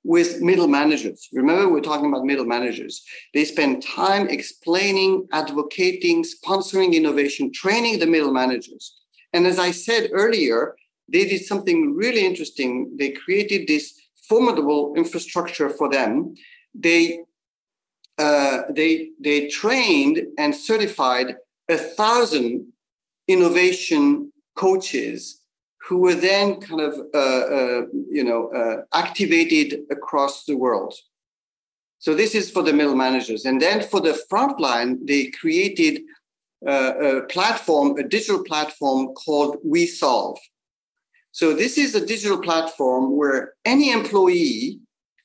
with 0.04 0.40
middle 0.40 0.66
managers. 0.66 1.28
Remember, 1.32 1.68
we're 1.68 1.80
talking 1.80 2.06
about 2.06 2.24
middle 2.24 2.44
managers. 2.44 3.04
They 3.34 3.44
spend 3.44 3.82
time 3.82 4.28
explaining, 4.28 5.28
advocating, 5.32 6.24
sponsoring 6.24 6.92
innovation, 6.94 7.52
training 7.52 7.98
the 7.98 8.06
middle 8.06 8.32
managers. 8.32 8.98
And 9.32 9.46
as 9.46 9.58
I 9.58 9.70
said 9.70 10.10
earlier, 10.12 10.74
they 11.08 11.26
did 11.26 11.44
something 11.44 11.94
really 11.94 12.24
interesting. 12.24 12.96
They 12.98 13.10
created 13.10 13.66
this 13.66 13.94
formidable 14.28 14.94
infrastructure 14.96 15.68
for 15.68 15.88
them. 15.88 16.34
They 16.74 17.20
uh, 18.18 18.62
they 18.70 19.10
they 19.20 19.48
trained 19.48 20.22
and 20.38 20.54
certified 20.54 21.36
a 21.68 21.76
thousand 21.76 22.72
innovation 23.26 24.32
coaches 24.54 25.41
who 25.88 25.98
were 25.98 26.14
then 26.14 26.60
kind 26.60 26.80
of 26.80 26.94
uh, 27.14 27.18
uh, 27.18 27.82
you 28.10 28.24
know 28.24 28.48
uh, 28.48 28.82
activated 28.94 29.80
across 29.90 30.44
the 30.44 30.56
world. 30.56 30.94
So 31.98 32.14
this 32.14 32.34
is 32.34 32.50
for 32.50 32.62
the 32.62 32.72
middle 32.72 32.96
managers, 32.96 33.44
and 33.44 33.60
then 33.60 33.82
for 33.82 34.00
the 34.00 34.20
frontline, 34.30 35.06
they 35.06 35.26
created 35.26 36.02
uh, 36.66 36.92
a 37.00 37.22
platform, 37.22 37.98
a 37.98 38.02
digital 38.02 38.42
platform 38.44 39.14
called 39.14 39.58
WeSolve. 39.64 40.38
So 41.32 41.54
this 41.54 41.78
is 41.78 41.94
a 41.94 42.06
digital 42.06 42.38
platform 42.38 43.16
where 43.16 43.54
any 43.64 43.90
employee 43.90 44.80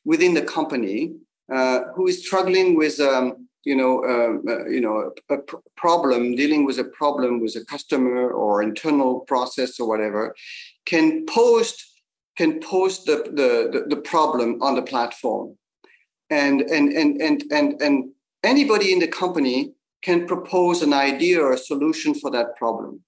within 0.06 0.34
the 0.34 0.42
company 0.42 1.14
uh, 1.54 1.82
who 1.96 2.08
is 2.08 2.26
struggling 2.26 2.76
with 2.76 3.00
um, 3.00 3.47
you 3.70 3.76
know, 3.82 3.94
uh, 4.14 4.34
uh, 4.54 4.66
you 4.76 4.82
know, 4.86 4.96
a, 5.30 5.34
a 5.36 5.38
pr- 5.40 5.64
problem, 5.76 6.36
dealing 6.36 6.66
with 6.66 6.80
a 6.80 6.90
problem 7.02 7.32
with 7.44 7.56
a 7.56 7.66
customer 7.74 8.30
or 8.42 8.64
internal 8.64 9.22
process 9.32 9.80
or 9.80 9.88
whatever, 9.88 10.36
can 10.86 11.26
post 11.26 11.76
can 12.38 12.60
post 12.60 13.06
the, 13.08 13.18
the, 13.40 13.52
the, 13.74 13.96
the 13.96 14.02
problem 14.14 14.62
on 14.62 14.76
the 14.76 14.88
platform, 14.94 15.58
and 16.30 16.62
and 16.62 16.88
and 16.94 17.22
and 17.22 17.44
and 17.52 17.82
and 17.82 17.96
anybody 18.44 18.94
in 18.94 19.00
the 19.00 19.12
company 19.24 19.74
can 20.02 20.28
propose 20.28 20.82
an 20.82 20.94
idea 20.94 21.38
or 21.42 21.52
a 21.54 21.66
solution 21.72 22.14
for 22.14 22.30
that 22.32 22.56
problem. 22.56 23.02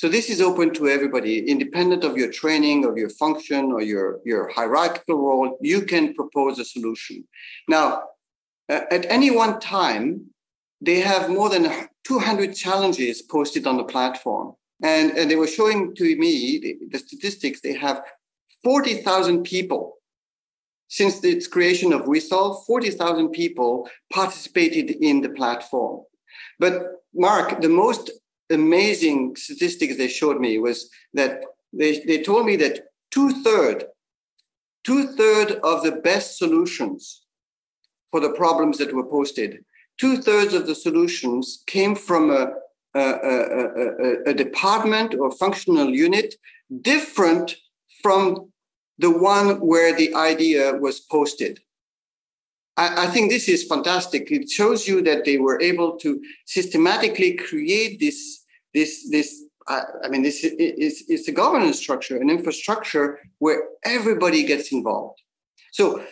So 0.00 0.08
this 0.08 0.30
is 0.30 0.40
open 0.40 0.72
to 0.74 0.88
everybody, 0.88 1.34
independent 1.54 2.04
of 2.04 2.16
your 2.16 2.32
training, 2.32 2.86
of 2.86 2.96
your 2.96 3.10
function, 3.10 3.70
or 3.70 3.82
your, 3.82 4.20
your 4.24 4.48
hierarchical 4.48 5.18
role. 5.28 5.58
You 5.60 5.82
can 5.82 6.14
propose 6.14 6.58
a 6.58 6.64
solution. 6.64 7.16
Now, 7.68 8.04
Uh, 8.70 8.82
at 8.92 9.04
any 9.10 9.30
one 9.30 9.58
time, 9.58 10.26
they 10.80 11.00
have 11.00 11.28
more 11.28 11.48
than 11.50 11.88
200 12.04 12.54
challenges 12.54 13.20
posted 13.20 13.66
on 13.66 13.76
the 13.76 13.84
platform. 13.84 14.54
And, 14.82 15.10
and 15.18 15.30
they 15.30 15.36
were 15.36 15.48
showing 15.48 15.94
to 15.96 16.16
me 16.16 16.58
the, 16.58 16.78
the 16.92 16.98
statistics. 16.98 17.60
They 17.60 17.74
have 17.74 18.02
40,000 18.62 19.42
people 19.42 19.96
since 20.88 21.22
its 21.24 21.46
creation 21.46 21.92
of 21.92 22.02
WeSolve, 22.02 22.64
40,000 22.66 23.30
people 23.30 23.88
participated 24.12 24.90
in 24.90 25.20
the 25.20 25.28
platform. 25.30 26.02
But 26.58 26.82
Mark, 27.14 27.60
the 27.60 27.68
most 27.68 28.10
amazing 28.50 29.36
statistics 29.36 29.96
they 29.96 30.08
showed 30.08 30.40
me 30.40 30.58
was 30.58 30.88
that 31.14 31.42
they, 31.72 32.00
they 32.00 32.22
told 32.22 32.46
me 32.46 32.56
that 32.56 32.80
two-third, 33.10 33.84
two-third 34.84 35.52
of 35.62 35.82
the 35.82 35.92
best 35.92 36.38
solutions 36.38 37.22
for 38.10 38.20
the 38.20 38.30
problems 38.30 38.78
that 38.78 38.92
were 38.92 39.06
posted, 39.06 39.64
two-thirds 39.98 40.54
of 40.54 40.66
the 40.66 40.74
solutions 40.74 41.62
came 41.66 41.94
from 41.94 42.30
a 42.30 42.52
a, 42.94 43.00
a, 43.00 44.30
a, 44.30 44.34
department 44.34 45.14
or 45.14 45.30
functional 45.30 45.90
unit 45.90 46.34
different 46.82 47.56
from 48.02 48.50
the 48.98 49.10
one 49.10 49.60
where 49.60 49.94
the 49.94 50.14
idea 50.14 50.74
was 50.74 51.00
posted. 51.00 51.60
I, 52.76 53.04
I, 53.04 53.06
think 53.06 53.30
this 53.30 53.48
is 53.48 53.64
fantastic. 53.64 54.30
It 54.30 54.50
shows 54.50 54.88
you 54.88 55.02
that 55.02 55.24
they 55.24 55.38
were 55.38 55.60
able 55.60 55.96
to 55.98 56.20
systematically 56.46 57.34
create 57.34 58.00
this, 58.00 58.44
this, 58.74 59.08
this. 59.10 59.44
I, 59.68 60.08
mean, 60.08 60.22
this 60.22 60.42
is, 60.42 61.04
is 61.08 61.28
a 61.28 61.32
governance 61.32 61.78
structure, 61.78 62.16
an 62.16 62.28
infrastructure 62.28 63.20
where 63.38 63.68
everybody 63.84 64.42
gets 64.42 64.72
involved. 64.72 65.20
So 65.72 66.04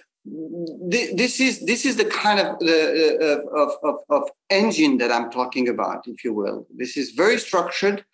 this 0.89 1.41
is 1.41 1.65
this 1.65 1.85
is 1.85 1.97
the 1.97 2.05
kind 2.05 2.41
of 2.41 2.59
the 2.59 3.39
of, 3.55 3.71
of, 3.83 3.97
of 4.11 4.31
engine 4.51 4.99
that 4.99 5.13
I'm 5.13 5.31
talking 5.31 5.69
about, 5.69 6.07
if 6.07 6.25
you 6.25 6.33
will. 6.33 6.67
This 6.77 6.97
is 6.97 7.13
very 7.13 7.39
structured 7.39 8.05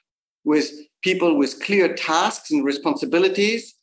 with 0.44 0.70
people 1.02 1.36
with 1.36 1.62
clear 1.62 1.94
tasks 1.94 2.50
and 2.50 2.64
responsibilities, 2.64 3.74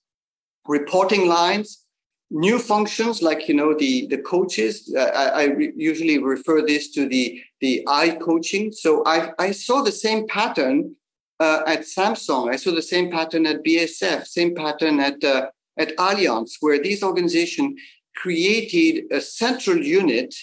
reporting 0.67 1.27
lines, 1.27 1.85
new 2.29 2.59
functions 2.59 3.21
like 3.21 3.47
you 3.47 3.53
know 3.53 3.73
the 3.73 4.07
the 4.07 4.17
coaches. 4.17 4.93
I, 4.97 5.03
I 5.03 5.43
re- 5.45 5.73
usually 5.75 6.17
refer 6.17 6.61
this 6.61 6.91
to 6.91 7.07
the 7.07 7.41
the 7.59 7.83
I 7.87 8.11
coaching. 8.11 8.71
So 8.71 9.03
I 9.05 9.31
I 9.39 9.51
saw 9.51 9.81
the 9.81 9.91
same 9.91 10.27
pattern 10.27 10.95
uh, 11.39 11.63
at 11.67 11.81
Samsung. 11.81 12.53
I 12.53 12.55
saw 12.55 12.71
the 12.71 12.81
same 12.81 13.11
pattern 13.11 13.45
at 13.45 13.63
BASF. 13.63 14.27
Same 14.27 14.55
pattern 14.55 14.99
at 14.99 15.23
uh, 15.23 15.49
at 15.77 15.95
Allianz, 15.97 16.57
where 16.59 16.81
these 16.81 17.03
organizations 17.03 17.79
created 18.15 19.05
a 19.11 19.21
central 19.21 19.77
unit 19.77 20.35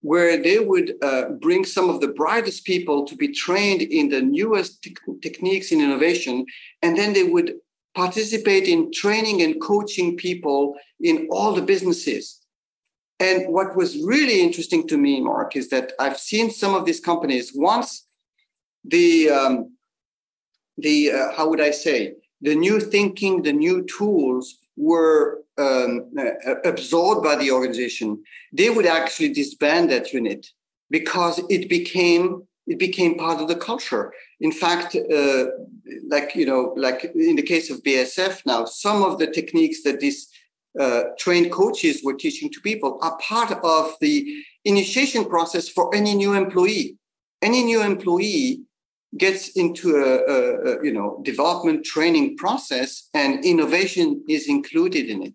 where 0.00 0.42
they 0.42 0.58
would 0.58 0.94
uh, 1.02 1.28
bring 1.40 1.64
some 1.64 1.88
of 1.88 2.00
the 2.00 2.08
brightest 2.08 2.64
people 2.64 3.04
to 3.04 3.14
be 3.14 3.28
trained 3.28 3.82
in 3.82 4.08
the 4.08 4.20
newest 4.20 4.82
te- 4.82 4.96
techniques 5.22 5.70
in 5.70 5.80
innovation. 5.80 6.44
And 6.82 6.98
then 6.98 7.12
they 7.12 7.22
would 7.22 7.54
participate 7.94 8.66
in 8.66 8.90
training 8.92 9.42
and 9.42 9.60
coaching 9.60 10.16
people 10.16 10.74
in 11.00 11.28
all 11.30 11.52
the 11.52 11.62
businesses. 11.62 12.42
And 13.22 13.52
what 13.52 13.76
was 13.76 14.02
really 14.02 14.40
interesting 14.40 14.88
to 14.88 14.96
me 14.96 15.20
mark 15.20 15.54
is 15.54 15.68
that 15.70 15.92
i've 16.00 16.18
seen 16.18 16.50
some 16.50 16.74
of 16.74 16.84
these 16.84 17.00
companies 17.00 17.52
once 17.54 18.06
the 18.84 19.30
um, 19.30 19.76
the 20.76 21.12
uh, 21.12 21.32
how 21.36 21.48
would 21.48 21.60
i 21.60 21.70
say 21.70 22.14
the 22.40 22.56
new 22.56 22.80
thinking 22.80 23.42
the 23.42 23.52
new 23.52 23.84
tools 23.84 24.58
were 24.76 25.41
um, 25.58 26.10
uh, 26.18 26.54
absorbed 26.64 27.22
by 27.22 27.36
the 27.36 27.50
organization, 27.50 28.22
they 28.52 28.70
would 28.70 28.86
actually 28.86 29.32
disband 29.32 29.90
that 29.90 30.12
unit 30.12 30.46
because 30.90 31.40
it 31.48 31.68
became 31.68 32.42
it 32.68 32.78
became 32.78 33.18
part 33.18 33.40
of 33.40 33.48
the 33.48 33.56
culture. 33.56 34.12
In 34.40 34.52
fact, 34.52 34.94
uh, 34.94 35.46
like 36.08 36.34
you 36.36 36.46
know, 36.46 36.72
like 36.76 37.04
in 37.14 37.36
the 37.36 37.42
case 37.42 37.70
of 37.70 37.82
BASF 37.82 38.46
now, 38.46 38.64
some 38.64 39.02
of 39.02 39.18
the 39.18 39.26
techniques 39.26 39.82
that 39.82 40.00
these 40.00 40.28
uh, 40.78 41.02
trained 41.18 41.50
coaches 41.50 42.02
were 42.04 42.14
teaching 42.14 42.50
to 42.50 42.60
people 42.60 42.98
are 43.02 43.18
part 43.18 43.52
of 43.64 43.94
the 44.00 44.44
initiation 44.64 45.24
process 45.24 45.68
for 45.68 45.94
any 45.94 46.14
new 46.14 46.34
employee. 46.34 46.96
Any 47.42 47.64
new 47.64 47.82
employee 47.82 48.62
gets 49.18 49.48
into 49.50 49.96
a, 49.96 50.70
a, 50.70 50.84
you 50.84 50.92
know 50.92 51.20
development 51.22 51.84
training 51.84 52.36
process 52.36 53.08
and 53.14 53.44
innovation 53.44 54.22
is 54.28 54.48
included 54.48 55.10
in 55.10 55.22
it. 55.22 55.34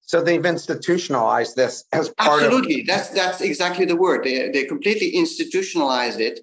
So 0.00 0.22
they've 0.22 0.44
institutionalized 0.44 1.54
this 1.54 1.84
as 1.92 2.08
part 2.08 2.40
of 2.40 2.46
absolutely. 2.46 2.80
Of- 2.80 2.86
that's 2.86 3.10
that's 3.10 3.40
exactly 3.40 3.84
the 3.84 3.96
word. 3.96 4.24
They, 4.24 4.48
they 4.48 4.64
completely 4.64 5.10
institutionalized 5.10 6.20
it. 6.20 6.40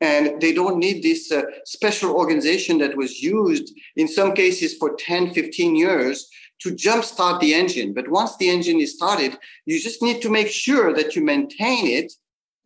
And 0.00 0.40
they 0.40 0.52
don't 0.52 0.78
need 0.78 1.02
this 1.02 1.32
uh, 1.32 1.42
special 1.64 2.12
organization 2.14 2.78
that 2.78 2.96
was 2.96 3.20
used 3.20 3.74
in 3.96 4.06
some 4.06 4.32
cases 4.32 4.76
for 4.76 4.94
10 4.96 5.34
15 5.34 5.74
years 5.74 6.28
to 6.60 6.70
jumpstart 6.70 7.40
the 7.40 7.52
engine. 7.52 7.92
But 7.94 8.08
once 8.08 8.36
the 8.36 8.48
engine 8.48 8.78
is 8.78 8.94
started 8.94 9.36
you 9.66 9.80
just 9.80 10.00
need 10.00 10.22
to 10.22 10.30
make 10.30 10.48
sure 10.48 10.94
that 10.94 11.16
you 11.16 11.24
maintain 11.24 11.88
it 11.88 12.12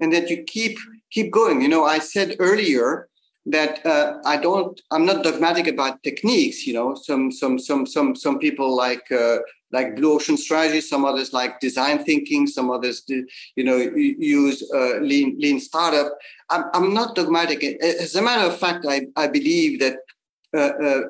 and 0.01 0.13
that 0.13 0.29
you 0.29 0.43
keep 0.43 0.77
keep 1.11 1.33
going. 1.33 1.63
You 1.63 1.69
know 1.69 1.85
i 1.85 1.99
said 1.99 2.37
earlier 2.39 3.09
that 3.47 3.85
uh, 3.85 4.19
I 4.25 4.37
don't. 4.37 4.81
I'm 4.91 5.05
not 5.05 5.25
dogmatic 5.25 5.67
about 5.67 6.03
techniques. 6.03 6.67
You 6.67 6.75
know, 6.75 6.95
some 6.95 7.33
some 7.33 7.59
some 7.59 7.87
some 7.87 8.15
some 8.15 8.39
people 8.39 8.77
like 8.77 9.11
uh, 9.11 9.39
like 9.73 9.97
blue 9.97 10.15
ocean 10.15 10.37
strategy. 10.37 10.81
Some 10.81 11.05
others 11.05 11.33
like 11.33 11.59
design 11.61 12.05
thinking. 12.05 12.47
Some 12.47 12.71
others, 12.71 13.03
you 13.09 13.65
know, 13.65 13.77
use 13.77 14.63
uh, 14.73 14.99
lean 14.99 15.37
lean 15.41 15.59
startup. 15.59 16.17
I'm, 16.51 16.65
I'm 16.73 16.95
not 16.95 17.17
dogmatic. 17.17 17.65
As 17.83 18.15
a 18.15 18.23
matter 18.23 18.47
of 18.49 18.59
fact, 18.59 18.87
I 18.89 19.07
I 19.17 19.27
believe 19.27 19.81
that 19.81 19.97
uh, 20.55 20.85
uh, 20.85 21.01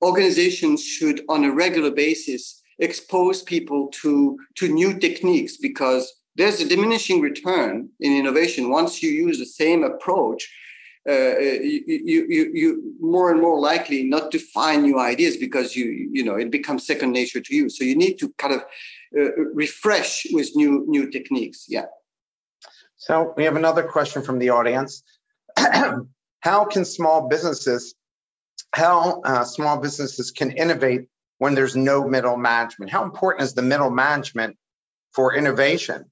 organizations 0.00 0.82
should, 0.82 1.22
on 1.28 1.44
a 1.44 1.52
regular 1.52 1.90
basis, 1.90 2.62
expose 2.78 3.42
people 3.42 3.88
to 4.02 4.38
to 4.56 4.68
new 4.68 4.98
techniques 4.98 5.58
because 5.58 6.10
there's 6.36 6.60
a 6.60 6.68
diminishing 6.68 7.20
return 7.20 7.90
in 8.00 8.16
innovation 8.16 8.70
once 8.70 9.02
you 9.02 9.10
use 9.10 9.38
the 9.38 9.44
same 9.44 9.84
approach 9.84 10.48
uh, 11.08 11.38
you, 11.40 12.26
you, 12.28 12.50
you, 12.54 12.94
more 13.00 13.32
and 13.32 13.40
more 13.40 13.58
likely 13.58 14.04
not 14.04 14.30
to 14.30 14.38
find 14.38 14.84
new 14.84 15.00
ideas 15.00 15.36
because 15.36 15.74
you, 15.74 16.08
you 16.12 16.22
know, 16.24 16.36
it 16.36 16.50
becomes 16.50 16.86
second 16.86 17.12
nature 17.12 17.40
to 17.40 17.54
you. 17.54 17.68
So 17.68 17.82
you 17.82 17.96
need 17.96 18.18
to 18.20 18.32
kind 18.38 18.54
of 18.54 18.60
uh, 19.18 19.32
refresh 19.52 20.26
with 20.30 20.54
new, 20.54 20.84
new 20.86 21.10
techniques. 21.10 21.66
Yeah. 21.68 21.86
So 22.96 23.34
we 23.36 23.42
have 23.42 23.56
another 23.56 23.82
question 23.82 24.22
from 24.22 24.38
the 24.38 24.50
audience. 24.50 25.02
how 25.56 26.64
can 26.66 26.84
small 26.84 27.26
businesses, 27.26 27.96
how 28.72 29.22
uh, 29.22 29.42
small 29.42 29.78
businesses 29.78 30.30
can 30.30 30.52
innovate 30.52 31.06
when 31.38 31.56
there's 31.56 31.74
no 31.74 32.06
middle 32.06 32.36
management? 32.36 32.92
How 32.92 33.02
important 33.02 33.42
is 33.42 33.54
the 33.54 33.62
middle 33.62 33.90
management 33.90 34.56
for 35.12 35.34
innovation? 35.34 36.11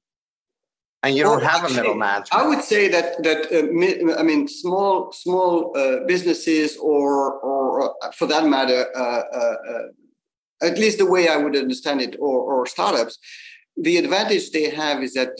And 1.03 1.16
you 1.16 1.22
don't 1.22 1.42
have 1.42 1.64
actually, 1.64 1.78
a 1.78 1.82
middle 1.82 1.94
management. 1.94 2.28
I 2.32 2.46
would 2.46 2.62
say 2.62 2.88
that 2.88 3.22
that 3.22 3.40
uh, 3.53 4.18
I 4.18 4.22
mean 4.22 4.48
small 4.48 5.12
small 5.12 5.76
uh, 5.76 6.05
businesses 6.07 6.76
or 6.76 7.34
or 7.40 7.94
uh, 8.03 8.11
for 8.12 8.26
that 8.26 8.46
matter, 8.46 8.86
uh, 8.94 9.01
uh, 9.01 9.57
uh, 9.72 10.66
at 10.66 10.78
least 10.78 10.98
the 10.98 11.07
way 11.07 11.28
I 11.28 11.36
would 11.36 11.57
understand 11.57 12.01
it, 12.03 12.16
or 12.18 12.40
or 12.40 12.66
startups, 12.66 13.18
the 13.76 13.96
advantage 13.96 14.51
they 14.51 14.68
have 14.70 15.03
is 15.03 15.14
that 15.14 15.32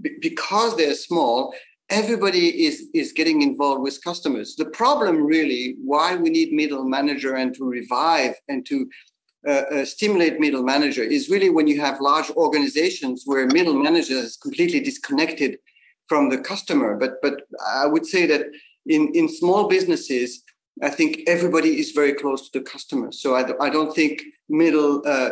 b- 0.00 0.16
because 0.20 0.76
they're 0.76 0.94
small. 0.94 1.54
Everybody 1.90 2.64
is, 2.64 2.86
is 2.94 3.12
getting 3.12 3.42
involved 3.42 3.82
with 3.82 4.02
customers. 4.02 4.54
The 4.56 4.64
problem, 4.64 5.26
really, 5.26 5.76
why 5.84 6.16
we 6.16 6.30
need 6.30 6.50
middle 6.50 6.84
manager 6.84 7.34
and 7.34 7.54
to 7.56 7.64
revive 7.66 8.34
and 8.48 8.64
to 8.64 8.88
uh, 9.46 9.64
uh, 9.74 9.84
stimulate 9.84 10.38
middle 10.38 10.62
manager 10.62 11.02
is 11.02 11.28
really 11.28 11.50
when 11.50 11.66
you 11.66 11.80
have 11.80 12.00
large 12.00 12.30
organizations 12.30 13.24
where 13.26 13.46
middle 13.48 13.74
manager 13.74 14.14
is 14.14 14.36
completely 14.36 14.78
disconnected 14.78 15.58
from 16.08 16.28
the 16.28 16.38
customer. 16.38 16.96
But 16.96 17.20
but 17.22 17.42
I 17.66 17.86
would 17.86 18.06
say 18.06 18.26
that 18.26 18.46
in 18.86 19.12
in 19.14 19.28
small 19.28 19.68
businesses, 19.68 20.44
I 20.80 20.90
think 20.90 21.22
everybody 21.26 21.80
is 21.80 21.90
very 21.90 22.12
close 22.12 22.50
to 22.50 22.58
the 22.60 22.64
customer. 22.64 23.10
So 23.10 23.34
I, 23.34 23.42
I 23.60 23.68
don't 23.68 23.94
think 23.94 24.22
middle 24.48 25.02
uh, 25.04 25.30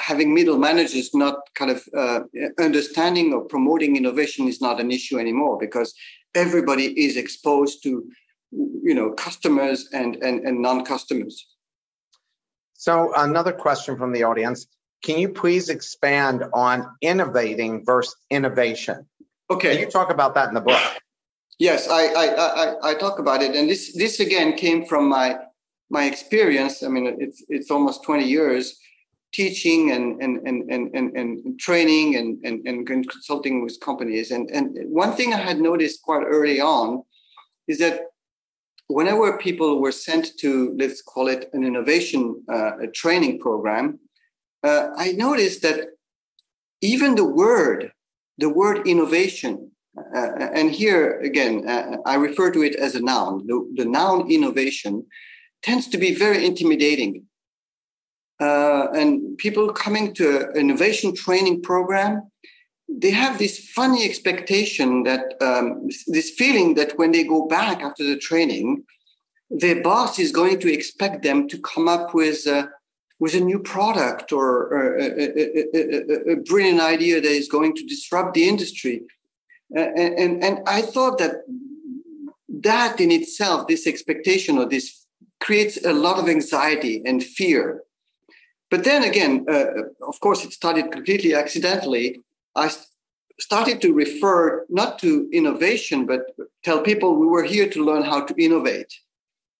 having 0.00 0.34
middle 0.34 0.58
managers 0.58 1.14
not 1.14 1.36
kind 1.54 1.70
of 1.70 1.84
uh, 1.96 2.20
understanding 2.58 3.32
or 3.32 3.44
promoting 3.44 3.96
innovation 3.96 4.48
is 4.48 4.60
not 4.60 4.80
an 4.80 4.90
issue 4.90 5.18
anymore 5.18 5.58
because 5.58 5.94
everybody 6.34 6.86
is 7.06 7.16
exposed 7.16 7.82
to 7.84 7.90
you 8.50 8.94
know 8.94 9.12
customers 9.12 9.88
and 9.92 10.16
and, 10.16 10.40
and 10.46 10.60
non-customers 10.60 11.53
so, 12.84 13.14
another 13.16 13.50
question 13.50 13.96
from 13.96 14.12
the 14.12 14.24
audience 14.24 14.66
Can 15.02 15.18
you 15.18 15.30
please 15.30 15.70
expand 15.70 16.44
on 16.52 16.86
innovating 17.00 17.82
versus 17.82 18.14
innovation? 18.28 19.06
Okay. 19.48 19.72
Can 19.72 19.80
you 19.80 19.90
talk 19.90 20.10
about 20.10 20.34
that 20.34 20.48
in 20.48 20.54
the 20.54 20.60
book? 20.60 20.82
Yes, 21.58 21.88
I, 21.88 22.02
I, 22.08 22.26
I, 22.34 22.90
I 22.90 22.94
talk 22.94 23.18
about 23.18 23.40
it. 23.40 23.56
And 23.56 23.70
this, 23.70 23.96
this 23.96 24.20
again 24.20 24.54
came 24.58 24.84
from 24.84 25.08
my, 25.08 25.38
my 25.88 26.04
experience. 26.04 26.82
I 26.82 26.88
mean, 26.88 27.16
it's, 27.18 27.42
it's 27.48 27.70
almost 27.70 28.02
20 28.02 28.22
years 28.22 28.78
teaching 29.32 29.92
and, 29.92 30.20
and, 30.20 30.46
and, 30.46 30.70
and, 30.70 30.94
and, 30.94 31.16
and 31.16 31.58
training 31.58 32.16
and, 32.16 32.38
and, 32.44 32.66
and 32.68 32.86
consulting 32.86 33.64
with 33.64 33.80
companies. 33.80 34.30
And, 34.30 34.50
and 34.50 34.76
one 34.90 35.14
thing 35.14 35.32
I 35.32 35.38
had 35.38 35.58
noticed 35.58 36.02
quite 36.02 36.24
early 36.26 36.60
on 36.60 37.02
is 37.66 37.78
that 37.78 38.02
whenever 38.88 39.38
people 39.38 39.80
were 39.80 39.92
sent 39.92 40.36
to, 40.38 40.74
let's 40.78 41.02
call 41.02 41.28
it 41.28 41.48
an 41.52 41.64
innovation 41.64 42.42
uh, 42.52 42.72
training 42.94 43.38
program, 43.38 43.98
uh, 44.62 44.88
I 44.96 45.12
noticed 45.12 45.62
that 45.62 45.88
even 46.80 47.14
the 47.14 47.24
word, 47.24 47.92
the 48.38 48.48
word 48.48 48.86
innovation, 48.86 49.70
uh, 49.96 50.50
and 50.52 50.70
here 50.70 51.20
again, 51.20 51.68
uh, 51.68 51.98
I 52.04 52.16
refer 52.16 52.50
to 52.50 52.62
it 52.62 52.74
as 52.74 52.94
a 52.94 53.00
noun, 53.00 53.46
the, 53.46 53.66
the 53.76 53.84
noun 53.84 54.30
innovation 54.30 55.06
tends 55.62 55.88
to 55.88 55.98
be 55.98 56.14
very 56.14 56.44
intimidating. 56.44 57.24
Uh, 58.40 58.88
and 58.92 59.38
people 59.38 59.72
coming 59.72 60.12
to 60.14 60.50
an 60.50 60.56
innovation 60.56 61.14
training 61.14 61.62
program, 61.62 62.22
they 62.88 63.10
have 63.10 63.38
this 63.38 63.70
funny 63.70 64.04
expectation 64.04 65.02
that 65.04 65.34
um, 65.40 65.88
this 66.06 66.30
feeling 66.30 66.74
that 66.74 66.98
when 66.98 67.12
they 67.12 67.24
go 67.24 67.46
back 67.46 67.82
after 67.82 68.04
the 68.04 68.16
training, 68.16 68.84
their 69.50 69.82
boss 69.82 70.18
is 70.18 70.32
going 70.32 70.60
to 70.60 70.72
expect 70.72 71.22
them 71.22 71.48
to 71.48 71.58
come 71.58 71.88
up 71.88 72.14
with 72.14 72.46
uh, 72.46 72.66
with 73.20 73.34
a 73.34 73.40
new 73.40 73.58
product 73.58 74.32
or, 74.32 74.96
a, 74.98 75.04
a, 75.04 75.64
a, 75.74 76.32
a, 76.32 76.36
brilliant 76.36 76.80
idea 76.80 77.20
that 77.20 77.30
is 77.30 77.48
going 77.48 77.74
to 77.74 77.86
disrupt 77.86 78.34
the 78.34 78.46
industry. 78.48 79.02
And, 79.70 80.18
and, 80.18 80.44
and 80.44 80.58
I 80.66 80.82
thought 80.82 81.18
that 81.18 81.44
that 82.48 83.00
in 83.00 83.10
itself, 83.10 83.68
this 83.68 83.86
expectation 83.86 84.58
or 84.58 84.68
this 84.68 85.06
creates 85.40 85.84
a 85.84 85.92
lot 85.92 86.18
of 86.18 86.28
anxiety 86.28 87.02
and 87.04 87.22
fear. 87.22 87.82
But 88.70 88.84
then 88.84 89.04
again, 89.04 89.46
uh, 89.48 89.66
of 90.06 90.18
course, 90.20 90.44
it 90.44 90.52
started 90.52 90.90
completely 90.90 91.34
accidentally. 91.34 92.22
I 92.56 92.70
started 93.40 93.80
to 93.82 93.92
refer 93.92 94.64
not 94.68 94.98
to 95.00 95.28
innovation, 95.32 96.06
but 96.06 96.22
tell 96.62 96.80
people 96.80 97.16
we 97.16 97.26
were 97.26 97.42
here 97.42 97.68
to 97.68 97.84
learn 97.84 98.02
how 98.02 98.24
to 98.24 98.34
innovate. 98.42 98.92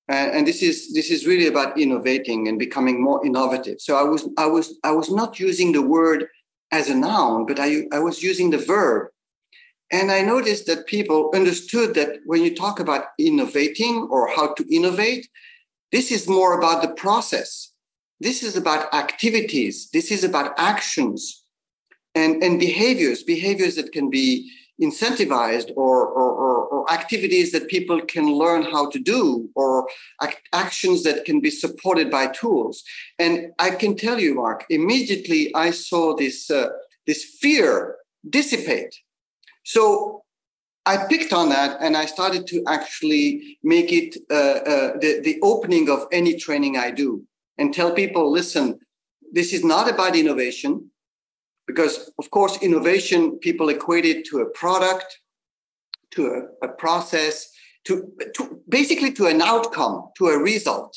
Uh, 0.09 0.13
and 0.13 0.47
this 0.47 0.63
is 0.63 0.93
this 0.93 1.11
is 1.11 1.27
really 1.27 1.47
about 1.47 1.79
innovating 1.81 2.47
and 2.47 2.59
becoming 2.59 3.03
more 3.03 3.25
innovative. 3.25 3.81
So 3.81 3.97
I 3.97 4.03
was 4.03 4.29
I 4.37 4.47
was 4.47 4.79
I 4.85 4.91
was 4.91 5.11
not 5.11 5.41
using 5.41 5.73
the 5.73 5.83
word 5.83 6.27
as 6.71 6.91
a 6.91 6.95
noun, 6.95 7.47
but 7.47 7.59
I, 7.59 7.85
I 7.93 8.01
was 8.01 8.23
using 8.23 8.51
the 8.51 8.59
verb. 8.59 9.09
And 9.91 10.11
I 10.11 10.23
noticed 10.23 10.67
that 10.67 10.87
people 10.87 11.31
understood 11.35 11.95
that 11.95 12.19
when 12.27 12.43
you 12.43 12.55
talk 12.55 12.81
about 12.81 13.05
innovating 13.19 14.09
or 14.11 14.29
how 14.29 14.53
to 14.55 14.75
innovate, 14.75 15.29
this 15.93 16.11
is 16.11 16.29
more 16.29 16.59
about 16.59 16.83
the 16.83 16.89
process. 16.95 17.73
This 18.21 18.43
is 18.43 18.57
about 18.57 18.93
activities. 18.93 19.89
This 19.93 20.11
is 20.11 20.25
about 20.25 20.55
actions 20.59 21.44
and, 22.15 22.43
and 22.43 22.59
behaviors, 22.61 23.23
behaviors 23.23 23.75
that 23.77 23.93
can 23.93 24.11
be 24.11 24.51
incentivized 24.81 25.71
or, 25.77 26.07
or, 26.07 26.33
or, 26.67 26.93
activities 26.93 27.53
that 27.53 27.69
people 27.69 28.01
can 28.03 28.27
learn 28.27 28.63
how 28.63 28.91
to 28.91 28.99
do 28.99 29.49
or 29.55 29.89
ac- 30.23 30.37
actions 30.53 31.03
that 31.05 31.25
can 31.25 31.41
be 31.41 31.51
supported 31.51 32.11
by 32.11 32.27
tools. 32.27 32.83
And 33.19 33.53
i 33.59 33.71
can 33.71 33.97
tell 33.97 34.21
you 34.21 34.35
mark 34.35 34.67
immediately 34.69 35.55
i 35.55 35.71
saw 35.71 36.15
this 36.17 36.51
uh, 36.51 36.69
this 37.07 37.25
fear 37.41 37.97
dissipate. 38.29 38.95
So 39.63 40.25
i 40.85 40.97
picked 41.07 41.33
on 41.33 41.49
that 41.49 41.79
and 41.81 41.97
i 41.97 42.05
started 42.05 42.47
to 42.49 42.63
actually 42.67 43.59
make 43.63 43.93
it 43.93 44.17
uh, 44.31 44.59
uh, 44.73 44.93
the, 44.99 45.21
the 45.25 45.39
opening 45.43 45.89
of 45.89 46.01
any 46.13 46.37
training 46.37 46.77
i 46.77 46.91
do 46.91 47.23
and 47.59 47.73
tell 47.73 47.93
people 47.93 48.31
listen 48.31 48.79
this 49.33 49.53
is 49.53 49.65
not 49.65 49.89
about 49.89 50.17
innovation 50.17 50.91
because 51.67 52.11
of 52.19 52.31
course 52.31 52.59
innovation 52.63 53.39
people 53.39 53.69
equate 53.69 54.05
it 54.05 54.25
to 54.27 54.41
a 54.41 54.51
product 54.51 55.21
to 56.11 56.49
a, 56.63 56.67
a 56.67 56.69
process 56.69 57.51
to, 57.85 58.11
to 58.35 58.61
basically 58.69 59.13
to 59.13 59.27
an 59.27 59.43
outcome 59.43 60.11
to 60.17 60.29
a 60.29 60.39
result. 60.39 60.97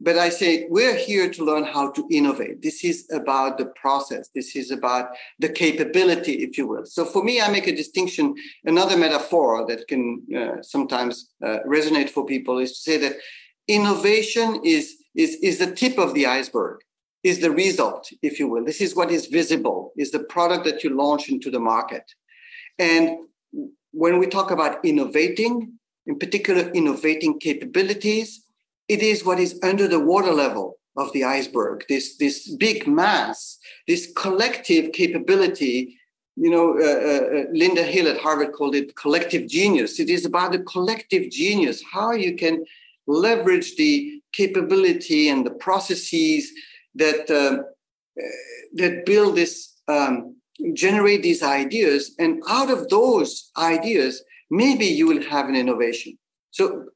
But 0.00 0.16
i 0.16 0.28
say 0.28 0.66
we're 0.70 0.94
here 0.94 1.28
to 1.28 1.44
learn 1.44 1.64
how 1.64 1.90
to 1.90 2.06
innovate. 2.08 2.62
This 2.62 2.84
is 2.84 3.08
about 3.12 3.58
the 3.58 3.66
process. 3.82 4.30
This 4.32 4.54
is 4.54 4.70
about 4.70 5.08
the 5.40 5.48
capability 5.48 6.34
if 6.44 6.56
you 6.56 6.68
will. 6.68 6.86
So 6.86 7.04
for 7.04 7.24
me 7.24 7.40
i 7.40 7.50
make 7.50 7.66
a 7.66 7.74
distinction. 7.74 8.34
Another 8.64 8.96
metaphor 8.96 9.66
that 9.66 9.88
can 9.88 10.22
uh, 10.36 10.62
sometimes 10.62 11.30
uh, 11.44 11.58
resonate 11.66 12.10
for 12.10 12.24
people 12.24 12.58
is 12.58 12.72
to 12.72 12.78
say 12.90 12.96
that 12.98 13.16
innovation 13.66 14.60
is 14.64 14.96
is 15.16 15.34
is 15.42 15.58
the 15.58 15.72
tip 15.74 15.98
of 15.98 16.14
the 16.14 16.26
iceberg 16.26 16.78
is 17.24 17.40
the 17.40 17.50
result, 17.50 18.08
if 18.22 18.38
you 18.38 18.48
will. 18.48 18.64
This 18.64 18.80
is 18.80 18.94
what 18.94 19.10
is 19.10 19.26
visible, 19.26 19.92
is 19.96 20.10
the 20.10 20.20
product 20.20 20.64
that 20.64 20.84
you 20.84 20.90
launch 20.90 21.28
into 21.28 21.50
the 21.50 21.60
market. 21.60 22.04
And 22.78 23.18
when 23.92 24.18
we 24.18 24.26
talk 24.26 24.50
about 24.50 24.84
innovating, 24.84 25.72
in 26.06 26.18
particular, 26.18 26.70
innovating 26.70 27.40
capabilities, 27.40 28.44
it 28.88 29.02
is 29.02 29.24
what 29.24 29.40
is 29.40 29.58
under 29.62 29.88
the 29.88 30.00
water 30.00 30.32
level 30.32 30.78
of 30.96 31.12
the 31.12 31.24
iceberg, 31.24 31.84
this, 31.88 32.16
this 32.16 32.48
big 32.56 32.86
mass, 32.86 33.58
this 33.86 34.12
collective 34.16 34.92
capability. 34.92 35.98
You 36.36 36.50
know, 36.50 36.78
uh, 36.78 37.40
uh, 37.40 37.44
Linda 37.52 37.82
Hill 37.82 38.08
at 38.08 38.18
Harvard 38.18 38.52
called 38.52 38.74
it 38.74 38.94
collective 38.96 39.48
genius. 39.48 39.98
It 39.98 40.08
is 40.08 40.24
about 40.24 40.52
the 40.52 40.60
collective 40.60 41.30
genius, 41.30 41.82
how 41.92 42.12
you 42.12 42.36
can 42.36 42.64
leverage 43.08 43.76
the 43.76 44.20
capability 44.32 45.28
and 45.28 45.44
the 45.44 45.50
processes 45.50 46.52
that 46.98 47.30
uh, 47.30 47.62
that 48.74 49.06
build 49.06 49.36
this 49.36 49.74
um, 49.88 50.36
generate 50.74 51.22
these 51.22 51.42
ideas 51.42 52.14
and 52.18 52.42
out 52.48 52.70
of 52.70 52.88
those 52.88 53.50
ideas 53.56 54.22
maybe 54.50 54.86
you 54.86 55.06
will 55.06 55.22
have 55.22 55.48
an 55.48 55.56
innovation. 55.56 56.18
So 56.50 56.86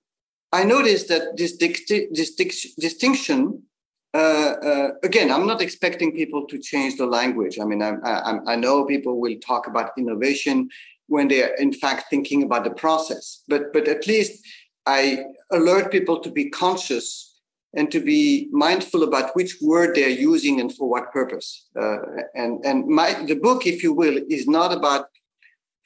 i 0.54 0.64
noticed 0.64 1.08
that 1.08 1.36
this 1.36 1.56
distinction 2.86 3.62
uh, 4.14 4.52
uh, 4.70 4.88
again 5.02 5.30
i'm 5.30 5.46
not 5.46 5.62
expecting 5.62 6.12
people 6.12 6.46
to 6.46 6.58
change 6.58 6.96
the 6.96 7.06
language. 7.06 7.58
I 7.60 7.64
mean 7.64 7.82
I, 7.82 7.92
I, 8.04 8.38
I 8.52 8.56
know 8.56 8.84
people 8.84 9.20
will 9.20 9.36
talk 9.46 9.66
about 9.66 9.96
innovation 9.96 10.68
when 11.06 11.28
they 11.28 11.42
are 11.42 11.54
in 11.54 11.72
fact 11.72 12.04
thinking 12.10 12.42
about 12.42 12.64
the 12.64 12.70
process. 12.84 13.42
But 13.48 13.72
but 13.72 13.88
at 13.88 14.06
least 14.06 14.44
i 14.86 15.24
alert 15.52 15.92
people 15.92 16.18
to 16.20 16.30
be 16.30 16.50
conscious 16.50 17.31
and 17.74 17.90
to 17.90 18.00
be 18.00 18.48
mindful 18.52 19.02
about 19.02 19.34
which 19.34 19.56
word 19.62 19.94
they're 19.94 20.08
using 20.08 20.60
and 20.60 20.74
for 20.74 20.88
what 20.88 21.12
purpose. 21.12 21.68
Uh, 21.80 21.98
and 22.34 22.64
and 22.64 22.86
my 22.86 23.14
the 23.24 23.34
book, 23.34 23.66
if 23.66 23.82
you 23.82 23.92
will, 23.92 24.18
is 24.28 24.46
not 24.46 24.72
about 24.72 25.06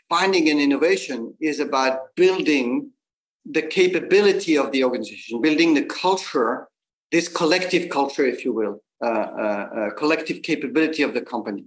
finding 0.08 0.48
an 0.48 0.58
innovation, 0.58 1.34
is 1.40 1.60
about 1.60 2.14
building 2.16 2.90
the 3.44 3.62
capability 3.62 4.58
of 4.58 4.72
the 4.72 4.82
organization, 4.82 5.40
building 5.40 5.74
the 5.74 5.84
culture, 5.84 6.68
this 7.12 7.28
collective 7.28 7.88
culture, 7.88 8.24
if 8.24 8.44
you 8.44 8.52
will, 8.52 8.82
uh, 9.04 9.06
uh, 9.06 9.68
uh 9.76 9.90
collective 9.94 10.42
capability 10.42 11.02
of 11.02 11.14
the 11.14 11.20
company. 11.20 11.64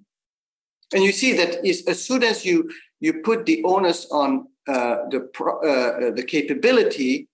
And 0.93 1.03
you 1.03 1.11
see 1.11 1.33
that 1.33 1.65
is 1.65 1.85
as 1.87 2.03
soon 2.03 2.23
as 2.23 2.43
you 2.43 2.69
you 2.99 3.21
put 3.21 3.45
the 3.45 3.63
onus 3.63 4.07
on 4.11 4.47
uh, 4.67 5.07
the 5.09 5.21
uh, 5.39 6.11
the 6.11 6.23
capability, 6.23 7.28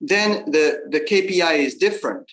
then 0.00 0.50
the, 0.50 0.82
the 0.88 1.00
KPI 1.00 1.58
is 1.58 1.74
different. 1.76 2.30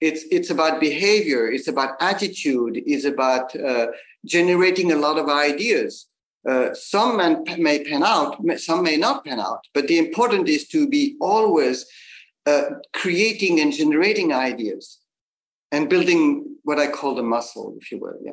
It's, 0.00 0.24
it's 0.30 0.50
about 0.50 0.80
behavior, 0.80 1.50
it's 1.50 1.68
about 1.68 1.96
attitude, 2.00 2.82
it's 2.86 3.04
about 3.04 3.54
uh, 3.54 3.88
generating 4.24 4.92
a 4.92 4.96
lot 4.96 5.18
of 5.18 5.28
ideas. 5.28 6.06
Uh, 6.48 6.72
some 6.72 7.18
man, 7.18 7.44
may 7.58 7.84
pan 7.84 8.02
out, 8.02 8.38
some 8.58 8.82
may 8.82 8.96
not 8.96 9.24
pan 9.26 9.38
out, 9.38 9.60
but 9.74 9.88
the 9.88 9.98
important 9.98 10.48
is 10.48 10.66
to 10.68 10.88
be 10.88 11.16
always 11.20 11.84
uh, 12.46 12.70
creating 12.94 13.60
and 13.60 13.74
generating 13.74 14.32
ideas 14.32 15.00
and 15.70 15.90
building 15.90 16.56
what 16.62 16.78
I 16.78 16.86
call 16.86 17.14
the 17.14 17.22
muscle, 17.22 17.76
if 17.78 17.92
you 17.92 17.98
will. 17.98 18.16
Yeah. 18.22 18.32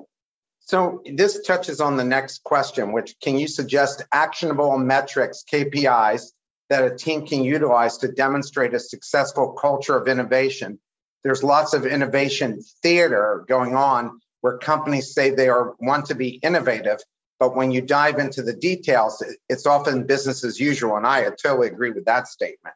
So 0.59 1.01
this 1.15 1.41
touches 1.45 1.79
on 1.79 1.97
the 1.97 2.03
next 2.03 2.43
question, 2.43 2.91
which 2.91 3.15
can 3.21 3.37
you 3.37 3.47
suggest 3.47 4.03
actionable 4.11 4.77
metrics, 4.77 5.43
KPIs 5.51 6.31
that 6.69 6.83
a 6.83 6.95
team 6.95 7.25
can 7.25 7.43
utilize 7.43 7.97
to 7.97 8.07
demonstrate 8.11 8.73
a 8.73 8.79
successful 8.79 9.53
culture 9.53 9.95
of 9.95 10.07
innovation. 10.07 10.79
There's 11.23 11.43
lots 11.43 11.73
of 11.73 11.85
innovation 11.85 12.61
theater 12.81 13.45
going 13.47 13.75
on 13.75 14.19
where 14.41 14.57
companies 14.57 15.13
say 15.13 15.29
they 15.29 15.49
are 15.49 15.75
want 15.79 16.05
to 16.07 16.15
be 16.15 16.39
innovative, 16.43 16.99
but 17.39 17.55
when 17.55 17.71
you 17.71 17.81
dive 17.81 18.19
into 18.19 18.41
the 18.41 18.53
details, 18.53 19.23
it's 19.49 19.65
often 19.65 20.05
business 20.05 20.43
as 20.43 20.59
usual. 20.59 20.97
And 20.97 21.07
I 21.07 21.23
totally 21.41 21.67
agree 21.67 21.91
with 21.91 22.05
that 22.05 22.27
statement. 22.27 22.75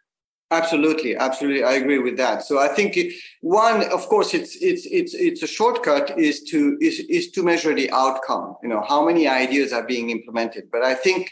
Absolutely, 0.52 1.16
absolutely, 1.16 1.64
I 1.64 1.74
agree 1.74 2.00
with 2.00 2.18
that. 2.18 2.44
So 2.44 2.60
I 2.60 2.68
think 2.68 2.98
one, 3.40 3.90
of 3.90 4.06
course, 4.10 4.34
it's 4.34 4.58
it's 4.58 4.86
it's 4.86 5.14
it's 5.14 5.44
a 5.44 5.48
shortcut 5.48 6.20
is 6.20 6.44
to 6.52 6.78
is 6.82 7.00
is 7.00 7.32
to 7.32 7.44
measure 7.44 7.74
the 7.74 7.90
outcome. 7.92 8.58
You 8.62 8.68
know, 8.68 8.84
how 8.86 9.06
many 9.06 9.30
ideas 9.30 9.72
are 9.72 9.86
being 9.88 10.10
implemented. 10.10 10.70
But 10.70 10.84
I 10.84 10.94
think 10.94 11.32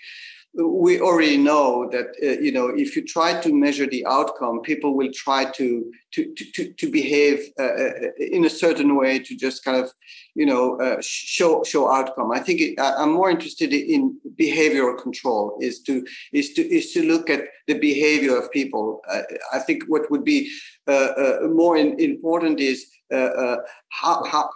we 0.55 0.99
already 0.99 1.37
know 1.37 1.87
that 1.91 2.07
uh, 2.23 2.41
you 2.41 2.51
know 2.51 2.67
if 2.67 2.95
you 2.95 3.05
try 3.05 3.39
to 3.39 3.53
measure 3.53 3.85
the 3.85 4.05
outcome 4.07 4.61
people 4.61 4.95
will 4.95 5.11
try 5.13 5.45
to 5.45 5.91
to 6.11 6.33
to, 6.33 6.73
to 6.73 6.91
behave 6.91 7.39
uh, 7.59 7.63
uh, 7.63 7.91
in 8.19 8.45
a 8.45 8.49
certain 8.49 8.95
way 8.95 9.19
to 9.19 9.35
just 9.37 9.63
kind 9.63 9.77
of 9.77 9.91
you 10.33 10.45
know 10.45 10.79
uh, 10.81 10.97
show 11.01 11.63
show 11.63 11.91
outcome. 11.91 12.31
I 12.31 12.39
think 12.39 12.61
it, 12.61 12.79
i'm 12.79 13.13
more 13.13 13.29
interested 13.29 13.73
in 13.73 14.17
behavioral 14.39 14.97
control 15.01 15.57
is 15.61 15.81
to 15.83 16.05
is 16.33 16.53
to 16.53 16.61
is 16.67 16.93
to 16.93 17.03
look 17.03 17.29
at 17.29 17.41
the 17.67 17.77
behavior 17.77 18.35
of 18.37 18.51
people. 18.51 19.01
Uh, 19.07 19.21
i 19.53 19.59
think 19.59 19.83
what 19.87 20.09
would 20.09 20.23
be 20.23 20.51
uh, 20.87 21.37
more 21.43 21.77
in, 21.77 21.99
important 21.99 22.59
is 22.59 22.87
uh, 23.11 23.15
uh, 23.15 23.57
how, 23.89 24.23
how, 24.25 24.49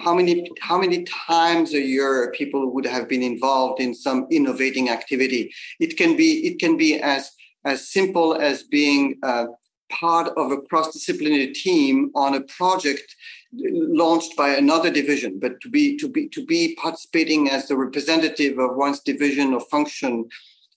how 0.00 0.14
many 0.14 0.50
how 0.60 0.78
many 0.78 1.04
times 1.04 1.74
a 1.74 1.80
year 1.80 2.32
people 2.36 2.72
would 2.72 2.86
have 2.86 3.08
been 3.08 3.22
involved 3.22 3.80
in 3.80 3.94
some 3.94 4.26
innovating 4.30 4.88
activity. 4.88 5.52
It 5.78 5.96
can 5.96 6.16
be 6.16 6.46
it 6.46 6.58
can 6.58 6.76
be 6.76 6.98
as 6.98 7.30
as 7.64 7.90
simple 7.90 8.34
as 8.34 8.62
being 8.62 9.18
uh, 9.22 9.46
part 9.90 10.28
of 10.36 10.52
a 10.52 10.60
cross-disciplinary 10.62 11.52
team 11.52 12.10
on 12.14 12.34
a 12.34 12.40
project 12.42 13.14
launched 13.52 14.36
by 14.36 14.50
another 14.50 14.90
division, 14.90 15.38
but 15.38 15.60
to 15.62 15.70
be 15.70 15.96
to 15.98 16.08
be 16.08 16.28
to 16.28 16.44
be 16.44 16.76
participating 16.76 17.50
as 17.50 17.68
the 17.68 17.76
representative 17.76 18.58
of 18.58 18.76
one's 18.76 19.00
division 19.00 19.54
or 19.54 19.60
function, 19.60 20.28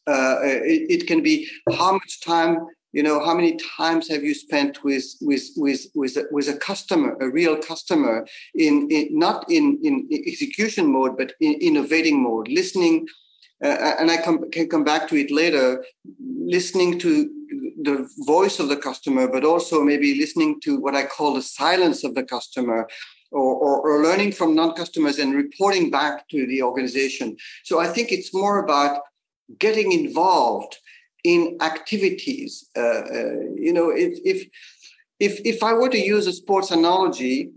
uh, 0.08 0.38
it, 0.42 1.02
it, 1.02 1.08
can 1.08 1.22
be 1.22 1.50
how 1.78 1.94
much 1.94 2.22
time 2.22 2.58
you 2.94 3.04
know 3.04 3.24
how 3.24 3.34
many 3.34 3.58
times 3.78 4.10
have 4.10 4.24
you 4.24 4.34
spent 4.34 4.84
with 4.84 5.06
with 5.22 5.50
with 5.56 5.88
with 5.96 6.18
a, 6.18 6.26
with 6.32 6.48
a 6.48 6.58
customer 6.58 7.16
a 7.22 7.30
real 7.30 7.58
customer 7.58 8.26
in, 8.56 8.88
in 8.92 9.08
not 9.18 9.50
in 9.50 9.80
in 9.84 10.08
execution 10.28 10.92
mode 10.92 11.18
but 11.18 11.34
in 11.40 11.54
innovating 11.62 12.22
mode 12.22 12.48
listening 12.48 13.08
uh, 13.64 13.96
and 14.00 14.12
i 14.12 14.18
come, 14.18 14.50
can 14.52 14.68
come 14.68 14.84
back 14.84 15.08
to 15.08 15.16
it 15.16 15.32
later 15.32 15.84
listening 16.20 17.00
to 17.00 17.30
the 17.84 18.08
voice 18.26 18.60
of 18.60 18.70
the 18.70 18.78
customer 18.78 19.28
but 19.28 19.44
also 19.44 19.84
maybe 19.84 20.16
listening 20.16 20.60
to 20.62 20.80
what 20.80 20.96
i 20.96 21.06
call 21.06 21.34
the 21.34 21.42
silence 21.42 22.04
of 22.04 22.16
the 22.16 22.24
customer 22.24 22.88
or, 23.32 23.56
or, 23.56 23.80
or 23.80 24.04
learning 24.04 24.34
from 24.34 24.54
non-customers 24.54 25.18
and 25.18 25.34
reporting 25.34 25.90
back 25.90 26.28
to 26.28 26.46
the 26.48 26.62
organization. 26.62 27.38
So 27.64 27.80
i 27.80 27.88
think 27.88 28.12
it's 28.12 28.34
more 28.34 28.64
about 28.64 29.02
getting 29.58 29.92
involved 29.92 30.78
in 31.24 31.58
activities. 31.62 32.70
Uh, 32.76 32.82
uh, 32.82 33.40
you 33.56 33.74
know, 33.74 33.90
if, 33.90 34.20
if 34.26 34.48
if 35.20 35.40
if 35.46 35.64
I 35.64 35.74
were 35.74 35.90
to 35.90 36.00
use 36.00 36.28
a 36.28 36.34
sports 36.34 36.72
analogy, 36.72 37.52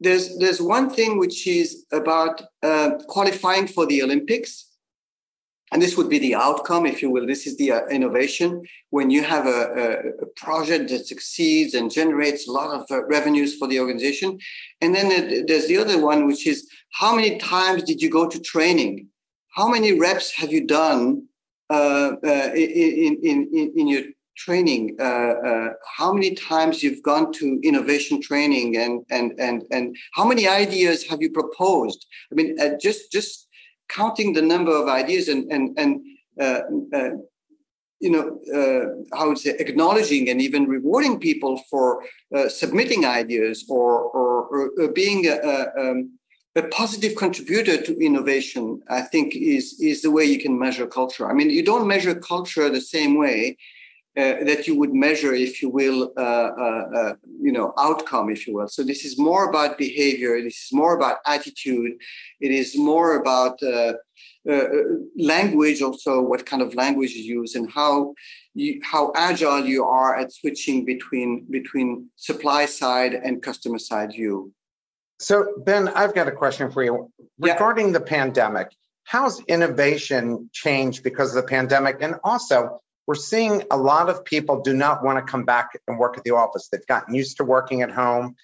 there's 0.00 0.38
there's 0.38 0.60
one 0.60 0.90
thing 0.90 1.18
which 1.18 1.46
is 1.46 1.84
about 1.92 2.42
uh, 2.62 2.90
qualifying 3.08 3.66
for 3.66 3.86
the 3.86 4.02
Olympics, 4.02 4.70
and 5.72 5.82
this 5.82 5.96
would 5.96 6.08
be 6.08 6.20
the 6.20 6.36
outcome, 6.36 6.86
if 6.86 7.02
you 7.02 7.10
will. 7.10 7.26
This 7.26 7.46
is 7.46 7.56
the 7.56 7.72
uh, 7.72 7.86
innovation 7.86 8.62
when 8.90 9.10
you 9.10 9.24
have 9.24 9.46
a, 9.46 9.60
a, 9.84 10.24
a, 10.24 10.26
project 10.36 10.90
that 10.90 11.06
succeeds 11.06 11.74
and 11.74 11.90
generates 11.90 12.46
a 12.46 12.52
lot 12.52 12.70
of 12.70 12.86
uh, 12.90 13.04
revenues 13.06 13.56
for 13.56 13.66
the 13.66 13.80
organization, 13.80 14.38
and 14.80 14.94
then 14.94 15.44
there's 15.46 15.66
the 15.66 15.78
other 15.78 16.00
one, 16.00 16.26
which 16.26 16.46
is 16.46 16.68
how 16.92 17.16
many 17.16 17.38
times 17.38 17.82
did 17.82 18.00
you 18.00 18.10
go 18.10 18.28
to 18.28 18.38
training? 18.38 19.08
How 19.56 19.68
many 19.68 19.98
reps 19.98 20.32
have 20.36 20.52
you 20.52 20.66
done 20.66 21.26
in, 21.70 23.18
in, 23.22 23.50
in, 23.52 23.72
in 23.76 23.88
your 23.88 24.02
training 24.36 24.96
uh, 25.00 25.34
uh, 25.48 25.68
how 25.96 26.12
many 26.12 26.34
times 26.34 26.82
you've 26.82 27.02
gone 27.02 27.32
to 27.32 27.58
innovation 27.62 28.20
training 28.20 28.76
and 28.76 29.04
and 29.10 29.32
and 29.38 29.64
and 29.70 29.96
how 30.12 30.24
many 30.24 30.46
ideas 30.46 31.04
have 31.08 31.20
you 31.22 31.30
proposed? 31.30 32.06
I 32.30 32.34
mean 32.34 32.56
uh, 32.60 32.76
just 32.80 33.10
just 33.10 33.48
counting 33.88 34.32
the 34.32 34.42
number 34.42 34.72
of 34.76 34.88
ideas 34.88 35.28
and 35.28 35.50
and 35.50 35.78
and 35.78 36.00
uh, 36.40 36.60
you 38.00 38.10
know 38.10 38.38
how 39.14 39.28
would 39.28 39.38
say 39.38 39.56
acknowledging 39.58 40.28
and 40.28 40.40
even 40.40 40.66
rewarding 40.66 41.18
people 41.18 41.62
for 41.70 42.04
submitting 42.48 43.06
ideas 43.06 43.64
or 43.70 44.02
or, 44.18 44.70
or 44.78 44.88
being 44.92 45.26
um, 45.80 46.18
a 46.56 46.62
positive 46.68 47.14
contributor 47.16 47.76
to 47.82 47.98
innovation, 47.98 48.82
I 48.88 49.02
think, 49.02 49.36
is, 49.36 49.78
is 49.78 50.00
the 50.00 50.10
way 50.10 50.24
you 50.24 50.40
can 50.40 50.58
measure 50.58 50.86
culture. 50.86 51.28
I 51.30 51.34
mean, 51.34 51.50
you 51.50 51.62
don't 51.62 51.86
measure 51.86 52.14
culture 52.14 52.70
the 52.70 52.80
same 52.80 53.18
way 53.18 53.58
uh, 54.16 54.42
that 54.44 54.66
you 54.66 54.74
would 54.78 54.94
measure, 54.94 55.34
if 55.34 55.60
you 55.60 55.68
will, 55.68 56.14
uh, 56.16 56.20
uh, 56.20 56.84
uh, 56.96 57.14
you 57.42 57.52
know, 57.52 57.74
outcome, 57.78 58.30
if 58.30 58.46
you 58.46 58.54
will. 58.54 58.68
So 58.68 58.82
this 58.82 59.04
is 59.04 59.18
more 59.18 59.50
about 59.50 59.76
behavior. 59.76 60.40
This 60.40 60.64
is 60.64 60.72
more 60.72 60.96
about 60.96 61.18
attitude. 61.26 61.92
It 62.40 62.50
is 62.50 62.78
more 62.78 63.20
about 63.20 63.62
uh, 63.62 63.92
uh, 64.50 64.68
language, 65.18 65.82
also 65.82 66.22
what 66.22 66.46
kind 66.46 66.62
of 66.62 66.74
language 66.74 67.10
you 67.10 67.40
use 67.40 67.54
and 67.54 67.70
how 67.70 68.14
you, 68.54 68.80
how 68.82 69.12
agile 69.14 69.66
you 69.66 69.84
are 69.84 70.16
at 70.16 70.32
switching 70.32 70.86
between 70.86 71.44
between 71.50 72.08
supply 72.16 72.64
side 72.64 73.12
and 73.12 73.42
customer 73.42 73.78
side 73.78 74.12
view. 74.12 74.52
So, 75.18 75.54
Ben, 75.64 75.88
I've 75.88 76.14
got 76.14 76.28
a 76.28 76.32
question 76.32 76.70
for 76.70 76.84
you 76.84 77.10
regarding 77.38 77.86
yeah. 77.86 77.92
the 77.94 78.00
pandemic. 78.00 78.68
How's 79.04 79.40
innovation 79.44 80.50
changed 80.52 81.02
because 81.02 81.34
of 81.34 81.42
the 81.42 81.48
pandemic? 81.48 81.98
And 82.00 82.16
also, 82.22 82.80
we're 83.06 83.14
seeing 83.14 83.62
a 83.70 83.76
lot 83.76 84.10
of 84.10 84.24
people 84.24 84.62
do 84.62 84.74
not 84.74 85.04
want 85.04 85.24
to 85.24 85.30
come 85.30 85.44
back 85.44 85.70
and 85.86 85.98
work 85.98 86.18
at 86.18 86.24
the 86.24 86.32
office. 86.32 86.68
They've 86.68 86.86
gotten 86.86 87.14
used 87.14 87.36
to 87.36 87.44
working 87.44 87.82
at 87.82 87.90
home 87.90 88.34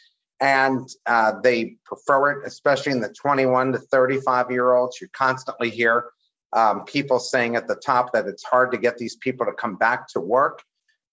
and 0.40 0.88
uh, 1.06 1.40
they 1.42 1.76
prefer 1.84 2.30
it, 2.32 2.46
especially 2.46 2.92
in 2.92 3.00
the 3.00 3.12
21 3.12 3.72
to 3.72 3.78
35 3.78 4.50
year 4.50 4.72
olds. 4.72 5.00
You 5.00 5.08
constantly 5.12 5.70
hear 5.70 6.06
um, 6.52 6.84
people 6.84 7.18
saying 7.18 7.56
at 7.56 7.68
the 7.68 7.76
top 7.76 8.12
that 8.12 8.26
it's 8.26 8.44
hard 8.44 8.72
to 8.72 8.78
get 8.78 8.98
these 8.98 9.16
people 9.16 9.46
to 9.46 9.52
come 9.52 9.76
back 9.76 10.08
to 10.08 10.20
work. 10.20 10.62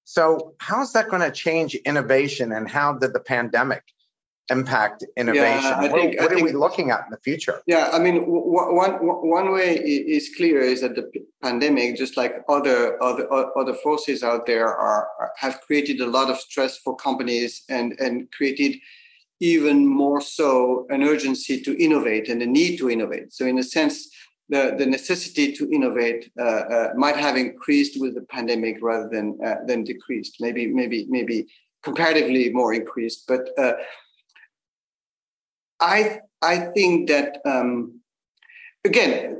So, 0.04 0.56
how's 0.60 0.94
that 0.94 1.10
going 1.10 1.22
to 1.22 1.32
change 1.32 1.76
innovation 1.76 2.52
and 2.52 2.68
how 2.68 2.94
did 2.94 3.14
the 3.14 3.20
pandemic 3.20 3.84
impact 4.50 5.06
innovation? 5.16 5.64
Yeah, 5.64 5.82
what, 5.82 5.92
think, 5.92 6.20
what 6.20 6.32
are 6.32 6.36
think, 6.36 6.48
we 6.48 6.54
looking 6.54 6.92
at 6.92 7.02
in 7.06 7.12
the 7.12 7.18
future? 7.18 7.62
Yeah, 7.66 7.90
I 7.92 8.00
mean, 8.00 8.24
one 8.26 8.94
one 9.38 9.52
way 9.52 9.76
is 9.78 10.32
clear 10.36 10.60
is 10.62 10.82
that 10.82 10.96
the 10.96 11.10
pandemic, 11.42 11.98
just 11.98 12.18
like 12.18 12.44
other 12.48 13.02
other 13.04 13.26
other 13.58 13.74
forces 13.74 14.24
out 14.24 14.46
there, 14.46 14.68
are 14.68 15.08
have 15.38 15.62
created 15.62 16.00
a 16.02 16.06
lot 16.06 16.30
of 16.30 16.38
stress 16.38 16.78
for 16.78 16.96
companies 16.96 17.64
and 17.70 17.94
and 18.00 18.32
created 18.32 18.78
even 19.40 19.88
more 19.88 20.22
so 20.22 20.86
an 20.90 21.02
urgency 21.04 21.62
to 21.62 21.72
innovate 21.82 22.28
and 22.28 22.42
a 22.42 22.46
need 22.46 22.78
to 22.78 22.90
innovate. 22.90 23.34
So, 23.34 23.46
in 23.46 23.58
a 23.60 23.64
sense. 23.64 24.10
The, 24.52 24.74
the 24.80 24.88
necessity 24.88 25.54
to 25.58 25.70
innovate 25.72 26.32
uh, 26.40 26.44
uh, 26.44 26.90
might 26.96 27.16
have 27.16 27.38
increased 27.38 28.02
with 28.02 28.16
the 28.16 28.24
pandemic 28.24 28.80
rather 28.82 29.08
than 29.08 29.38
uh, 29.46 29.58
than 29.68 29.84
decreased. 29.84 30.38
Maybe 30.40 30.66
maybe 30.66 31.06
maybe 31.08 31.46
comparatively 31.84 32.52
more 32.52 32.74
increased. 32.74 33.28
But 33.28 33.44
uh, 33.60 33.74
I 35.80 36.20
I 36.42 36.58
think 36.76 37.10
that 37.10 37.40
um, 37.46 38.00
again 38.86 39.38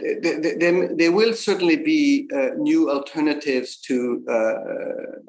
there, 0.98 1.12
will 1.12 1.34
certainly 1.34 1.78
be 1.78 2.30
uh, 2.34 2.50
new 2.58 2.90
alternatives 2.90 3.78
to. 3.88 4.24
Uh, 4.30 5.20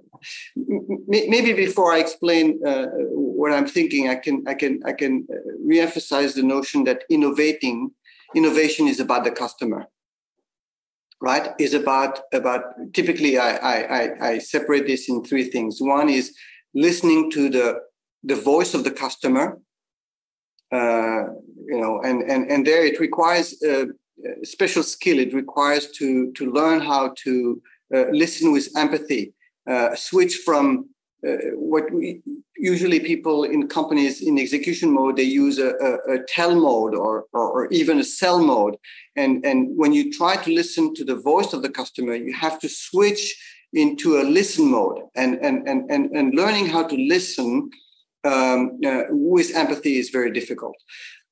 maybe 1.07 1.55
before 1.55 1.95
I 1.95 1.99
explain 1.99 2.61
uh, 2.67 2.87
what 3.13 3.53
I'm 3.53 3.67
thinking, 3.67 4.09
I 4.09 4.17
can 4.17 4.45
I 4.47 4.55
can 4.55 4.81
I 4.85 4.93
can 4.93 5.27
uh, 5.33 5.37
reemphasize 5.67 6.35
the 6.35 6.43
notion 6.43 6.85
that 6.85 7.05
innovating 7.09 7.91
innovation 8.35 8.87
is 8.87 9.01
about 9.01 9.25
the 9.25 9.31
customer 9.31 9.87
right 11.21 11.53
is 11.59 11.75
about 11.75 12.21
about 12.33 12.63
typically 12.95 13.39
I, 13.39 13.57
I 13.57 14.29
i 14.31 14.39
separate 14.39 14.87
this 14.87 15.09
in 15.09 15.23
three 15.23 15.45
things 15.51 15.79
one 15.81 16.09
is 16.09 16.35
listening 16.75 17.31
to 17.33 17.51
the 17.51 17.81
the 18.23 18.37
voice 18.37 18.75
of 18.75 18.85
the 18.85 18.91
customer 18.91 19.59
you 20.73 21.79
know, 21.81 22.01
and 22.03 22.23
and 22.23 22.51
and 22.51 22.67
there 22.67 22.85
it 22.85 23.01
requires 23.01 23.63
uh, 23.63 23.87
special 24.43 24.83
skill. 24.83 25.19
It 25.19 25.35
requires 25.35 25.91
to 25.93 26.33
to 26.33 26.53
learn 26.53 26.81
how 26.81 27.15
to 27.25 27.63
uh, 27.95 28.05
listen 28.13 28.53
with 28.53 28.69
empathy, 28.77 29.33
uh, 29.69 29.95
switch 29.95 30.37
from 30.45 30.89
uh, 31.27 31.37
what 31.55 31.93
we, 31.93 32.23
usually 32.57 33.01
people 33.01 33.45
in 33.45 33.69
companies 33.69 34.23
in 34.23 34.39
execution 34.39 34.91
mode 34.91 35.17
they 35.17 35.23
use 35.23 35.59
a, 35.59 35.71
a, 35.71 36.15
a 36.15 36.19
tell 36.29 36.55
mode 36.55 36.95
or, 36.95 37.27
or, 37.33 37.51
or 37.51 37.67
even 37.73 37.99
a 37.99 38.05
sell 38.05 38.39
mode, 38.39 38.77
and 39.17 39.45
and 39.45 39.77
when 39.77 39.93
you 39.93 40.13
try 40.13 40.37
to 40.37 40.51
listen 40.53 40.95
to 40.95 41.05
the 41.05 41.17
voice 41.17 41.53
of 41.53 41.63
the 41.63 41.69
customer, 41.69 42.15
you 42.15 42.33
have 42.33 42.59
to 42.61 42.69
switch 42.69 43.37
into 43.73 44.21
a 44.21 44.23
listen 44.23 44.71
mode, 44.71 45.01
and 45.15 45.35
and 45.45 45.69
and 45.69 45.91
and, 45.91 46.11
and 46.17 46.35
learning 46.35 46.67
how 46.67 46.85
to 46.85 46.97
listen 46.97 47.71
um, 48.25 48.79
uh, 48.87 49.03
with 49.11 49.55
empathy 49.55 49.99
is 49.99 50.11
very 50.11 50.31
difficult. 50.31 50.77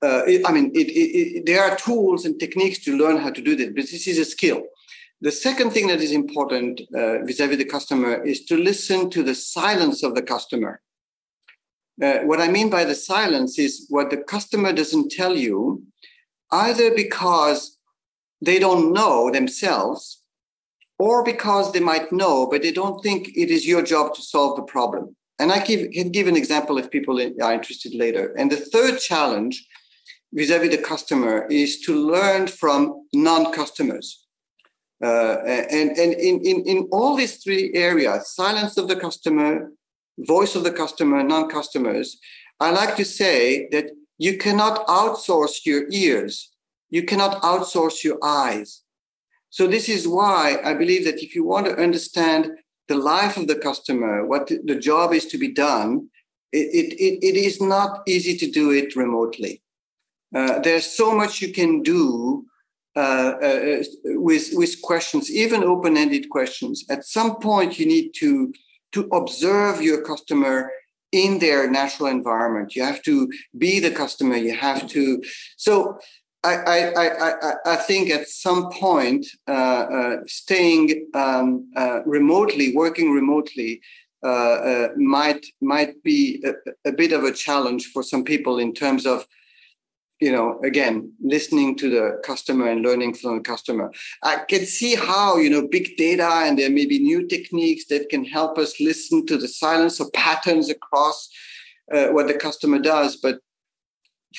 Uh, 0.03 0.23
it, 0.27 0.43
I 0.47 0.53
mean, 0.53 0.71
it, 0.75 0.89
it, 0.89 1.47
there 1.47 1.63
are 1.63 1.77
tools 1.77 2.25
and 2.25 2.39
techniques 2.39 2.79
to 2.85 2.97
learn 2.97 3.19
how 3.19 3.31
to 3.31 3.43
do 3.43 3.57
this, 3.57 3.67
but 3.67 3.87
this 3.91 4.07
is 4.07 4.19
a 4.19 4.25
skill. 4.25 4.63
The 5.21 5.33
second 5.33 5.71
thing 5.73 5.89
that 5.89 6.01
is 6.01 6.13
important 6.13 6.81
uh, 6.95 7.25
vis-a-vis 7.25 7.59
the 7.59 7.65
customer 7.65 8.23
is 8.23 8.45
to 8.45 8.57
listen 8.57 9.11
to 9.11 9.23
the 9.25 9.35
silence 9.35 10.05
of 10.05 10.15
the 10.15 10.23
customer. 10.23 10.81
Uh, 12.01 12.19
what 12.21 12.41
I 12.41 12.47
mean 12.47 12.71
by 12.71 12.85
the 12.85 12.95
silence 12.95 13.59
is 13.59 13.87
what 13.89 14.11
the 14.11 14.19
customer 14.19 14.73
doesn't 14.73 15.11
tell 15.11 15.37
you, 15.37 15.83
either 16.53 16.95
because 16.95 17.77
they 18.41 18.61
don't 18.61 18.93
know 18.93 19.33
themselves, 19.33 20.23
or 21.01 21.25
because 21.25 21.73
they 21.73 21.81
might 21.81 22.13
know, 22.13 22.47
but 22.47 22.63
they 22.63 22.73
don't 22.73 23.03
think 23.03 23.29
it 23.37 23.51
is 23.51 23.67
your 23.67 23.83
job 23.83 24.15
to 24.15 24.23
solve 24.23 24.57
the 24.57 24.63
problem. 24.63 25.17
And 25.39 25.53
I 25.53 25.65
give, 25.65 25.91
can 25.93 26.11
give 26.11 26.27
an 26.27 26.37
example 26.37 26.79
if 26.79 26.91
people 26.91 27.21
are 27.21 27.53
interested 27.53 27.95
later. 27.95 28.35
And 28.39 28.51
the 28.51 28.57
third 28.57 28.99
challenge 28.99 29.67
vis-a-vis 30.33 30.71
the 30.71 30.83
customer 30.83 31.47
is 31.49 31.81
to 31.83 31.95
learn 31.95 32.47
from 32.47 33.07
non-customers. 33.13 34.27
Uh, 35.03 35.37
and 35.47 35.97
and 35.97 36.13
in, 36.15 36.41
in, 36.45 36.63
in 36.67 36.89
all 36.91 37.15
these 37.15 37.37
three 37.37 37.73
areas, 37.75 38.35
silence 38.35 38.77
of 38.77 38.89
the 38.89 38.97
customer, 38.97 39.71
voice 40.19 40.57
of 40.57 40.65
the 40.65 40.73
customer, 40.73 41.23
non-customers, 41.23 42.19
I 42.59 42.73
like 42.73 42.97
to 42.97 43.05
say 43.05 43.69
that 43.71 43.91
you 44.19 44.37
cannot 44.39 44.85
outsource 44.89 45.65
your 45.65 45.85
ears. 45.91 46.51
You 46.91 47.05
cannot 47.05 47.41
outsource 47.43 48.03
your 48.03 48.19
eyes. 48.23 48.83
So 49.51 49.67
this 49.69 49.89
is 49.89 50.09
why 50.09 50.59
I 50.65 50.75
believe 50.75 51.05
that 51.05 51.23
if 51.23 51.35
you 51.35 51.45
want 51.45 51.67
to 51.67 51.77
understand 51.77 52.51
the 52.89 52.97
life 52.97 53.37
of 53.37 53.47
the 53.47 53.57
customer, 53.57 54.27
what 54.27 54.49
the 54.49 54.79
job 54.79 55.13
is 55.13 55.27
to 55.27 55.39
be 55.39 55.53
done, 55.53 56.09
it, 56.53 56.93
it, 56.95 57.19
it 57.25 57.37
is 57.37 57.61
not 57.61 58.03
easy 58.07 58.37
to 58.39 58.51
do 58.51 58.71
it 58.71 58.97
remotely. 58.97 59.63
Uh, 60.35 60.59
there's 60.61 60.87
so 60.87 61.15
much 61.15 61.41
you 61.41 61.53
can 61.53 61.83
do 61.83 62.45
uh, 62.97 63.35
uh, 63.43 63.83
with 64.05 64.51
with 64.53 64.83
questions, 64.83 65.31
even 65.31 65.63
open-ended 65.63 66.29
questions. 66.31 66.85
At 66.91 67.05
some 67.05 67.37
point, 67.37 67.79
you 67.79 67.87
need 67.87 68.13
to 68.17 68.53
to 68.93 69.09
observe 69.13 69.81
your 69.81 70.03
customer 70.03 70.71
in 71.13 71.39
their 71.39 71.71
natural 71.71 72.09
environment. 72.09 72.75
You 72.75 72.83
have 72.83 73.03
to 73.03 73.31
be 73.57 73.81
the 73.81 73.91
customer. 73.91 74.37
You 74.37 74.55
have 74.55 74.87
to. 74.89 75.23
So 75.57 75.99
I 76.55 76.79
I 76.79 77.29
I 77.29 77.55
I, 77.67 77.77
think 77.77 78.11
at 78.11 78.29
some 78.29 78.71
point, 78.71 79.27
uh, 79.47 79.87
uh, 79.99 80.17
staying 80.27 81.07
um, 81.15 81.71
uh, 81.77 82.01
remotely, 82.05 82.75
working 82.75 83.13
remotely. 83.13 83.81
might 84.97 85.43
might 85.61 86.03
be 86.03 86.43
a, 86.51 86.53
a 86.91 86.93
bit 86.93 87.13
of 87.13 87.23
a 87.25 87.33
challenge 87.33 87.83
for 87.93 88.03
some 88.03 88.25
people 88.25 88.59
in 88.59 88.73
terms 88.75 89.07
of 89.07 89.27
you 90.21 90.33
know 90.33 90.59
again 90.65 91.13
listening 91.21 91.77
to 91.77 91.89
the 91.91 92.21
customer 92.25 92.69
and 92.69 92.83
learning 92.83 93.15
from 93.15 93.37
the 93.37 93.43
customer 93.43 93.91
i 94.23 94.37
can 94.49 94.65
see 94.67 94.95
how 94.95 95.37
you 95.37 95.51
know 95.51 95.67
big 95.69 95.97
data 95.97 96.31
and 96.45 96.59
there 96.59 96.71
may 96.71 96.87
be 96.87 96.99
new 96.99 97.27
techniques 97.27 97.85
that 97.87 98.09
can 98.09 98.25
help 98.25 98.59
us 98.59 98.81
listen 98.81 99.25
to 99.27 99.37
the 99.37 99.49
silence 99.49 100.01
or 100.01 100.11
patterns 100.11 100.69
across 100.71 101.29
uh, 101.95 102.09
what 102.09 102.27
the 102.27 102.35
customer 102.35 102.79
does 102.79 103.17
but 103.17 103.39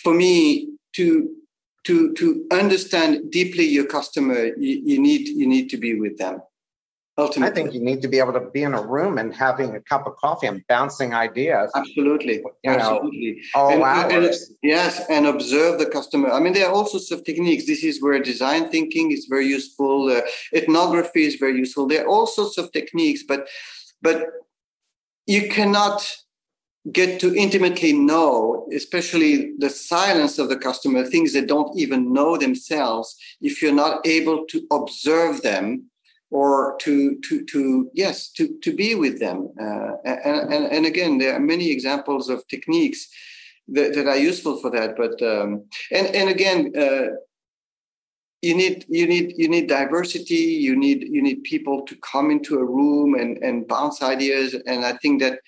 for 0.04 0.14
me 0.14 0.70
to 0.94 1.30
to 1.86 2.14
to 2.14 2.46
understand 2.52 3.32
deeply 3.32 3.66
your 3.66 3.86
customer 3.86 4.46
you, 4.58 4.82
you 4.84 5.00
need 5.00 5.28
you 5.28 5.48
need 5.48 5.70
to 5.70 5.78
be 5.78 6.00
with 6.00 6.18
them 6.18 6.42
Ultimately. 7.20 7.52
I 7.52 7.54
think 7.54 7.74
you 7.74 7.82
need 7.82 8.02
to 8.02 8.08
be 8.08 8.20
able 8.20 8.34
to 8.34 8.40
be 8.40 8.64
in 8.64 8.74
a 8.74 8.82
room 8.82 9.18
and 9.18 9.36
having 9.36 9.76
a 9.76 9.82
cup 9.82 10.08
of 10.08 10.16
coffee 10.16 10.48
and 10.48 10.66
bouncing 10.68 11.14
ideas. 11.14 11.70
Absolutely. 11.76 12.38
You 12.64 12.72
Absolutely. 12.72 13.42
Know, 13.54 13.62
all 13.62 13.72
and, 13.72 13.84
hours. 13.84 14.48
And, 14.48 14.58
yes, 14.64 15.02
and 15.10 15.28
observe 15.28 15.80
the 15.80 15.86
customer. 15.86 16.32
I 16.32 16.40
mean, 16.40 16.54
there 16.54 16.68
are 16.68 16.72
all 16.72 16.86
sorts 16.86 17.12
of 17.12 17.26
techniques. 17.26 17.66
This 17.66 17.84
is 17.84 18.02
where 18.02 18.20
design 18.20 18.70
thinking 18.70 19.12
is 19.12 19.26
very 19.30 19.48
useful. 19.48 20.10
Uh, 20.10 20.22
ethnography 20.54 21.26
is 21.26 21.36
very 21.36 21.58
useful. 21.58 21.88
There 21.88 22.06
are 22.06 22.08
all 22.08 22.26
sorts 22.26 22.58
of 22.58 22.72
techniques, 22.72 23.24
but 23.28 23.48
but 24.02 24.26
you 25.28 25.50
cannot 25.50 26.10
get 26.92 27.20
to 27.20 27.36
intimately 27.36 27.94
know, 27.94 28.68
especially 28.74 29.54
the 29.58 29.70
silence 29.70 30.40
of 30.40 30.50
the 30.50 30.58
customer, 30.58 31.04
things 31.04 31.34
they 31.34 31.46
don't 31.46 31.78
even 31.78 32.14
know 32.14 32.38
themselves, 32.38 33.16
if 33.42 33.62
you're 33.62 33.74
not 33.74 34.06
able 34.08 34.46
to 34.48 34.66
observe 34.72 35.42
them 35.42 35.86
or 36.32 36.78
to 36.80 37.20
to 37.28 37.44
to 37.46 37.90
yes 37.94 38.30
to 38.32 38.58
to 38.60 38.74
be 38.74 38.96
with 38.96 39.20
them. 39.20 39.50
Uh, 39.60 39.94
and, 40.06 40.54
and 40.54 40.66
and 40.66 40.86
again 40.86 41.18
there 41.18 41.34
are 41.34 41.40
many 41.40 41.72
examples 41.72 42.30
of 42.30 42.48
techniques 42.48 43.08
that, 43.68 43.94
that 43.94 44.08
are 44.08 44.18
useful 44.18 44.58
for 44.58 44.70
that 44.72 44.96
but 44.96 45.22
um, 45.22 45.66
and 45.92 46.08
and 46.16 46.30
again 46.30 46.72
uh, 46.78 47.16
you 48.42 48.56
need 48.56 48.86
you 48.88 49.08
need 49.08 49.34
you 49.38 49.50
need 49.50 49.68
diversity 49.68 50.36
you 50.36 50.76
need 50.76 51.04
you 51.04 51.22
need 51.22 51.44
people 51.44 51.82
to 51.86 51.96
come 51.98 52.32
into 52.32 52.58
a 52.58 52.66
room 52.66 53.16
and 53.16 53.38
and 53.40 53.68
bounce 53.68 54.02
ideas 54.02 54.56
and 54.66 54.86
i 54.86 54.94
think 54.94 55.22
that 55.22 55.40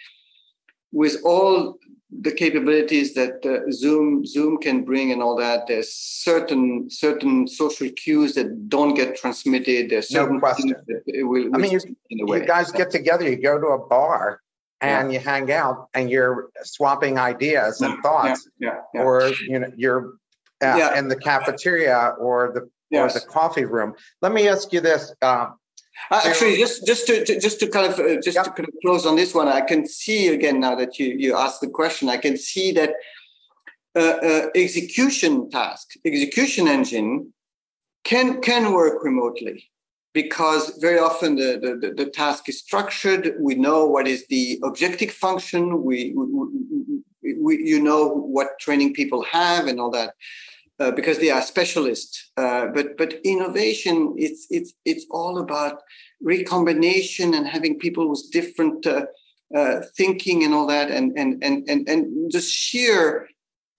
with 0.92 1.18
all 1.24 1.78
the 2.20 2.32
capabilities 2.32 3.14
that 3.14 3.46
uh, 3.46 3.72
Zoom 3.72 4.26
Zoom 4.26 4.58
can 4.58 4.84
bring 4.84 5.12
and 5.12 5.24
all 5.24 5.36
that. 5.38 5.68
There's 5.68 5.94
certain 5.94 6.90
certain 6.90 7.48
social 7.48 7.90
cues 7.90 8.36
that 8.36 8.70
don't 8.70 8.94
get 8.94 9.16
transmitted. 9.16 9.90
There's 9.90 10.10
certain 10.10 10.36
no 10.36 10.40
question. 10.40 10.76
Will, 11.08 11.56
I 11.56 11.58
mean, 11.58 11.72
you, 11.72 11.80
you 12.10 12.46
guys 12.46 12.72
get 12.72 12.92
together, 12.92 13.30
you 13.30 13.38
go 13.38 13.60
to 13.60 13.68
a 13.68 13.88
bar, 13.88 14.42
and 14.82 15.12
yeah. 15.12 15.20
you 15.20 15.26
hang 15.26 15.52
out, 15.52 15.88
and 15.94 16.10
you're 16.10 16.50
swapping 16.64 17.18
ideas 17.18 17.80
and 17.82 18.02
thoughts, 18.04 18.48
yeah, 18.60 18.82
yeah, 18.94 19.02
or 19.02 19.32
you 19.48 19.60
know, 19.60 19.72
you're 19.78 20.16
uh, 20.62 20.94
in 20.98 21.08
the 21.08 21.16
cafeteria 21.16 22.14
or 22.20 22.52
the 22.54 22.70
yes. 22.90 23.16
or 23.16 23.20
the 23.20 23.26
coffee 23.26 23.66
room. 23.66 23.94
Let 24.22 24.34
me 24.34 24.50
ask 24.50 24.74
you 24.74 24.82
this. 24.82 25.14
Uh, 25.22 25.52
actually, 26.10 26.58
just 26.58 26.86
just 26.86 27.08
to, 27.08 27.24
to, 27.26 27.40
just 27.40 27.60
to 27.60 27.68
kind 27.68 27.92
of 27.92 28.00
uh, 28.00 28.20
just 28.22 28.36
yep. 28.36 28.46
to 28.46 28.52
kind 28.52 28.68
of 28.68 28.74
close 28.82 29.06
on 29.06 29.16
this 29.16 29.34
one, 29.34 29.48
I 29.48 29.62
can 29.62 29.88
see 29.88 30.30
again 30.30 30.60
now 30.60 30.76
that 30.76 31.00
you 31.00 31.08
you 31.08 31.36
asked 31.36 31.62
the 31.62 31.70
question, 31.70 32.10
I 32.10 32.18
can 32.18 32.38
see 32.38 32.72
that 32.74 32.94
uh, 33.96 34.00
uh, 34.00 34.48
execution 34.56 35.50
task, 35.50 35.92
execution 36.06 36.68
engine 36.68 37.34
can 38.04 38.42
can 38.42 38.74
work 38.74 39.04
remotely 39.04 39.70
because 40.14 40.78
very 40.80 41.00
often 41.00 41.36
the, 41.36 41.78
the, 41.82 41.94
the, 41.94 42.10
task 42.10 42.50
is 42.50 42.60
structured. 42.60 43.36
We 43.40 43.56
know 43.56 43.86
what 43.86 44.08
is 44.08 44.28
the 44.28 44.60
objective 44.64 45.12
function. 45.12 45.84
We, 45.84 46.14
we, 46.14 47.34
we 47.38 47.58
you 47.64 47.82
know 47.82 48.10
what 48.10 48.60
training 48.60 48.94
people 48.94 49.24
have 49.24 49.68
and 49.68 49.80
all 49.80 49.92
that. 49.92 50.16
Uh, 50.82 50.90
because 50.90 51.20
they 51.20 51.30
are 51.30 51.44
specialists. 51.44 52.32
Uh, 52.38 52.66
but 52.74 52.98
but 52.98 53.14
innovation, 53.24 54.16
it's 54.18 54.48
it's 54.50 54.74
it's 54.84 55.06
all 55.12 55.38
about 55.38 55.76
recombination 56.24 57.36
and 57.36 57.46
having 57.48 57.78
people 57.78 58.10
with 58.10 58.24
different 58.32 58.88
uh, 58.88 59.06
uh 59.56 59.82
thinking 59.96 60.44
and 60.44 60.56
all 60.56 60.66
that, 60.66 60.90
and 60.90 61.16
and 61.16 61.44
and 61.44 61.70
and 61.70 61.88
and 61.88 62.32
the 62.32 62.42
sheer 62.42 63.28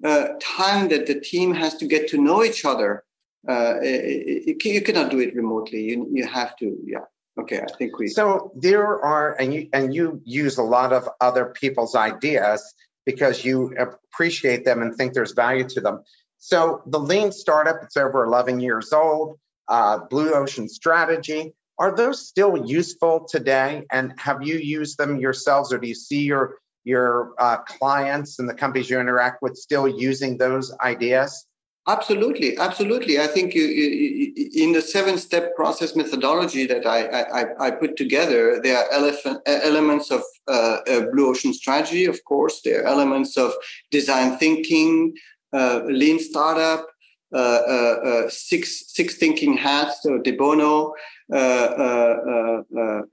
uh, 0.05 0.29
time 0.41 0.91
that 0.91 1.07
the 1.09 1.19
team 1.19 1.53
has 1.53 1.75
to 1.79 1.87
get 1.87 2.07
to 2.09 2.23
know 2.23 2.45
each 2.45 2.65
other. 2.65 3.03
It, 3.49 4.47
it, 4.47 4.65
you 4.65 4.83
cannot 4.83 5.11
do 5.11 5.19
it 5.19 5.35
remotely. 5.35 5.81
You 5.91 6.07
you 6.13 6.25
have 6.25 6.55
to, 6.59 6.67
yeah. 6.85 7.07
Okay, 7.41 7.61
I 7.69 7.73
think 7.79 7.99
we. 7.99 8.07
So 8.09 8.53
there 8.55 9.03
are, 9.05 9.35
and 9.41 9.53
you 9.53 9.69
and 9.73 9.93
you 9.93 10.21
use 10.25 10.57
a 10.57 10.69
lot 10.77 10.93
of 10.93 11.09
other 11.21 11.47
people's 11.47 11.97
ideas 11.97 12.61
because 13.05 13.45
you 13.45 13.75
appreciate 13.77 14.65
them 14.65 14.83
and 14.83 14.95
think 14.95 15.15
there's 15.15 15.33
value 15.33 15.69
to 15.71 15.81
them. 15.81 16.05
So 16.45 16.83
the 16.87 16.99
lean 16.99 17.31
startup, 17.31 17.85
it's 17.85 17.97
over 17.97 18.25
11 18.25 18.59
years 18.59 18.93
old, 18.93 19.39
uh, 19.69 19.99
Blue 20.11 20.35
Ocean 20.35 20.69
Strategy. 20.69 21.55
Are 21.79 21.95
those 21.95 22.27
still 22.27 22.67
useful 22.67 23.29
today? 23.31 23.87
And 23.93 24.13
have 24.19 24.43
you 24.43 24.57
used 24.57 24.99
them 24.99 25.21
yourselves, 25.21 25.73
or 25.73 25.79
do 25.79 25.87
you 25.87 25.95
see 25.95 26.23
your 26.23 26.57
your 26.83 27.35
uh, 27.39 27.59
clients 27.59 28.41
and 28.41 28.49
the 28.49 28.55
companies 28.55 28.91
you 28.91 28.99
interact 28.99 29.41
with 29.41 29.57
still 29.57 29.87
using 29.87 30.37
those 30.37 30.75
ideas? 30.81 31.47
Absolutely, 31.87 32.59
absolutely. 32.59 33.21
I 33.21 33.29
think 33.29 33.55
you, 33.55 33.63
you, 33.63 34.33
in 34.53 34.73
the 34.73 34.83
seven-step 34.83 35.55
process 35.55 35.95
methodology 35.95 36.67
that 36.67 36.87
I, 36.87 37.23
I, 37.23 37.67
I 37.67 37.71
put 37.71 37.97
together, 37.97 38.61
there 38.61 38.79
are 38.79 38.91
elephant, 38.91 39.43
elements 39.47 40.11
of 40.11 40.23
uh, 40.49 40.79
blue 41.13 41.31
ocean 41.31 41.55
strategy. 41.55 42.05
Of 42.05 42.25
course, 42.25 42.63
there 42.65 42.83
are 42.83 42.87
elements 42.87 43.37
of 43.37 43.53
design 43.93 44.39
thinking, 44.39 45.15
lean 45.53 46.19
startup, 46.19 46.89
uh, 47.35 47.39
uh, 47.39 48.29
six 48.29 48.85
six 48.89 49.17
thinking 49.17 49.57
hats, 49.57 50.03
so 50.03 50.19
De 50.19 50.33
Bono, 50.33 50.93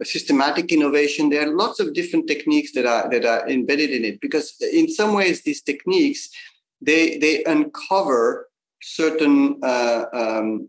systematic 0.04 0.74
innovation. 0.74 1.30
There 1.30 1.48
are 1.48 1.56
lots 1.56 1.80
of 1.80 1.94
different 1.94 2.28
techniques 2.28 2.74
that 2.74 2.86
are 2.86 3.10
that 3.10 3.26
are 3.26 3.48
embedded 3.48 3.92
in 3.92 4.04
it 4.04 4.20
because 4.20 4.56
in 4.74 4.90
some 4.90 5.14
ways 5.14 5.44
these 5.44 5.62
techniques 5.62 6.30
they 6.82 7.18
they 7.18 7.44
uncover 7.46 8.50
certain 8.82 9.60
uh, 9.62 10.06
um, 10.14 10.68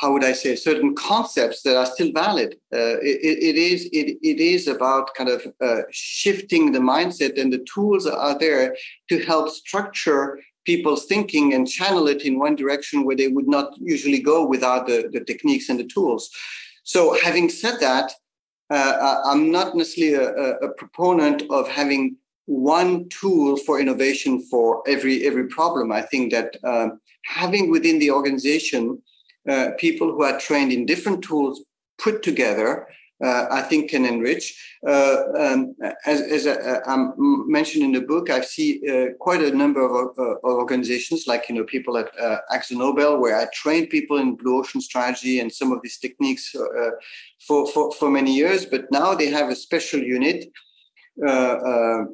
how 0.00 0.12
would 0.12 0.24
I 0.24 0.32
say 0.32 0.56
certain 0.56 0.94
concepts 0.94 1.62
that 1.62 1.76
are 1.76 1.86
still 1.86 2.12
valid. 2.12 2.56
Uh, 2.72 2.96
it, 3.00 3.38
it 3.42 3.56
is 3.56 3.84
it, 3.92 4.18
it 4.22 4.40
is 4.40 4.68
about 4.68 5.14
kind 5.14 5.30
of 5.30 5.46
uh, 5.60 5.82
shifting 5.90 6.72
the 6.72 6.78
mindset, 6.78 7.40
and 7.40 7.52
the 7.52 7.64
tools 7.72 8.06
are 8.06 8.38
there 8.38 8.76
to 9.08 9.18
help 9.24 9.48
structure 9.50 10.38
people's 10.64 11.06
thinking 11.06 11.54
and 11.54 11.68
channel 11.68 12.06
it 12.06 12.22
in 12.22 12.38
one 12.38 12.56
direction 12.56 13.04
where 13.04 13.16
they 13.16 13.28
would 13.28 13.48
not 13.48 13.74
usually 13.78 14.20
go 14.20 14.46
without 14.46 14.86
the, 14.86 15.08
the 15.12 15.24
techniques 15.24 15.68
and 15.68 15.78
the 15.78 15.84
tools. 15.84 16.30
So, 16.84 17.16
having 17.22 17.48
said 17.48 17.78
that, 17.80 18.12
uh, 18.70 19.20
I'm 19.24 19.50
not 19.50 19.76
necessarily 19.76 20.14
a, 20.14 20.54
a, 20.66 20.72
proponent 20.74 21.42
of 21.50 21.68
having 21.68 22.16
one 22.46 23.08
tool 23.10 23.56
for 23.56 23.78
innovation 23.78 24.40
for 24.40 24.82
every 24.86 25.26
every 25.26 25.46
problem. 25.46 25.92
I 25.92 26.02
think 26.02 26.32
that 26.32 26.56
um, 26.64 27.00
having 27.24 27.70
within 27.70 27.98
the 27.98 28.10
organization 28.10 29.02
uh, 29.48 29.70
people 29.78 30.12
who 30.12 30.22
are 30.22 30.40
trained 30.40 30.72
in 30.72 30.86
different 30.86 31.22
tools 31.22 31.62
put 31.98 32.22
together 32.22 32.86
uh, 32.86 32.92
I 33.22 33.62
think 33.62 33.90
can 33.90 34.04
enrich. 34.04 34.58
Uh, 34.86 35.22
um, 35.38 35.76
as, 36.06 36.20
as 36.20 36.46
I, 36.46 36.80
am 36.92 37.14
mentioned 37.48 37.84
in 37.84 37.92
the 37.92 38.00
book, 38.00 38.30
I 38.30 38.40
see 38.40 38.80
uh, 38.88 39.12
quite 39.20 39.40
a 39.40 39.54
number 39.54 39.84
of, 39.84 40.18
of, 40.18 40.38
organizations, 40.42 41.26
like 41.28 41.48
you 41.48 41.54
know 41.54 41.64
people 41.64 41.96
at 41.96 42.10
uh, 42.18 42.38
AkzoNobel, 42.50 43.20
where 43.20 43.38
I 43.38 43.46
trained 43.54 43.90
people 43.90 44.18
in 44.18 44.34
blue 44.34 44.58
ocean 44.58 44.80
strategy 44.80 45.38
and 45.38 45.52
some 45.52 45.70
of 45.70 45.80
these 45.82 45.98
techniques 45.98 46.54
uh, 46.54 46.90
for, 47.46 47.66
for 47.68 47.92
for 47.92 48.10
many 48.10 48.34
years. 48.34 48.66
But 48.66 48.90
now 48.90 49.14
they 49.14 49.30
have 49.30 49.50
a 49.50 49.56
special 49.56 50.00
unit 50.00 50.46
uh, 51.26 52.04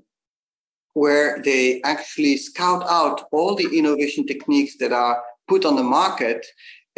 where 0.92 1.40
they 1.42 1.80
actually 1.84 2.36
scout 2.36 2.84
out 2.88 3.28
all 3.32 3.54
the 3.54 3.68
innovation 3.78 4.26
techniques 4.26 4.76
that 4.78 4.92
are 4.92 5.22
put 5.48 5.64
on 5.64 5.76
the 5.76 5.82
market 5.82 6.46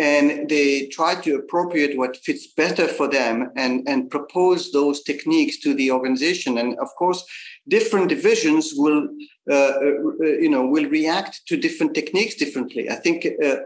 and 0.01 0.49
they 0.49 0.87
try 0.87 1.15
to 1.15 1.37
appropriate 1.37 1.99
what 1.99 2.17
fits 2.17 2.47
better 2.47 2.89
for 2.89 3.07
them 3.07 3.51
and, 3.55 3.87
and 3.87 4.11
propose 4.11 4.73
those 4.73 5.03
techniques 5.03 5.59
to 5.59 5.75
the 5.75 5.91
organization. 5.91 6.57
And 6.57 6.79
of 6.79 6.89
course, 6.99 7.23
different 7.69 8.09
divisions 8.09 8.73
will, 8.75 9.09
uh, 9.51 9.55
uh, 9.55 10.25
you 10.45 10.49
know, 10.49 10.65
will 10.67 10.89
react 10.89 11.43
to 11.49 11.57
different 11.59 11.93
techniques 11.95 12.35
differently. 12.35 12.89
I 12.89 12.95
think 12.95 13.27
uh, 13.27 13.57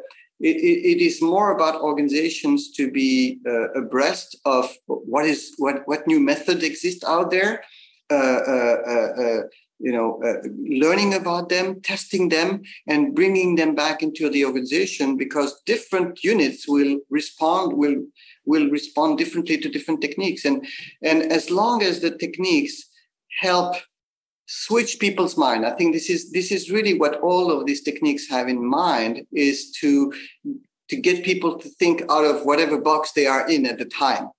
it, 0.41 0.57
it 0.93 1.01
is 1.01 1.23
more 1.23 1.53
about 1.53 1.81
organizations 1.81 2.73
to 2.73 2.91
be 2.91 3.39
uh, 3.47 3.71
abreast 3.83 4.37
of 4.45 4.77
what 4.87 5.25
is 5.27 5.55
what 5.59 5.87
what 5.87 6.09
new 6.09 6.19
methods 6.19 6.65
exist 6.65 7.05
out 7.05 7.31
there. 7.31 7.63
Uh, 8.11 8.41
uh, 8.53 9.41
you 9.85 9.93
know, 9.93 10.19
uh, 10.25 10.49
learning 10.83 11.13
about 11.13 11.51
them, 11.51 11.81
testing 11.83 12.31
them, 12.31 12.63
and 12.89 13.15
bringing 13.15 13.57
them 13.57 13.75
back 13.75 14.03
into 14.03 14.31
the 14.31 14.43
organization 14.43 15.19
because 15.19 15.61
different 15.67 16.25
units 16.25 16.67
will 16.67 16.99
respond 17.11 17.75
will 17.75 17.99
will 18.47 18.69
respond 18.71 19.19
differently 19.19 19.59
to 19.59 19.69
different 19.69 20.01
techniques, 20.01 20.47
and 20.47 20.67
and 21.03 21.31
as 21.31 21.51
long 21.51 21.83
as 21.83 22.01
the 22.01 22.17
techniques 22.17 22.75
help 23.41 23.77
switch 24.47 24.99
people's 24.99 25.37
mind, 25.37 25.67
I 25.67 25.73
think 25.73 25.93
this 25.93 26.09
is 26.09 26.33
this 26.33 26.51
is 26.51 26.71
really 26.71 26.95
what 26.99 27.21
all 27.21 27.51
of 27.51 27.67
these 27.67 27.83
techniques 27.83 28.27
have 28.31 28.49
in 28.49 28.65
mind 28.65 29.27
is 29.33 29.71
to 29.81 30.15
to 30.89 30.97
get 30.97 31.25
people 31.25 31.59
to 31.59 31.69
think 31.81 32.03
out 32.11 32.25
of 32.25 32.47
whatever 32.47 32.81
box 32.81 33.13
they 33.13 33.27
are 33.27 33.47
in 33.51 33.67
at 33.67 33.79
the 33.79 33.85
time 33.85 34.31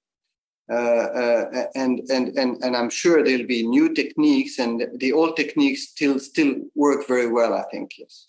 and 0.70 2.02
and 2.10 2.38
and 2.38 2.64
and 2.64 2.76
I'm 2.76 2.90
sure 2.90 3.24
there'll 3.24 3.46
be 3.46 3.68
new 3.68 3.94
techniques, 3.94 4.60
and 4.60 4.88
the 4.96 5.14
old 5.14 5.36
techniques 5.36 5.90
still 5.90 6.20
still 6.20 6.56
work 6.76 7.08
very 7.08 7.32
well. 7.32 7.54
I 7.54 7.64
think 7.72 7.92
yes. 7.98 8.28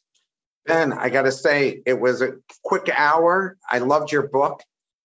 Ben, 0.66 0.92
I 0.92 1.08
got 1.10 1.22
to 1.22 1.32
say, 1.32 1.80
it 1.86 2.00
was 2.00 2.22
a 2.22 2.32
quick 2.64 2.90
hour. 2.92 3.56
I 3.70 3.78
loved 3.78 4.10
your 4.10 4.26
book. 4.28 4.62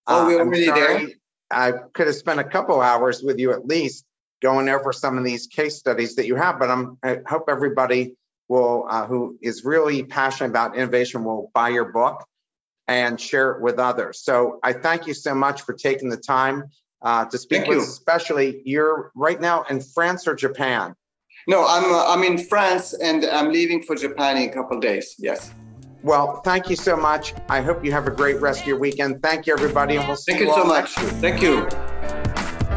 Oh, 0.07 0.25
we're 0.25 0.41
uh, 0.41 0.45
already 0.45 0.65
there. 0.65 1.09
I 1.51 1.73
could 1.93 2.07
have 2.07 2.15
spent 2.15 2.39
a 2.39 2.43
couple 2.43 2.81
hours 2.81 3.21
with 3.21 3.37
you 3.37 3.51
at 3.51 3.65
least 3.65 4.05
going 4.41 4.69
over 4.69 4.91
some 4.91 5.17
of 5.17 5.23
these 5.23 5.45
case 5.47 5.77
studies 5.77 6.15
that 6.15 6.25
you 6.25 6.35
have, 6.35 6.57
but 6.57 6.71
I'm, 6.71 6.97
I 7.03 7.19
hope 7.27 7.45
everybody 7.47 8.15
will, 8.47 8.87
uh, 8.89 9.05
who 9.05 9.37
is 9.41 9.63
really 9.63 10.03
passionate 10.03 10.49
about 10.49 10.75
innovation, 10.75 11.23
will 11.23 11.51
buy 11.53 11.69
your 11.69 11.91
book 11.91 12.25
and 12.87 13.21
share 13.21 13.51
it 13.51 13.61
with 13.61 13.77
others. 13.77 14.23
So 14.23 14.59
I 14.63 14.73
thank 14.73 15.05
you 15.05 15.13
so 15.13 15.35
much 15.35 15.61
for 15.61 15.73
taking 15.73 16.09
the 16.09 16.17
time 16.17 16.63
uh, 17.01 17.25
to 17.25 17.37
speak 17.37 17.59
Thank 17.59 17.69
with, 17.69 17.77
you. 17.77 17.83
especially 17.83 18.61
you're 18.65 19.11
right 19.15 19.39
now 19.39 19.63
in 19.69 19.81
France 19.81 20.27
or 20.27 20.35
Japan? 20.35 20.95
No, 21.47 21.65
I'm 21.67 21.91
uh, 21.91 22.05
I'm 22.07 22.23
in 22.23 22.37
France 22.37 22.93
and 22.93 23.25
I'm 23.25 23.51
leaving 23.51 23.81
for 23.83 23.95
Japan 23.95 24.37
in 24.37 24.49
a 24.49 24.53
couple 24.53 24.79
days. 24.79 25.15
Yes. 25.17 25.51
Well, 26.03 26.41
thank 26.41 26.69
you 26.69 26.75
so 26.75 26.95
much. 26.95 27.33
I 27.49 27.61
hope 27.61 27.85
you 27.85 27.91
have 27.91 28.07
a 28.07 28.11
great 28.11 28.41
rest 28.41 28.61
of 28.61 28.67
your 28.67 28.79
weekend. 28.79 29.21
Thank 29.21 29.45
you, 29.45 29.53
everybody, 29.53 29.97
and 29.97 30.07
we'll 30.07 30.17
see 30.17 30.31
Thank 30.31 30.43
you, 30.43 30.49
you 30.49 30.55
so 30.55 30.63
much. 30.63 30.93
Thank 30.95 31.41
you. 31.41 31.67